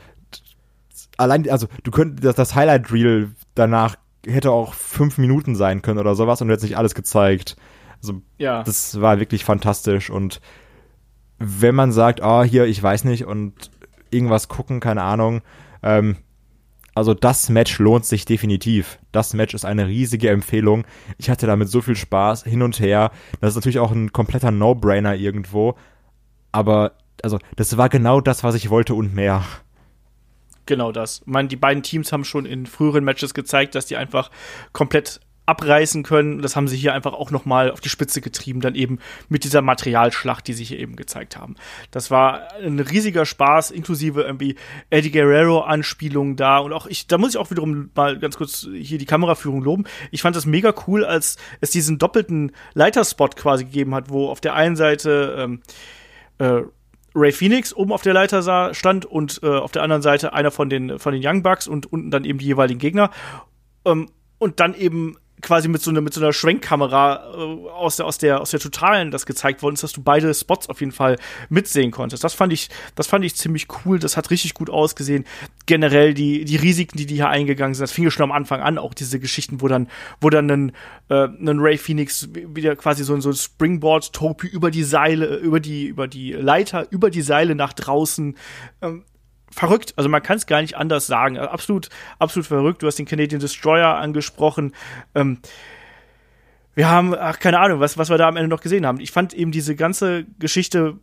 [1.17, 3.95] allein, also du könntest das, das Highlight Reel danach
[4.26, 7.55] hätte auch fünf Minuten sein können oder sowas und du hättest nicht alles gezeigt.
[8.01, 8.63] Also Ja.
[8.63, 10.41] das war wirklich fantastisch und
[11.38, 13.72] wenn man sagt, ah, hier, ich weiß nicht und
[14.11, 15.41] irgendwas gucken, keine Ahnung,
[15.84, 16.17] ähm,
[16.95, 18.99] also das Match lohnt sich definitiv.
[19.11, 20.86] Das Match ist eine riesige Empfehlung.
[21.17, 23.11] Ich hatte damit so viel Spaß hin und her.
[23.39, 25.75] Das ist natürlich auch ein kompletter No-Brainer irgendwo,
[26.51, 29.43] aber also das war genau das, was ich wollte und mehr.
[30.65, 31.21] Genau das.
[31.21, 34.30] Ich meine, die beiden Teams haben schon in früheren Matches gezeigt, dass die einfach
[34.71, 35.19] komplett
[35.50, 36.41] abreißen können.
[36.41, 39.43] Das haben sie hier einfach auch noch mal auf die Spitze getrieben, dann eben mit
[39.43, 41.56] dieser Materialschlacht, die sie hier eben gezeigt haben.
[41.91, 44.56] Das war ein riesiger Spaß, inklusive irgendwie
[44.89, 49.00] Eddie Guerrero-Anspielungen da und auch ich, da muss ich auch wiederum mal ganz kurz hier
[49.00, 49.86] die Kameraführung loben.
[50.12, 54.39] Ich fand das mega cool, als es diesen doppelten Leiterspot quasi gegeben hat, wo auf
[54.39, 55.62] der einen Seite ähm,
[56.38, 56.62] äh,
[57.16, 60.52] Ray Phoenix oben auf der Leiter sah, stand und äh, auf der anderen Seite einer
[60.52, 63.10] von den, von den Young Bucks und unten dann eben die jeweiligen Gegner.
[63.86, 68.05] Ähm, und dann eben quasi mit so einer, mit so einer Schwenkkamera äh, aus, der,
[68.05, 70.91] aus, der, aus der Totalen das gezeigt worden ist, dass du beide Spots auf jeden
[70.91, 71.17] Fall
[71.49, 72.23] mitsehen konntest.
[72.23, 73.99] Das fand ich, das fand ich ziemlich cool.
[73.99, 75.25] Das hat richtig gut ausgesehen.
[75.65, 78.61] Generell die, die Risiken, die die hier eingegangen sind, das fing ja schon am Anfang
[78.61, 79.87] an, auch diese Geschichten, wo dann,
[80.21, 80.71] wo dann ein,
[81.09, 85.59] äh, ein Ray Phoenix wieder quasi so, ein- so ein Springboard-Topi über die Seile, über
[85.59, 88.35] die, über die Leiter, über die Seile nach draußen
[88.81, 89.03] ähm,
[89.52, 89.93] verrückt.
[89.95, 91.38] Also man kann es gar nicht anders sagen.
[91.38, 91.89] Also Absolut,
[92.20, 92.84] absolut verrückt.
[92.84, 94.74] Du hast den Canadian Destroyer angesprochen.
[95.16, 95.39] Ähm,
[96.76, 99.00] wir haben, ach, keine Ahnung, was, was wir da am Ende noch gesehen haben.
[99.00, 100.97] Ich fand eben diese ganze Geschichte,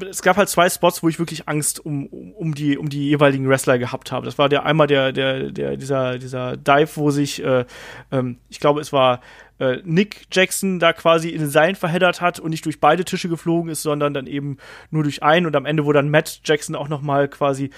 [0.00, 3.08] es gab halt zwei Spots, wo ich wirklich Angst um, um, um die, um die
[3.08, 4.24] jeweiligen Wrestler gehabt habe.
[4.24, 7.66] Das war der einmal der, der, der, dieser, dieser Dive, wo sich, äh,
[8.10, 9.20] ähm, ich glaube, es war
[9.62, 13.28] äh, Nick Jackson da quasi in den Seilen verheddert hat und nicht durch beide Tische
[13.28, 14.56] geflogen ist, sondern dann eben
[14.90, 17.70] nur durch einen und am Ende, wo dann Matt Jackson auch noch mal quasi,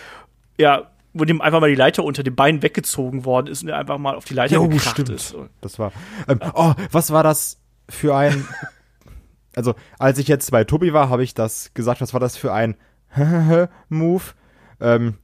[0.59, 3.79] ja, wo dem einfach mal die Leiter unter den Beinen weggezogen worden ist und er
[3.79, 5.37] einfach mal auf die Leiter Jo, gekracht ist.
[5.61, 5.93] Das war.
[6.27, 8.47] Ähm, oh, was war das für ein.
[9.57, 12.53] Also, als ich jetzt bei Tobi war, habe ich das gesagt, was war das für
[12.53, 12.75] ein
[13.89, 14.25] Move?
[14.81, 15.19] Ähm,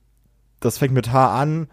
[0.60, 1.68] das fängt mit H an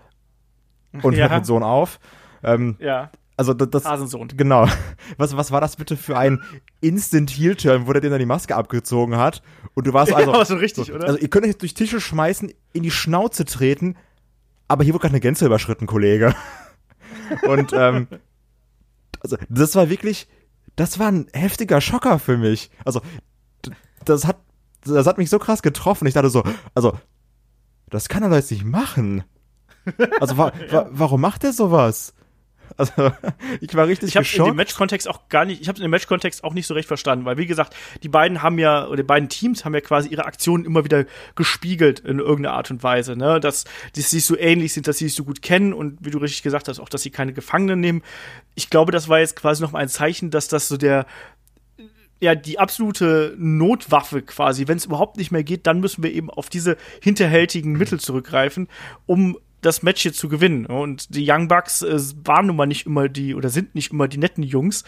[1.03, 1.27] und Ja.
[1.29, 1.99] hört mit Sohn auf.
[2.43, 4.27] Ähm, Ja, also das, das Hasensohn.
[4.35, 4.67] genau.
[5.17, 6.41] Was, was war das bitte für ein
[6.81, 9.41] Instant Heel Turn, wo der dir dann die Maske abgezogen hat
[9.75, 11.05] und du warst also ja, so richtig, oder?
[11.05, 13.95] also ihr könnt euch jetzt durch Tische schmeißen, in die Schnauze treten,
[14.67, 16.35] aber hier wurde gerade eine Grenze überschritten, Kollege.
[17.47, 18.07] Und ähm,
[19.21, 20.27] also das war wirklich,
[20.75, 22.71] das war ein heftiger Schocker für mich.
[22.85, 23.01] Also
[24.03, 24.37] das hat,
[24.83, 26.07] das hat mich so krass getroffen.
[26.07, 26.97] Ich dachte so, also
[27.89, 29.23] das kann er doch jetzt nicht machen.
[30.19, 32.13] Also wa wa warum macht er sowas?
[32.77, 33.11] Also
[33.61, 34.49] ich war richtig ich habe in geschockt.
[34.51, 37.25] dem Match-Kontext auch gar nicht, ich habe in dem Match-Kontext auch nicht so recht verstanden,
[37.25, 40.25] weil wie gesagt, die beiden haben ja, oder die beiden Teams haben ja quasi ihre
[40.25, 41.05] Aktionen immer wieder
[41.35, 43.65] gespiegelt in irgendeiner Art und Weise, ne, dass
[43.95, 46.43] die sich so ähnlich sind, dass sie sich so gut kennen und wie du richtig
[46.43, 48.03] gesagt hast, auch, dass sie keine Gefangenen nehmen.
[48.55, 51.05] Ich glaube, das war jetzt quasi noch mal ein Zeichen, dass das so der
[52.19, 56.29] ja, die absolute Notwaffe quasi, wenn es überhaupt nicht mehr geht, dann müssen wir eben
[56.29, 58.67] auf diese hinterhältigen Mittel zurückgreifen,
[59.05, 60.65] um das Match hier zu gewinnen.
[60.65, 64.07] Und die Young Bucks äh, waren nun mal nicht immer die oder sind nicht immer
[64.07, 64.83] die netten Jungs.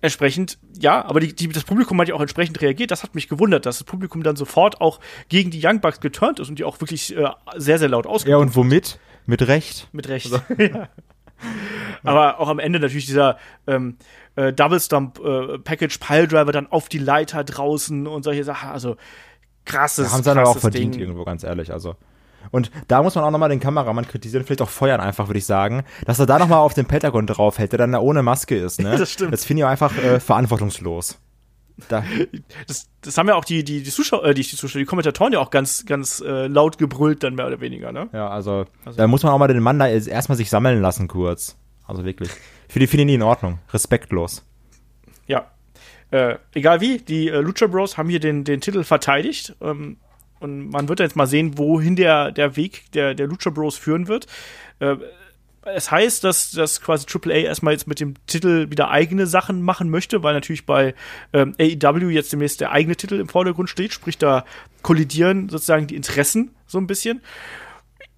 [0.00, 2.92] Entsprechend, ja, aber die, die, das Publikum hat ja auch entsprechend reagiert.
[2.92, 6.38] Das hat mich gewundert, dass das Publikum dann sofort auch gegen die Young Bucks geturnt
[6.38, 9.00] ist und die auch wirklich äh, sehr, sehr laut ja, ausgerufen und womit?
[9.26, 9.88] Mit Recht.
[9.92, 10.30] mit Recht.
[10.58, 10.88] ja.
[12.04, 13.96] Aber auch am Ende natürlich dieser ähm,
[14.36, 18.70] äh, Double Stump äh, Package Piledriver dann auf die Leiter draußen und solche Sachen.
[18.70, 18.96] Also
[19.64, 21.02] krasses, Ja, haben sie dann aber auch verdient Ding.
[21.02, 21.72] irgendwo, ganz ehrlich.
[21.72, 21.96] Also.
[22.50, 25.46] Und da muss man auch nochmal den Kameramann kritisieren, vielleicht auch feuern einfach, würde ich
[25.46, 28.80] sagen, dass er da nochmal auf den Pentagon draufhält, der dann da ohne Maske ist,
[28.80, 28.96] ne?
[28.98, 29.32] Das stimmt.
[29.32, 31.18] Das finde ich einfach äh, verantwortungslos.
[31.88, 32.02] Da,
[32.66, 35.32] Das, das haben ja auch die, die, die Zuschauer, äh, die, die Zuschauer, die Kommentatoren
[35.32, 38.08] ja auch ganz, ganz äh, laut gebrüllt, dann mehr oder weniger, ne?
[38.12, 38.64] ja, also,
[38.96, 41.56] da muss man auch mal den Mann da erstmal sich sammeln lassen kurz.
[41.86, 42.30] Also wirklich.
[42.68, 43.60] Für die finde ich nie in Ordnung.
[43.72, 44.44] Respektlos.
[45.26, 45.50] Ja.
[46.10, 49.56] Äh, egal wie, die äh, Lucha Bros haben hier den, den Titel verteidigt.
[49.60, 49.96] Ähm,
[50.40, 54.08] und man wird jetzt mal sehen, wohin der, der Weg der, der Lucha Bros führen
[54.08, 54.26] wird.
[54.80, 54.96] Äh,
[55.74, 59.90] es heißt, dass, dass quasi AAA erstmal jetzt mit dem Titel wieder eigene Sachen machen
[59.90, 60.94] möchte, weil natürlich bei
[61.32, 64.44] ähm, AEW jetzt demnächst der eigene Titel im Vordergrund steht, sprich da
[64.82, 67.20] kollidieren sozusagen die Interessen so ein bisschen.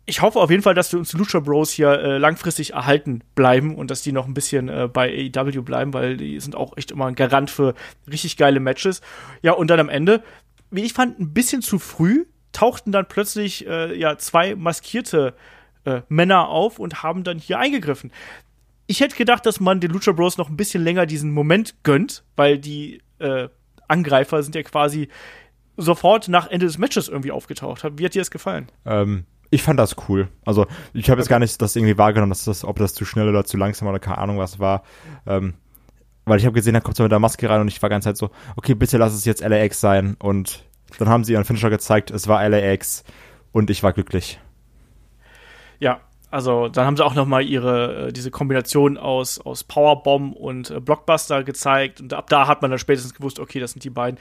[0.06, 3.76] Ich hoffe auf jeden Fall, dass wir uns Lucha Bros hier äh, langfristig erhalten bleiben
[3.76, 6.90] und dass die noch ein bisschen äh, bei AEW bleiben, weil die sind auch echt
[6.90, 7.74] immer ein Garant für
[8.10, 9.02] richtig geile Matches.
[9.42, 10.22] Ja, und dann am Ende,
[10.70, 15.34] wie ich fand, ein bisschen zu früh tauchten dann plötzlich äh, ja zwei maskierte
[15.84, 18.12] äh, Männer auf und haben dann hier eingegriffen.
[18.86, 22.24] Ich hätte gedacht, dass man den Lucha Bros noch ein bisschen länger diesen Moment gönnt,
[22.34, 23.48] weil die äh,
[23.86, 25.08] Angreifer sind ja quasi
[25.76, 27.84] sofort nach Ende des Matches irgendwie aufgetaucht.
[27.96, 28.68] Wie hat dir das gefallen?
[28.84, 30.28] Ähm, ich fand das cool.
[30.44, 33.28] Also, ich habe jetzt gar nicht das irgendwie wahrgenommen, dass das, ob das zu schnell
[33.28, 34.82] oder zu langsam oder keine Ahnung was war.
[35.26, 35.54] Ähm,
[36.30, 38.06] weil ich habe gesehen, da kommt so mit der Maske rein und ich war ganz
[38.06, 40.16] halt so, okay, bitte lass es jetzt LAX sein.
[40.18, 40.64] Und
[40.98, 43.04] dann haben sie ihren Finisher gezeigt, es war LAX
[43.52, 44.40] und ich war glücklich.
[45.78, 46.00] Ja,
[46.30, 50.70] also dann haben sie auch noch mal ihre äh, diese Kombination aus aus Powerbomb und
[50.70, 53.90] äh, Blockbuster gezeigt und ab da hat man dann spätestens gewusst, okay, das sind die
[53.90, 54.20] beiden.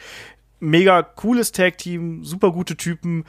[0.59, 3.25] Mega cooles Tag Team, super gute Typen.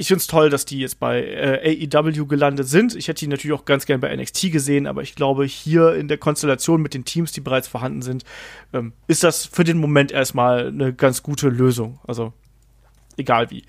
[0.00, 2.96] Ich find's toll, dass die jetzt bei äh, AEW gelandet sind.
[2.96, 6.08] Ich hätte die natürlich auch ganz gern bei NXT gesehen, aber ich glaube, hier in
[6.08, 8.24] der Konstellation mit den Teams, die bereits vorhanden sind,
[8.72, 11.98] ähm, ist das für den Moment erstmal eine ganz gute Lösung.
[12.06, 12.32] Also
[13.18, 13.62] egal wie.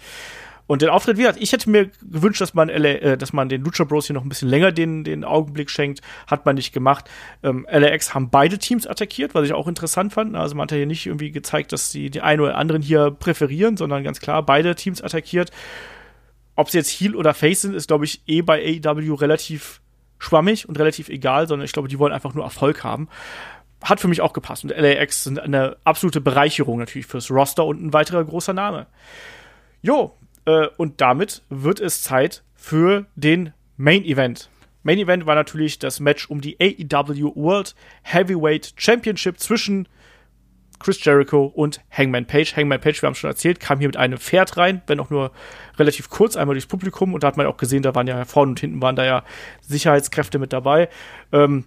[0.68, 3.50] Und den Auftritt, wie gesagt, ich hätte mir gewünscht, dass man, LA, äh, dass man
[3.50, 6.00] den Lucha Bros hier noch ein bisschen länger den, den Augenblick schenkt.
[6.28, 7.10] Hat man nicht gemacht.
[7.44, 10.34] Ähm, LAX haben beide Teams attackiert, was ich auch interessant fand.
[10.38, 13.12] Also man hat ja hier nicht irgendwie gezeigt, dass sie die einen oder anderen hier
[13.12, 15.52] präferieren, sondern ganz klar beide Teams attackiert.
[16.56, 19.82] Ob sie jetzt Heel oder Face sind, ist, glaube ich, eh bei AEW relativ
[20.20, 23.10] schwammig und relativ egal, sondern ich glaube, die wollen einfach nur Erfolg haben.
[23.82, 24.64] Hat für mich auch gepasst.
[24.64, 28.86] Und LAX sind eine absolute Bereicherung natürlich fürs Roster und ein weiterer großer Name.
[29.82, 34.50] Jo, äh, und damit wird es Zeit für den Main Event.
[34.84, 39.88] Main Event war natürlich das Match um die AEW World Heavyweight Championship zwischen
[40.84, 42.56] Chris Jericho und Hangman Page.
[42.56, 45.32] Hangman Page, wir haben schon erzählt, kam hier mit einem Pferd rein, wenn auch nur
[45.78, 47.14] relativ kurz, einmal durchs Publikum.
[47.14, 49.24] Und da hat man auch gesehen, da waren ja vorne und hinten waren da ja
[49.62, 50.90] Sicherheitskräfte mit dabei.
[51.32, 51.66] Ähm,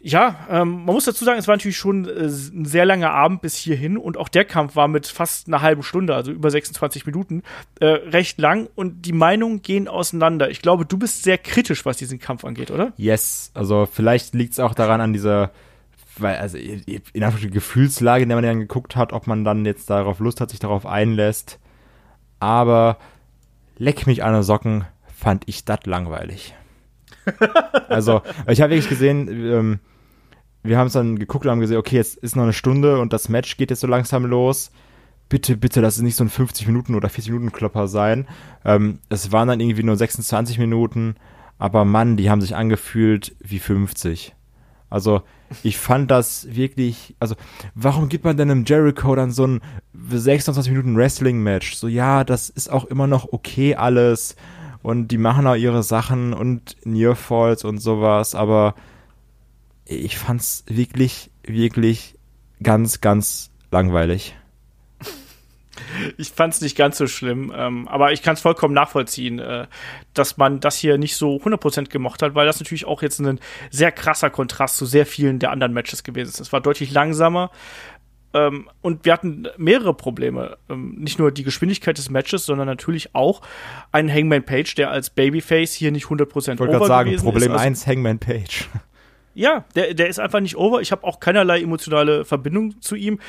[0.00, 3.42] ja, ähm, man muss dazu sagen, es war natürlich schon äh, ein sehr langer Abend
[3.42, 7.04] bis hierhin und auch der Kampf war mit fast einer halben Stunde, also über 26
[7.06, 7.42] Minuten,
[7.80, 10.50] äh, recht lang und die Meinungen gehen auseinander.
[10.50, 12.92] Ich glaube, du bist sehr kritisch, was diesen Kampf angeht, oder?
[12.96, 15.50] Yes, also vielleicht liegt es auch daran an dieser,
[16.20, 16.82] weil, also in
[17.14, 20.50] der Gefühlslage, in der man dann geguckt hat, ob man dann jetzt darauf Lust hat,
[20.50, 21.58] sich darauf einlässt.
[22.40, 22.98] Aber
[23.76, 26.54] leck mich an den Socken, fand ich das langweilig.
[27.88, 29.80] also, ich habe wirklich gesehen, ähm,
[30.62, 33.12] wir haben es dann geguckt und haben gesehen, okay, jetzt ist noch eine Stunde und
[33.12, 34.70] das Match geht jetzt so langsam los.
[35.28, 38.26] Bitte, bitte, lass es nicht so ein 50 Minuten oder 40 Minuten Klopper sein.
[38.64, 41.16] Ähm, es waren dann irgendwie nur 26 Minuten,
[41.58, 44.34] aber Mann, die haben sich angefühlt wie 50.
[44.88, 45.22] Also,
[45.62, 47.34] ich fand das wirklich, also,
[47.74, 49.60] warum gibt man denn einem Jericho dann so ein
[50.10, 51.74] 26 Minuten Wrestling-Match?
[51.74, 54.36] So, ja, das ist auch immer noch okay alles
[54.82, 58.74] und die machen auch ihre Sachen und Nearfalls und sowas, aber
[59.84, 62.14] ich fand's wirklich, wirklich
[62.62, 64.34] ganz, ganz langweilig.
[66.16, 69.66] Ich fand's nicht ganz so schlimm, ähm, aber ich kann es vollkommen nachvollziehen, äh,
[70.14, 73.40] dass man das hier nicht so 100% gemocht hat, weil das natürlich auch jetzt ein
[73.70, 76.40] sehr krasser Kontrast zu sehr vielen der anderen Matches gewesen ist.
[76.40, 77.50] Es war deutlich langsamer,
[78.34, 80.58] ähm, und wir hatten mehrere Probleme.
[80.68, 83.40] Ähm, nicht nur die Geschwindigkeit des Matches, sondern natürlich auch
[83.90, 87.80] einen Hangman Page, der als Babyface hier nicht 100% ich wollte gerade sagen, Problem 1,
[87.80, 88.68] also, Hangman Page.
[89.34, 90.80] Ja, der, der ist einfach nicht over.
[90.80, 93.20] Ich habe auch keinerlei emotionale Verbindung zu ihm.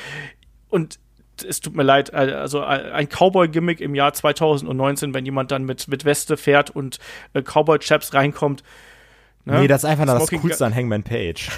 [0.68, 0.98] Und
[1.42, 6.04] es tut mir leid, also ein Cowboy-Gimmick im Jahr 2019, wenn jemand dann mit, mit
[6.04, 6.98] Weste fährt und
[7.34, 8.62] äh, Cowboy-Chaps reinkommt.
[9.44, 9.60] Ne?
[9.60, 11.50] Nee, das ist einfach nur das Coolste an Hangman Page.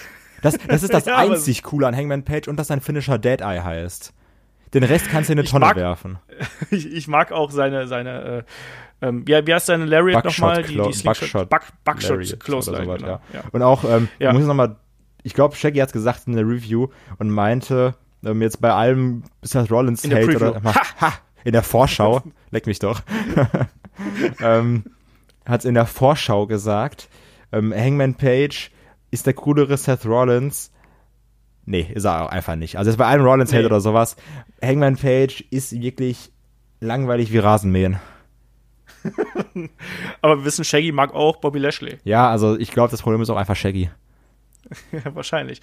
[0.42, 3.40] Das, das ist das ja, einzig Coole an Hangman Page und dass sein Finisher Dead
[3.40, 4.12] Eye heißt.
[4.74, 6.18] Den Rest kannst du in eine Tonne mag, werfen.
[6.70, 8.44] Ich, ich, mag auch seine, seine
[9.02, 10.62] äh, ähm, wie, wie heißt seine Lariat nochmal?
[10.62, 13.06] Die, die Buckshot, Buck, Buckshot Close Line, so genau.
[13.06, 13.20] ja.
[13.34, 13.42] Ja.
[13.50, 14.32] Und auch, ähm, ja.
[14.32, 14.76] muss ich nochmal,
[15.24, 16.88] ich glaube, Shaggy hat es gesagt in der Review
[17.18, 21.12] und meinte, ähm, jetzt bei allem Seth Rollins in Hate oder ha, ha,
[21.44, 23.02] in der Vorschau, leck mich doch,
[24.40, 24.84] ähm,
[25.46, 27.08] hat es in der Vorschau gesagt,
[27.52, 28.70] ähm, Hangman Page
[29.10, 30.70] ist der coolere Seth Rollins,
[31.64, 32.76] Nee, ist er auch einfach nicht.
[32.76, 33.66] Also jetzt bei einem Rollins Hate Nee.
[33.66, 34.16] oder sowas.
[34.60, 36.32] Hangman Page ist wirklich
[36.80, 38.00] langweilig wie Rasenmähen.
[40.22, 41.98] Aber wir wissen, Shaggy mag auch Bobby Lashley.
[42.02, 43.90] Ja, also ich glaube, das Problem ist auch einfach Shaggy.
[44.90, 45.60] Ja, wahrscheinlich.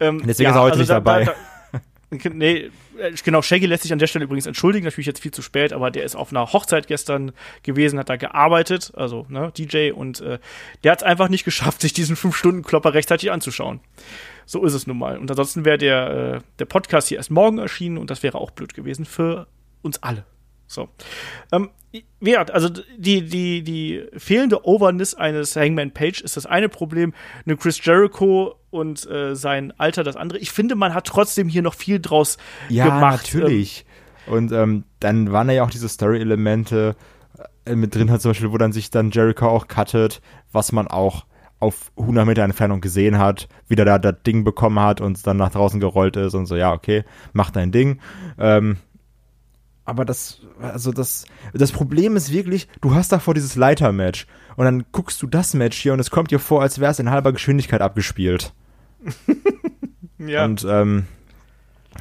[0.00, 1.24] Ähm, Deswegen ist er heute nicht dabei.
[1.24, 1.34] da-
[2.12, 5.42] nee, äh, genau, Shaggy lässt sich an der Stelle übrigens entschuldigen, natürlich jetzt viel zu
[5.42, 7.32] spät, aber der ist auf einer Hochzeit gestern
[7.62, 10.38] gewesen, hat da gearbeitet, also ne, DJ, und äh,
[10.84, 13.80] der hat es einfach nicht geschafft, sich diesen 5-Stunden-Klopper rechtzeitig anzuschauen.
[14.46, 15.18] So ist es nun mal.
[15.18, 18.50] Und ansonsten wäre der, äh, der Podcast hier erst morgen erschienen und das wäre auch
[18.50, 19.46] blöd gewesen für
[19.82, 20.24] uns alle.
[20.72, 20.88] So.
[21.52, 21.70] Ähm,
[22.20, 27.12] ja, also die, die, die fehlende Overness eines Hangman Page ist das eine Problem.
[27.44, 30.38] Eine Chris Jericho und äh, sein Alter das andere.
[30.38, 32.38] Ich finde, man hat trotzdem hier noch viel draus
[32.70, 33.30] Ja, gemacht.
[33.34, 33.84] natürlich.
[34.26, 36.96] Und ähm, dann waren da ja auch diese Story-Elemente
[37.66, 40.88] äh, mit drin, halt zum Beispiel, wo dann sich dann Jericho auch cuttet, was man
[40.88, 41.26] auch
[41.58, 45.36] auf 100 Meter Entfernung gesehen hat, wie der da das Ding bekommen hat und dann
[45.36, 47.04] nach draußen gerollt ist und so, ja, okay,
[47.34, 48.00] mach dein Ding.
[48.38, 48.78] Ähm,
[49.84, 54.26] aber das, also das, das Problem ist wirklich, du hast davor dieses Leiter-Match
[54.56, 56.98] und dann guckst du das Match hier und es kommt dir vor, als wäre es
[56.98, 58.52] in halber Geschwindigkeit abgespielt.
[60.26, 60.44] Ja.
[60.44, 61.06] Und ähm,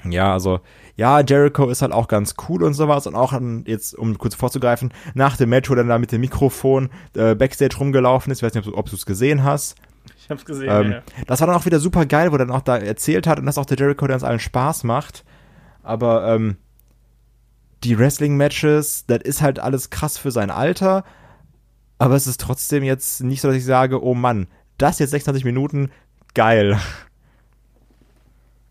[0.09, 0.59] ja, also
[0.95, 4.35] ja, Jericho ist halt auch ganz cool und sowas und auch ähm, jetzt, um kurz
[4.35, 8.39] vorzugreifen, nach dem Match, wo er dann da mit dem Mikrofon äh, Backstage rumgelaufen ist,
[8.39, 9.75] ich weiß nicht, ob du es gesehen hast.
[10.17, 10.69] ich hab's gesehen.
[10.69, 11.01] Ähm, ja.
[11.27, 13.45] Das war dann auch wieder super geil, wo er dann auch da erzählt hat und
[13.45, 15.23] dass auch der Jericho, der uns allen Spaß macht.
[15.83, 16.57] Aber ähm,
[17.83, 21.03] die Wrestling-Matches, das ist halt alles krass für sein Alter.
[21.97, 24.47] Aber es ist trotzdem jetzt nicht so, dass ich sage, oh Mann,
[24.77, 25.91] das jetzt 26 Minuten,
[26.33, 26.79] geil.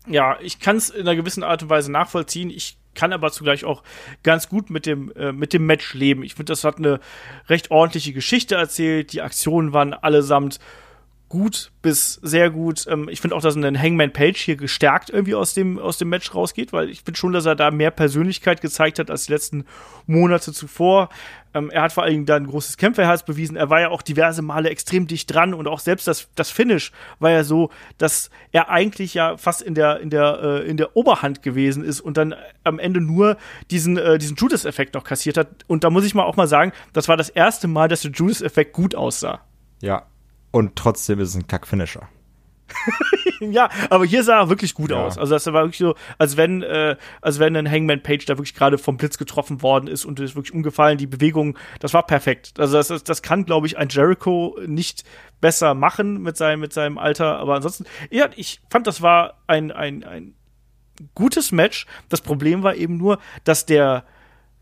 [0.07, 2.49] ja, ich kann es in einer gewissen Art und Weise nachvollziehen.
[2.49, 3.83] Ich kann aber zugleich auch
[4.23, 6.23] ganz gut mit dem, äh, mit dem Match leben.
[6.23, 6.99] Ich finde, das hat eine
[7.47, 9.13] recht ordentliche Geschichte erzählt.
[9.13, 10.59] Die Aktionen waren allesamt
[11.31, 12.85] gut bis sehr gut.
[12.87, 16.09] Ähm, ich finde auch, dass ein Hangman Page hier gestärkt irgendwie aus dem, aus dem
[16.09, 19.31] Match rausgeht, weil ich finde schon, dass er da mehr Persönlichkeit gezeigt hat als die
[19.31, 19.65] letzten
[20.07, 21.07] Monate zuvor.
[21.53, 23.55] Ähm, er hat vor allen Dingen da ein großes Kämpferherz bewiesen.
[23.55, 26.91] Er war ja auch diverse Male extrem dicht dran und auch selbst das, das Finish
[27.19, 30.97] war ja so, dass er eigentlich ja fast in der, in der, äh, in der
[30.97, 32.35] Oberhand gewesen ist und dann
[32.65, 33.37] am Ende nur
[33.71, 35.47] diesen, äh, diesen Judas-Effekt noch kassiert hat.
[35.67, 38.11] Und da muss ich mal auch mal sagen, das war das erste Mal, dass der
[38.11, 39.39] Judas-Effekt gut aussah.
[39.81, 40.10] Ja.
[40.51, 42.07] Und trotzdem ist es ein Kack-Finisher.
[43.41, 45.03] Ja, aber hier sah er wirklich gut Ja.
[45.03, 45.17] aus.
[45.17, 48.53] Also das war wirklich so, als wenn, äh, als wenn ein Hangman Page da wirklich
[48.53, 50.99] gerade vom Blitz getroffen worden ist und ist wirklich umgefallen.
[50.99, 52.59] Die Bewegung, das war perfekt.
[52.59, 55.03] Also das, das, das kann, glaube ich, ein Jericho nicht
[55.41, 57.39] besser machen mit seinem, mit seinem Alter.
[57.39, 60.35] Aber ansonsten, ja, ich fand, das war ein, ein, ein
[61.15, 61.87] gutes Match.
[62.09, 64.05] Das Problem war eben nur, dass der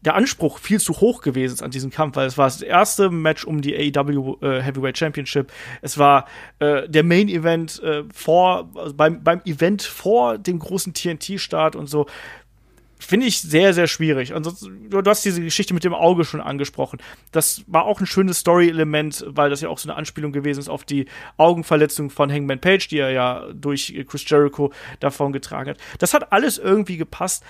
[0.01, 3.09] der Anspruch viel zu hoch gewesen ist an diesem Kampf, weil es war das erste
[3.09, 5.51] Match um die AEW äh, Heavyweight Championship.
[5.81, 6.25] Es war
[6.59, 11.87] äh, der Main Event äh, vor, also beim, beim Event vor dem großen TNT-Start und
[11.87, 12.05] so.
[13.01, 14.35] Finde ich sehr, sehr schwierig.
[14.35, 16.99] Ansonsten, du, hast diese Geschichte mit dem Auge schon angesprochen.
[17.31, 20.67] Das war auch ein schönes Story-Element, weil das ja auch so eine Anspielung gewesen ist
[20.67, 21.05] auf die
[21.37, 25.77] Augenverletzung von Hangman Page, die er ja durch Chris Jericho davon getragen hat.
[25.99, 27.45] Das hat alles irgendwie gepasst,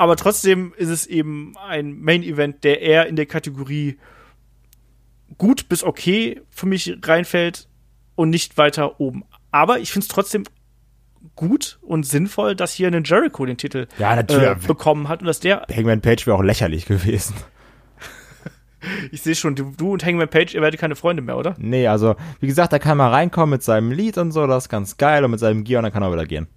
[0.00, 3.98] aber trotzdem ist es eben ein Main-Event, der eher in der Kategorie
[5.36, 7.68] gut bis okay für mich reinfällt
[8.14, 9.24] und nicht weiter oben.
[9.50, 10.44] Aber ich finde es trotzdem
[11.36, 15.40] gut und sinnvoll, dass hier ein Jericho den Titel Ja, äh, bekommen hat und dass
[15.40, 17.34] der, Hangman Page wäre auch lächerlich gewesen.
[19.12, 21.56] ich sehe schon, du, du und Hangman Page, ihr werdet keine Freunde mehr, oder?
[21.58, 24.68] Nee, also, wie gesagt, da kann man reinkommen mit seinem Lied und so, das ist
[24.70, 26.48] ganz geil und mit seinem Gear und dann kann er wieder gehen.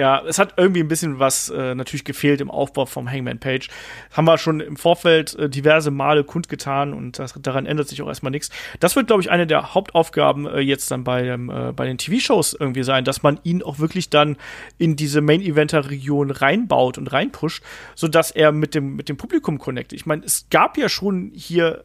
[0.00, 3.68] Ja, es hat irgendwie ein bisschen was äh, natürlich gefehlt im Aufbau vom Hangman Page.
[4.10, 8.08] Haben wir schon im Vorfeld äh, diverse Male kundgetan und das, daran ändert sich auch
[8.08, 8.48] erstmal nichts.
[8.78, 11.98] Das wird, glaube ich, eine der Hauptaufgaben äh, jetzt dann bei, dem, äh, bei den
[11.98, 14.38] TV-Shows irgendwie sein, dass man ihn auch wirklich dann
[14.78, 17.62] in diese Main-Eventer-Region reinbaut und reinpusht,
[17.94, 20.00] sodass er mit dem, mit dem Publikum connectet.
[20.00, 21.84] Ich meine, es gab ja schon hier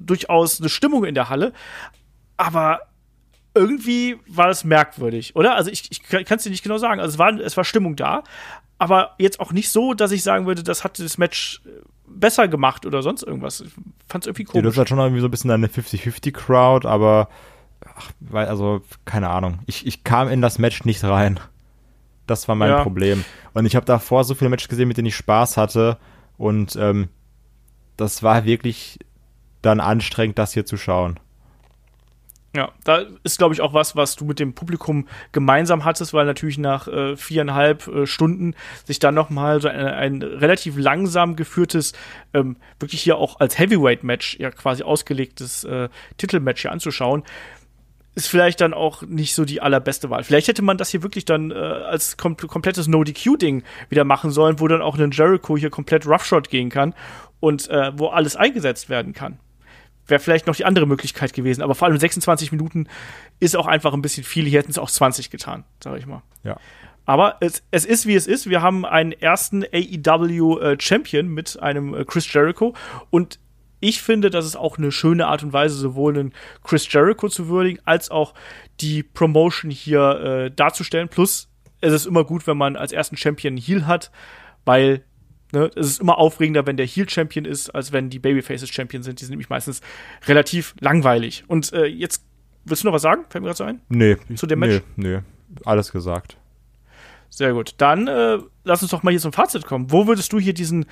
[0.00, 1.52] durchaus eine Stimmung in der Halle,
[2.36, 2.80] aber
[3.54, 5.54] irgendwie war es merkwürdig, oder?
[5.56, 7.00] Also ich, ich kann es dir nicht genau sagen.
[7.00, 8.24] Also es war, es war Stimmung da,
[8.78, 11.70] aber jetzt auch nicht so, dass ich sagen würde, das hat das Match äh,
[12.06, 13.60] besser gemacht oder sonst irgendwas.
[13.60, 13.70] Ich
[14.08, 14.72] fand es irgendwie Ja, das komisch.
[14.72, 17.28] ist halt schon irgendwie so ein bisschen eine 50-50-Crowd, aber
[17.96, 19.60] ach, weil, also, keine Ahnung.
[19.66, 21.38] Ich, ich kam in das Match nicht rein.
[22.26, 22.82] Das war mein Ja.
[22.82, 23.24] Problem.
[23.52, 25.98] Und ich habe davor so viele Matches gesehen, mit denen ich Spaß hatte.
[26.38, 27.08] Und ähm,
[27.96, 28.98] das war wirklich
[29.62, 31.20] dann anstrengend, das hier zu schauen.
[32.54, 36.24] Ja, da ist, glaube ich, auch was, was du mit dem Publikum gemeinsam hattest, weil
[36.24, 38.54] natürlich nach äh, viereinhalb äh, Stunden
[38.84, 41.94] sich dann noch mal so ein, ein relativ langsam geführtes,
[42.32, 47.24] ähm, wirklich hier auch als Heavyweight-Match ja quasi ausgelegtes äh, Titelmatch hier anzuschauen.
[48.14, 50.22] ist vielleicht dann auch nicht so die allerbeste Wahl.
[50.22, 54.60] Vielleicht hätte man das hier wirklich dann äh, als kom komplettes No-DQ-Ding wieder machen sollen,
[54.60, 56.94] wo dann auch ein Jericho hier komplett Roughshot gehen kann
[57.40, 59.40] und äh, wo alles eingesetzt werden kann.
[60.06, 62.88] Wäre vielleicht noch die andere Möglichkeit gewesen, aber vor allem 26 Minuten
[63.40, 64.44] ist auch einfach ein bisschen viel.
[64.44, 66.22] Hier hätten es auch 20 getan, sage ich mal.
[66.42, 66.58] Ja.
[67.06, 68.48] Aber es, es ist, wie es ist.
[68.48, 72.74] Wir haben einen ersten AEW äh, Champion mit einem äh, Chris Jericho
[73.10, 73.38] und
[73.80, 76.32] ich finde, das ist auch eine schöne Art und Weise, sowohl einen
[76.62, 78.32] Chris Jericho zu würdigen, als auch
[78.80, 81.10] die Promotion hier äh, darzustellen.
[81.10, 81.50] Plus,
[81.82, 84.10] es ist immer gut, wenn man als ersten Champion einen Heal hat,
[84.64, 85.04] weil
[85.54, 89.20] ne, es ist immer aufregender, wenn der Heal-Champion ist, als wenn die Babyfaces Champion sind.
[89.20, 89.80] Die sind nämlich meistens
[90.26, 91.44] relativ langweilig.
[91.46, 92.24] Und äh, jetzt,
[92.64, 93.24] willst du noch was sagen?
[93.30, 93.80] Fällt mir gerade so ein?
[93.88, 94.16] Nee.
[94.34, 94.82] Zu dem Match?
[94.96, 95.20] Nee, nee.
[95.64, 96.36] Alles gesagt.
[97.30, 97.74] Sehr gut.
[97.78, 99.90] Dann äh, lass uns doch mal hier zum Fazit kommen.
[99.90, 100.86] Wo würdest du hier diesen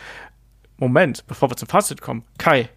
[0.76, 2.68] Moment, bevor wir zum Fazit kommen, Kai,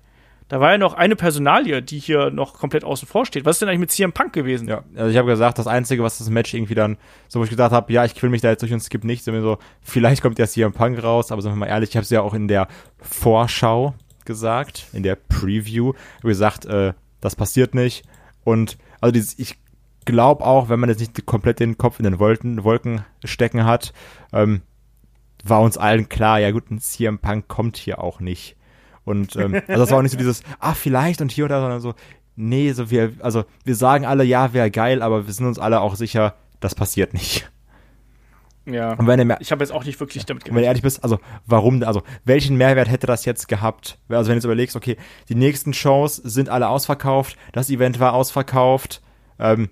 [0.48, 3.46] da war ja noch eine Personalie, die hier noch komplett außen vor steht.
[3.46, 4.68] Was ist denn eigentlich mit CM Punk gewesen?
[4.68, 6.98] Ja, also ich habe gesagt, das Einzige, was das Match irgendwie dann,
[7.28, 9.24] so wo ich gesagt habe, ja, ich will mich da jetzt durch und skip nicht,
[9.24, 11.96] sind wir so, vielleicht kommt ja CM Punk raus, aber sagen wir mal ehrlich, ich
[11.96, 12.68] habe es ja auch in der
[13.00, 18.06] Vorschau gesagt, in der Preview, gesagt, äh, das passiert nicht.
[18.44, 19.58] Und also dieses, ich
[20.06, 23.94] glaube auch, wenn man jetzt nicht komplett den Kopf in den Wolken, Wolken stecken hat,
[24.32, 24.62] ähm,
[25.44, 28.56] war uns allen klar, ja gut, ein CM Punk kommt hier auch nicht.
[29.06, 31.62] Und ähm, also das war auch nicht so dieses, ah, vielleicht und hier oder da,
[31.62, 31.94] sondern so,
[32.36, 35.80] nee, so wir, also wir sagen alle, ja, wäre geil, aber wir sind uns alle
[35.80, 37.50] auch sicher, das passiert nicht.
[38.66, 38.94] Ja.
[38.94, 41.20] Und wenn er, ich habe jetzt auch nicht wirklich damit wenn du ehrlich bist, also
[41.46, 44.00] warum, also welchen Mehrwert hätte das jetzt gehabt?
[44.10, 44.98] Also wenn du jetzt überlegst, okay,
[45.30, 49.02] die nächsten Shows sind alle ausverkauft, das Event war ausverkauft,
[49.38, 49.70] ähm,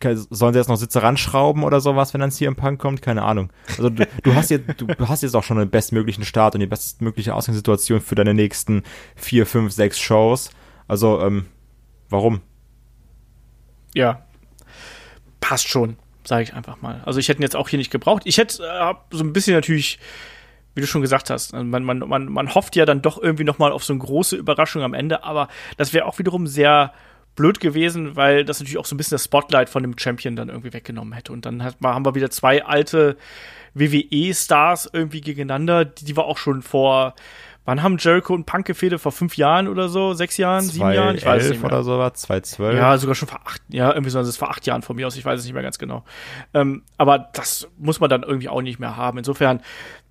[0.00, 3.02] sollen sie jetzt noch Sitze ranschrauben oder sowas, wenn dann CM Punk kommt?
[3.02, 3.50] Keine Ahnung.
[3.68, 6.66] Also du, du hast jetzt, du hast jetzt auch schon den bestmöglichen Start und die
[6.66, 8.82] bestmögliche Ausgangssituation für deine nächsten
[9.14, 10.50] vier, fünf, sechs Shows.
[10.88, 11.46] Also, ähm,
[12.08, 12.40] warum?
[13.94, 14.22] Ja.
[15.40, 17.02] Passt schon, sage ich einfach mal.
[17.04, 18.22] Also ich hätte ihn jetzt auch hier nicht gebraucht.
[18.24, 19.98] Ich hätte äh, so ein bisschen natürlich
[20.76, 23.58] wie du schon gesagt hast, man, man, man, man hofft ja dann doch irgendwie noch
[23.58, 25.48] mal auf so eine große Überraschung am Ende, aber
[25.78, 26.92] das wäre auch wiederum sehr
[27.36, 30.48] blöd gewesen, weil das natürlich auch so ein bisschen das Spotlight von dem Champion dann
[30.48, 31.32] irgendwie weggenommen hätte.
[31.32, 33.16] Und dann hat, haben wir wieder zwei alte
[33.74, 37.14] WWE-Stars irgendwie gegeneinander, die, die war auch schon vor,
[37.66, 38.98] wann haben Jericho und Punk gefehlt?
[39.00, 40.14] Vor fünf Jahren oder so?
[40.14, 40.62] Sechs Jahren?
[40.62, 41.16] Sieben Jahren?
[41.16, 41.70] Ich weiß es nicht mehr.
[41.70, 42.14] oder sowas?
[42.14, 42.76] 2012?
[42.76, 45.06] Ja, sogar schon vor acht, ja, irgendwie so, das ist vor acht Jahren von mir
[45.06, 46.04] aus, ich weiß es nicht mehr ganz genau.
[46.54, 49.18] Ähm, aber das muss man dann irgendwie auch nicht mehr haben.
[49.18, 49.60] Insofern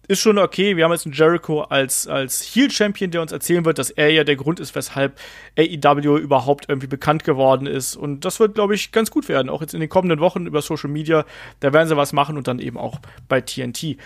[0.07, 0.77] ist schon okay.
[0.77, 4.23] Wir haben jetzt einen Jericho als, als Heel-Champion, der uns erzählen wird, dass er ja
[4.23, 5.19] der Grund ist, weshalb
[5.57, 7.95] AEW überhaupt irgendwie bekannt geworden ist.
[7.95, 9.49] Und das wird, glaube ich, ganz gut werden.
[9.49, 11.25] Auch jetzt in den kommenden Wochen über Social Media.
[11.59, 13.97] Da werden sie was machen und dann eben auch bei TNT.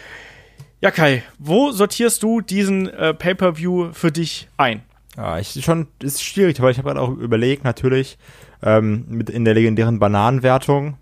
[0.82, 4.82] Ja, Kai, wo sortierst du diesen äh, Pay-Per-View für dich ein?
[5.18, 8.18] Ja, ich schon, ist schwierig, weil ich habe gerade auch überlegt, natürlich,
[8.64, 10.98] ähm, mit in der legendären Bananenwertung.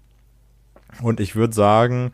[1.04, 2.12] Und ich würde sagen,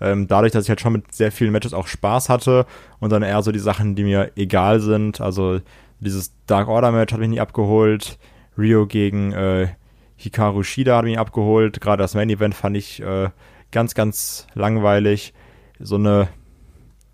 [0.00, 2.66] ähm, dadurch, dass ich halt schon mit sehr vielen Matches auch Spaß hatte
[3.00, 5.60] und dann eher so die Sachen, die mir egal sind, also
[6.00, 8.18] dieses Dark Order Match hat mich nie abgeholt,
[8.58, 9.68] Rio gegen äh,
[10.16, 13.30] Hikaru Shida hat mich abgeholt, gerade das Main Event fand ich äh,
[13.74, 15.34] ganz, ganz langweilig.
[15.80, 16.28] So eine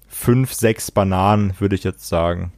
[0.09, 2.52] 5, 6 Bananen, würde ich jetzt sagen.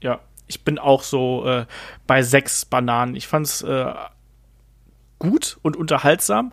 [0.00, 1.66] Ja, ich bin auch so äh,
[2.06, 3.16] bei 6 Bananen.
[3.16, 3.94] Ich fand es äh,
[5.18, 6.52] gut und unterhaltsam,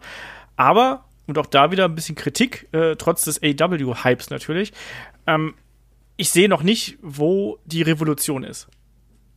[0.56, 4.74] aber und auch da wieder ein bisschen Kritik, äh, trotz des AW-Hypes natürlich.
[5.28, 5.56] Ähm,
[6.18, 8.68] ich sehe noch nicht, wo die Revolution ist.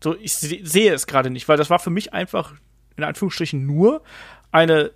[0.02, 2.54] So, ich se sehe es gerade nicht, weil das war für mich einfach
[2.96, 4.02] in Anführungsstrichen nur
[4.52, 4.90] eine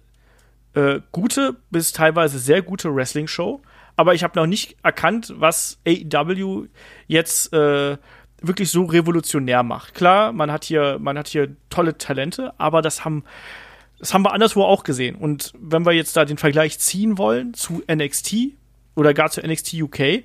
[0.75, 3.63] äh, gute bis teilweise sehr gute Wrestling-Show.
[3.97, 6.67] Aber ich habe noch nicht erkannt, was AEW
[7.07, 7.99] jetzt äh,
[8.41, 9.95] wirklich so revolutionär macht.
[9.95, 13.25] Klar, man hat hier, man hat hier tolle Talente, aber das haben
[14.01, 15.15] das haben wir anderswo auch gesehen.
[15.15, 18.35] Und wenn wir jetzt da den Vergleich ziehen wollen zu NXT
[18.97, 20.25] oder gar zu NXT UK,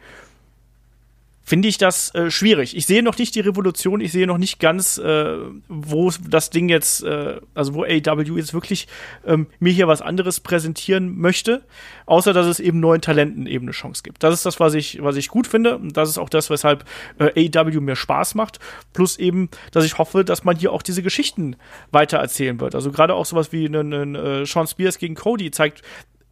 [1.45, 2.75] finde ich das äh, schwierig.
[2.75, 5.37] Ich sehe noch nicht die Revolution, ich sehe noch nicht ganz, äh,
[5.69, 8.87] wo das Ding jetzt, äh, also wo AEW jetzt wirklich
[9.25, 11.63] ähm, mir hier was anderes präsentieren möchte,
[12.07, 14.23] außer dass es eben neuen Talenten eben eine Chance gibt.
[14.23, 16.83] Das ist das, was ich, was ich gut finde und das ist auch das, weshalb
[17.19, 18.59] äh, AEW mir Spaß macht.
[18.93, 21.57] Plus eben, dass ich hoffe, dass man hier auch diese Geschichten
[21.91, 22.73] weiter erzählen wird.
[22.73, 25.83] Also gerade auch sowas wie ein, ein äh, Sean Spears gegen Cody zeigt,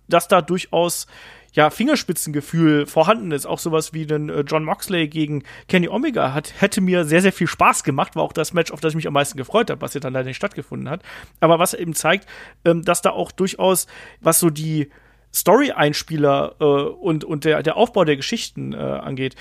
[0.09, 1.07] dass da durchaus
[1.53, 3.45] ja, Fingerspitzengefühl vorhanden ist.
[3.45, 7.33] Auch sowas wie ein äh, John Moxley gegen Kenny Omega hat, hätte mir sehr, sehr
[7.33, 9.81] viel Spaß gemacht, war auch das Match, auf das ich mich am meisten gefreut habe,
[9.81, 11.01] was ja dann leider nicht stattgefunden hat.
[11.39, 12.27] Aber was eben zeigt,
[12.65, 13.87] ähm, dass da auch durchaus,
[14.19, 14.89] was so die
[15.33, 19.35] Story-Einspieler äh, und, und der, der Aufbau der Geschichten äh, angeht,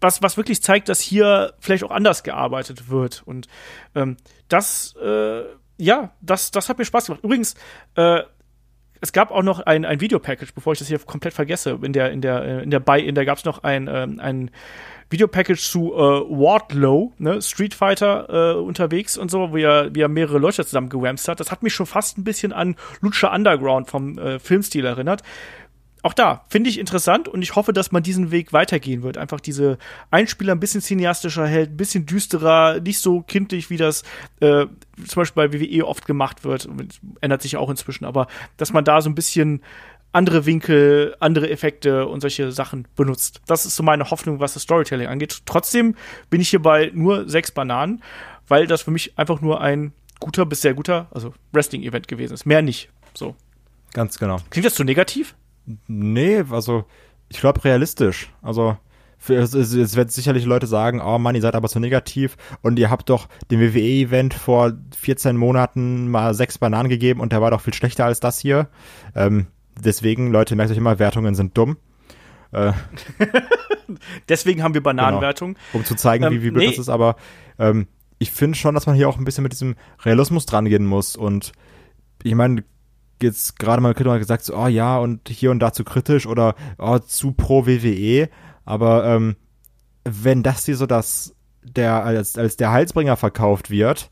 [0.00, 3.22] was, was wirklich zeigt, dass hier vielleicht auch anders gearbeitet wird.
[3.24, 3.48] Und
[3.94, 4.16] ähm,
[4.48, 5.44] das äh,
[5.76, 7.24] ja, das, das hat mir Spaß gemacht.
[7.24, 7.54] Übrigens,
[7.96, 8.20] äh,
[9.04, 11.78] es gab auch noch ein, ein Videopackage, bevor ich das hier komplett vergesse.
[11.82, 14.18] In der, in der, äh, in der Buy, in der gab es noch ein, ähm,
[14.18, 14.50] ein
[15.10, 20.08] Videopackage zu äh, Wardlow, ne, Street Fighter äh, unterwegs und so, wo er, wie er
[20.08, 21.38] mehrere Leute zusammen gewamst hat.
[21.38, 25.22] Das hat mich schon fast ein bisschen an Lucha Underground vom äh, Filmstil erinnert
[26.04, 29.16] auch da finde ich interessant und ich hoffe, dass man diesen Weg weitergehen wird.
[29.16, 29.78] Einfach diese
[30.10, 34.02] Einspieler ein bisschen cineastischer hält, ein bisschen düsterer, nicht so kindlich, wie das
[34.40, 34.66] äh,
[35.06, 36.68] zum Beispiel bei WWE oft gemacht wird.
[37.22, 38.26] Ändert sich ja auch inzwischen, aber
[38.58, 39.62] dass man da so ein bisschen
[40.12, 43.40] andere Winkel, andere Effekte und solche Sachen benutzt.
[43.46, 45.40] Das ist so meine Hoffnung, was das Storytelling angeht.
[45.46, 45.96] Trotzdem
[46.28, 48.02] bin ich hier bei nur sechs Bananen,
[48.46, 52.44] weil das für mich einfach nur ein guter bis sehr guter, also Wrestling-Event gewesen ist.
[52.44, 52.90] Mehr nicht.
[53.14, 53.34] So.
[53.94, 54.36] Ganz genau.
[54.50, 55.34] Klingt das zu negativ?
[55.86, 56.84] Nee, also
[57.28, 58.30] ich glaube realistisch.
[58.42, 58.76] Also
[59.28, 62.78] es, es, es wird sicherlich Leute sagen, oh Mann, ihr seid aber so negativ und
[62.78, 67.50] ihr habt doch dem WWE-Event vor 14 Monaten mal sechs Bananen gegeben und der war
[67.50, 68.68] doch viel schlechter als das hier.
[69.14, 69.46] Ähm,
[69.82, 71.78] deswegen, Leute, merkt euch immer, Wertungen sind dumm.
[72.52, 72.72] Äh,
[74.28, 75.54] deswegen haben wir Bananenwertung.
[75.54, 76.70] Genau, um zu zeigen, ähm, wie, wie blöd nee.
[76.70, 77.16] das ist, aber
[77.58, 77.86] ähm,
[78.18, 81.52] ich finde schon, dass man hier auch ein bisschen mit diesem Realismus drangehen muss und
[82.22, 82.64] ich meine,
[83.22, 86.98] jetzt gerade mal gesagt, so, oh ja, und hier und da zu kritisch oder oh,
[86.98, 88.28] zu pro WWE,
[88.64, 89.36] aber ähm,
[90.04, 94.10] wenn das hier so das der als, als der Heilsbringer verkauft wird,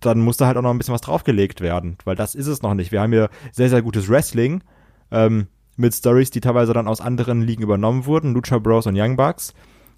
[0.00, 2.62] dann muss da halt auch noch ein bisschen was draufgelegt werden, weil das ist es
[2.62, 2.92] noch nicht.
[2.92, 4.62] Wir haben hier sehr, sehr gutes Wrestling
[5.10, 5.46] ähm,
[5.76, 9.54] mit Stories, die teilweise dann aus anderen Ligen übernommen wurden, Lucha Bros und Young Bucks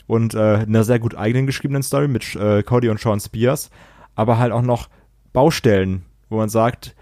[0.07, 3.71] und äh, einer sehr gut eigenen geschriebenen Story mit äh, Cody und Sean Spears,
[4.15, 4.89] aber halt auch noch
[5.33, 6.95] Baustellen, wo man sagt,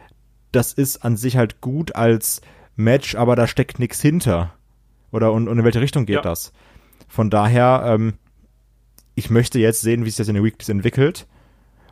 [0.57, 2.41] das ist an sich halt gut als
[2.77, 4.55] Match, aber da steckt nichts hinter.
[5.13, 6.23] Oder und, und, in welche Richtung geht ja.
[6.23, 6.53] das?
[7.09, 8.15] Von daher, ähm,
[9.15, 11.27] ich möchte jetzt sehen, wie sich das in den Weeklies entwickelt.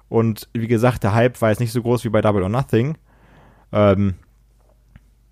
[0.09, 2.97] Und wie gesagt, der Hype war jetzt nicht so groß wie bei Double or Nothing.
[3.73, 4.15] Ähm,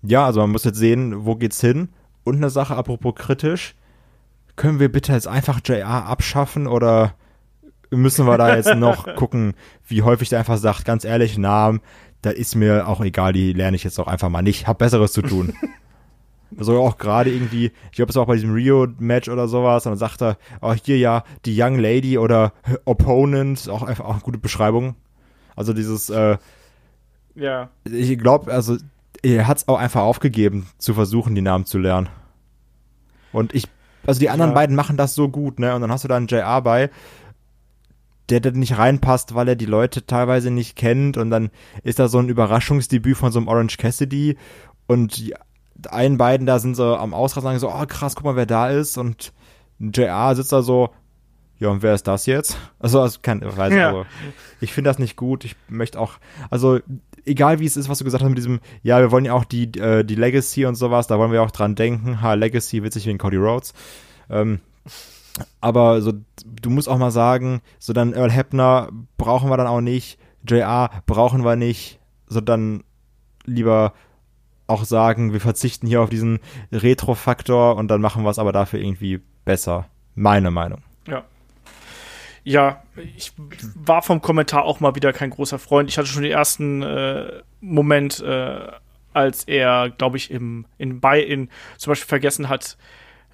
[0.01, 1.89] ja, also man muss jetzt sehen, wo geht's hin.
[2.23, 3.75] Und eine Sache, apropos kritisch,
[4.55, 7.15] können wir bitte jetzt einfach JR abschaffen oder
[7.89, 9.53] müssen wir da jetzt noch gucken,
[9.87, 11.81] wie häufig der einfach sagt, ganz ehrlich, Namen,
[12.23, 14.65] da ist mir auch egal, die lerne ich jetzt auch einfach mal nicht.
[14.65, 15.53] Hab Besseres zu tun.
[16.57, 19.91] also auch gerade irgendwie, ich glaube, es war auch bei diesem Rio-Match oder sowas, und
[19.91, 22.53] dann sagt er, oh, hier ja, die Young Lady oder
[22.85, 24.95] Opponent, auch einfach auch eine gute Beschreibung.
[25.55, 26.37] Also dieses, äh,
[27.35, 27.69] ja.
[27.83, 28.77] Ich glaube, also
[29.21, 32.07] er hat es auch einfach aufgegeben, zu versuchen, die Namen zu lernen.
[33.33, 33.67] Und ich,
[34.05, 34.55] also die anderen ja.
[34.55, 35.75] beiden machen das so gut, ne?
[35.75, 36.89] Und dann hast du da einen JR bei,
[38.29, 41.49] der da nicht reinpasst, weil er die Leute teilweise nicht kennt und dann
[41.83, 44.37] ist da so ein Überraschungsdebüt von so einem Orange Cassidy
[44.87, 45.33] und die
[45.89, 48.69] einen beiden da sind so am Ausrasten sagen so, oh krass, guck mal, wer da
[48.69, 49.33] ist und
[49.79, 50.89] JR sitzt da so,
[51.59, 52.57] ja, und wer ist das jetzt?
[52.79, 53.87] Also, also kein, weiß, ja.
[53.87, 54.05] also,
[54.59, 55.45] ich finde das nicht gut.
[55.45, 56.13] Ich möchte auch,
[56.49, 56.79] also,
[57.25, 59.45] egal wie es ist, was du gesagt hast mit diesem, ja, wir wollen ja auch
[59.45, 62.21] die, äh, die Legacy und sowas, da wollen wir auch dran denken.
[62.21, 63.73] Ha, Legacy witzig wie in Cody Rhodes.
[64.29, 64.59] Ähm,
[65.61, 66.13] aber so,
[66.45, 70.89] du musst auch mal sagen, so dann Earl Hepner brauchen wir dann auch nicht, JR
[71.05, 72.83] brauchen wir nicht, so dann
[73.45, 73.93] lieber
[74.67, 76.39] auch sagen, wir verzichten hier auf diesen
[76.71, 79.85] Retro-Faktor und dann machen wir es aber dafür irgendwie besser.
[80.15, 80.81] Meine Meinung.
[81.07, 81.23] Ja.
[82.45, 82.83] Ja,
[83.15, 83.31] ich
[83.75, 85.89] war vom Kommentar auch mal wieder kein großer Freund.
[85.89, 88.67] Ich hatte schon den ersten äh, Moment, äh,
[89.13, 92.77] als er, glaube ich, im, in bei in zum Beispiel vergessen hat,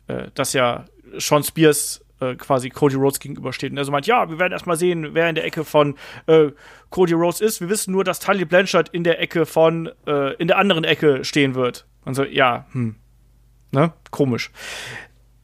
[0.07, 0.85] äh, dass ja
[1.17, 3.71] Sean Spears äh, quasi Cody Rhodes gegenübersteht.
[3.71, 5.95] Und er so meint, ja, wir werden erstmal sehen, wer in der Ecke von
[6.27, 6.49] äh,
[6.89, 7.61] Cody Rhodes ist.
[7.61, 11.23] Wir wissen nur, dass Tully Blanchard in der Ecke von, äh, in der anderen Ecke
[11.23, 11.85] stehen wird.
[12.05, 12.95] Und so, ja, hm.
[13.71, 13.93] Ne?
[14.11, 14.51] Komisch.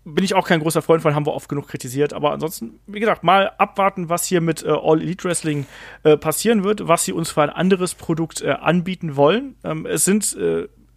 [0.03, 2.13] Bin ich auch kein großer Freund von, haben wir oft genug kritisiert.
[2.13, 5.65] Aber ansonsten, wie gesagt, mal abwarten, was hier mit äh, All Elite Wrestling
[6.03, 9.55] äh, passieren wird, was sie uns für ein anderes Produkt äh, anbieten wollen.
[9.63, 10.37] Ähm, es sind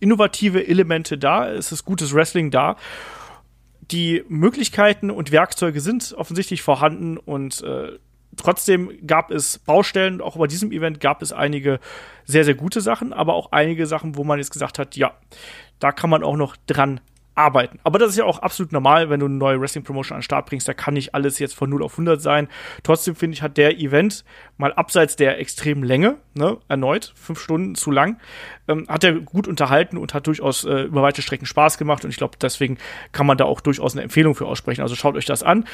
[0.00, 2.76] innovative Elemente da, es ist gutes Wrestling da
[3.90, 7.98] die Möglichkeiten und Werkzeuge sind offensichtlich vorhanden und äh,
[8.36, 10.20] trotzdem gab es Baustellen.
[10.20, 11.80] Auch bei diesem Event gab es einige
[12.24, 15.14] sehr, sehr gute Sachen, aber auch einige Sachen, wo man jetzt gesagt hat, ja,
[15.78, 17.00] da kann man auch noch dran
[17.38, 17.78] arbeiten.
[17.84, 20.46] Aber das ist ja auch absolut normal, wenn du eine neue Wrestling-Promotion an den Start
[20.46, 20.66] bringst.
[20.66, 22.48] Da kann nicht alles jetzt von 0 auf 100 sein.
[22.82, 24.24] Trotzdem finde ich, hat der Event
[24.56, 28.18] mal abseits der extremen Länge, ne, erneut, fünf Stunden zu lang,
[28.68, 32.04] ähm, hat er gut unterhalten und hat durchaus äh, über weite Strecken Spaß gemacht.
[32.04, 32.78] Und ich glaube, deswegen
[33.12, 34.82] kann man da auch durchaus eine Empfehlung für aussprechen.
[34.82, 35.64] Also schaut euch das an.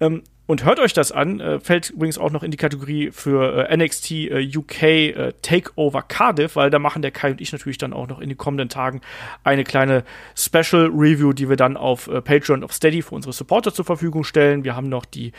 [0.00, 1.38] Ähm, Und hört euch das an.
[1.38, 6.02] Äh, fällt übrigens auch noch in die Kategorie für äh, NXT äh, UK äh, Takeover
[6.02, 8.68] Cardiff, weil da machen der Kai und ich natürlich dann auch noch in den kommenden
[8.68, 9.00] Tagen
[9.44, 10.02] eine kleine
[10.34, 14.24] Special Review, die wir dann auf äh, Patreon auf Steady für unsere Supporter zur Verfügung
[14.24, 14.64] stellen.
[14.64, 15.30] Wir haben noch die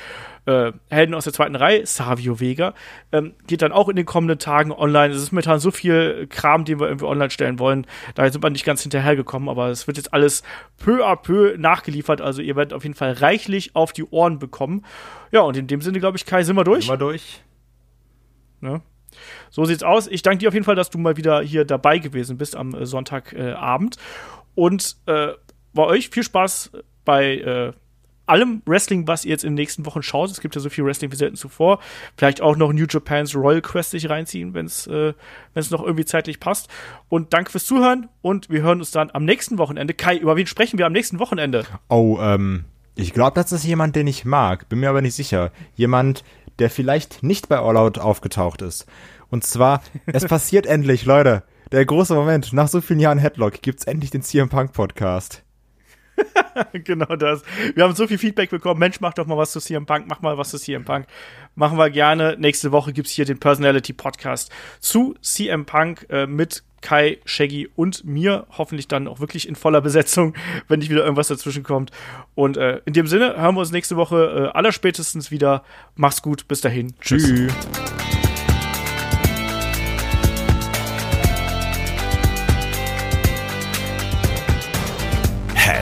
[0.45, 2.73] äh, Helden aus der zweiten Reihe, Savio Vega,
[3.11, 5.13] ähm, geht dann auch in den kommenden Tagen online.
[5.13, 7.85] Es ist momentan so viel Kram, den wir irgendwie online stellen wollen.
[8.15, 10.43] Da sind wir nicht ganz hinterhergekommen, aber es wird jetzt alles
[10.77, 12.21] peu à peu nachgeliefert.
[12.21, 14.85] Also ihr werdet auf jeden Fall reichlich auf die Ohren bekommen.
[15.31, 16.85] Ja, und in dem Sinne, glaube ich, Kai, sind wir durch.
[16.85, 17.43] Sind wir durch.
[18.59, 18.81] Ne?
[19.49, 20.07] So sieht's aus.
[20.07, 22.73] Ich danke dir auf jeden Fall, dass du mal wieder hier dabei gewesen bist am
[22.73, 23.97] äh, Sonntagabend.
[24.55, 25.29] und äh,
[25.73, 26.71] bei euch viel Spaß
[27.05, 27.73] bei äh,
[28.31, 30.31] allem Wrestling, was ihr jetzt in den nächsten Wochen schaut.
[30.31, 31.79] Es gibt ja so viel Wrestling wie selten zuvor.
[32.17, 35.13] Vielleicht auch noch New Japans Royal Quest sich reinziehen, wenn es äh,
[35.53, 36.69] noch irgendwie zeitlich passt.
[37.09, 39.93] Und danke fürs Zuhören und wir hören uns dann am nächsten Wochenende.
[39.93, 41.65] Kai, über wen sprechen wir am nächsten Wochenende?
[41.89, 44.69] Oh, ähm, ich glaube, das ist jemand, den ich mag.
[44.69, 45.51] Bin mir aber nicht sicher.
[45.75, 46.23] Jemand,
[46.59, 48.85] der vielleicht nicht bei All Out aufgetaucht ist.
[49.29, 51.43] Und zwar, es passiert endlich, Leute.
[51.71, 52.53] Der große Moment.
[52.53, 55.43] Nach so vielen Jahren Headlock gibt's endlich den CM Punk Podcast.
[56.73, 57.43] genau das.
[57.75, 58.79] Wir haben so viel Feedback bekommen.
[58.79, 61.07] Mensch, mach doch mal was zu CM Punk, mach mal was zu CM Punk.
[61.55, 62.35] Machen wir gerne.
[62.37, 68.03] Nächste Woche gibt's hier den Personality Podcast zu CM Punk äh, mit Kai, Shaggy und
[68.03, 68.47] mir.
[68.57, 70.33] Hoffentlich dann auch wirklich in voller Besetzung,
[70.67, 71.91] wenn nicht wieder irgendwas dazwischen kommt.
[72.35, 75.63] Und äh, in dem Sinne hören wir uns nächste Woche äh, allerspätestens wieder.
[75.95, 76.47] Mach's gut.
[76.47, 76.93] Bis dahin.
[77.01, 77.25] Tschüss.
[77.25, 78.20] Tschüss.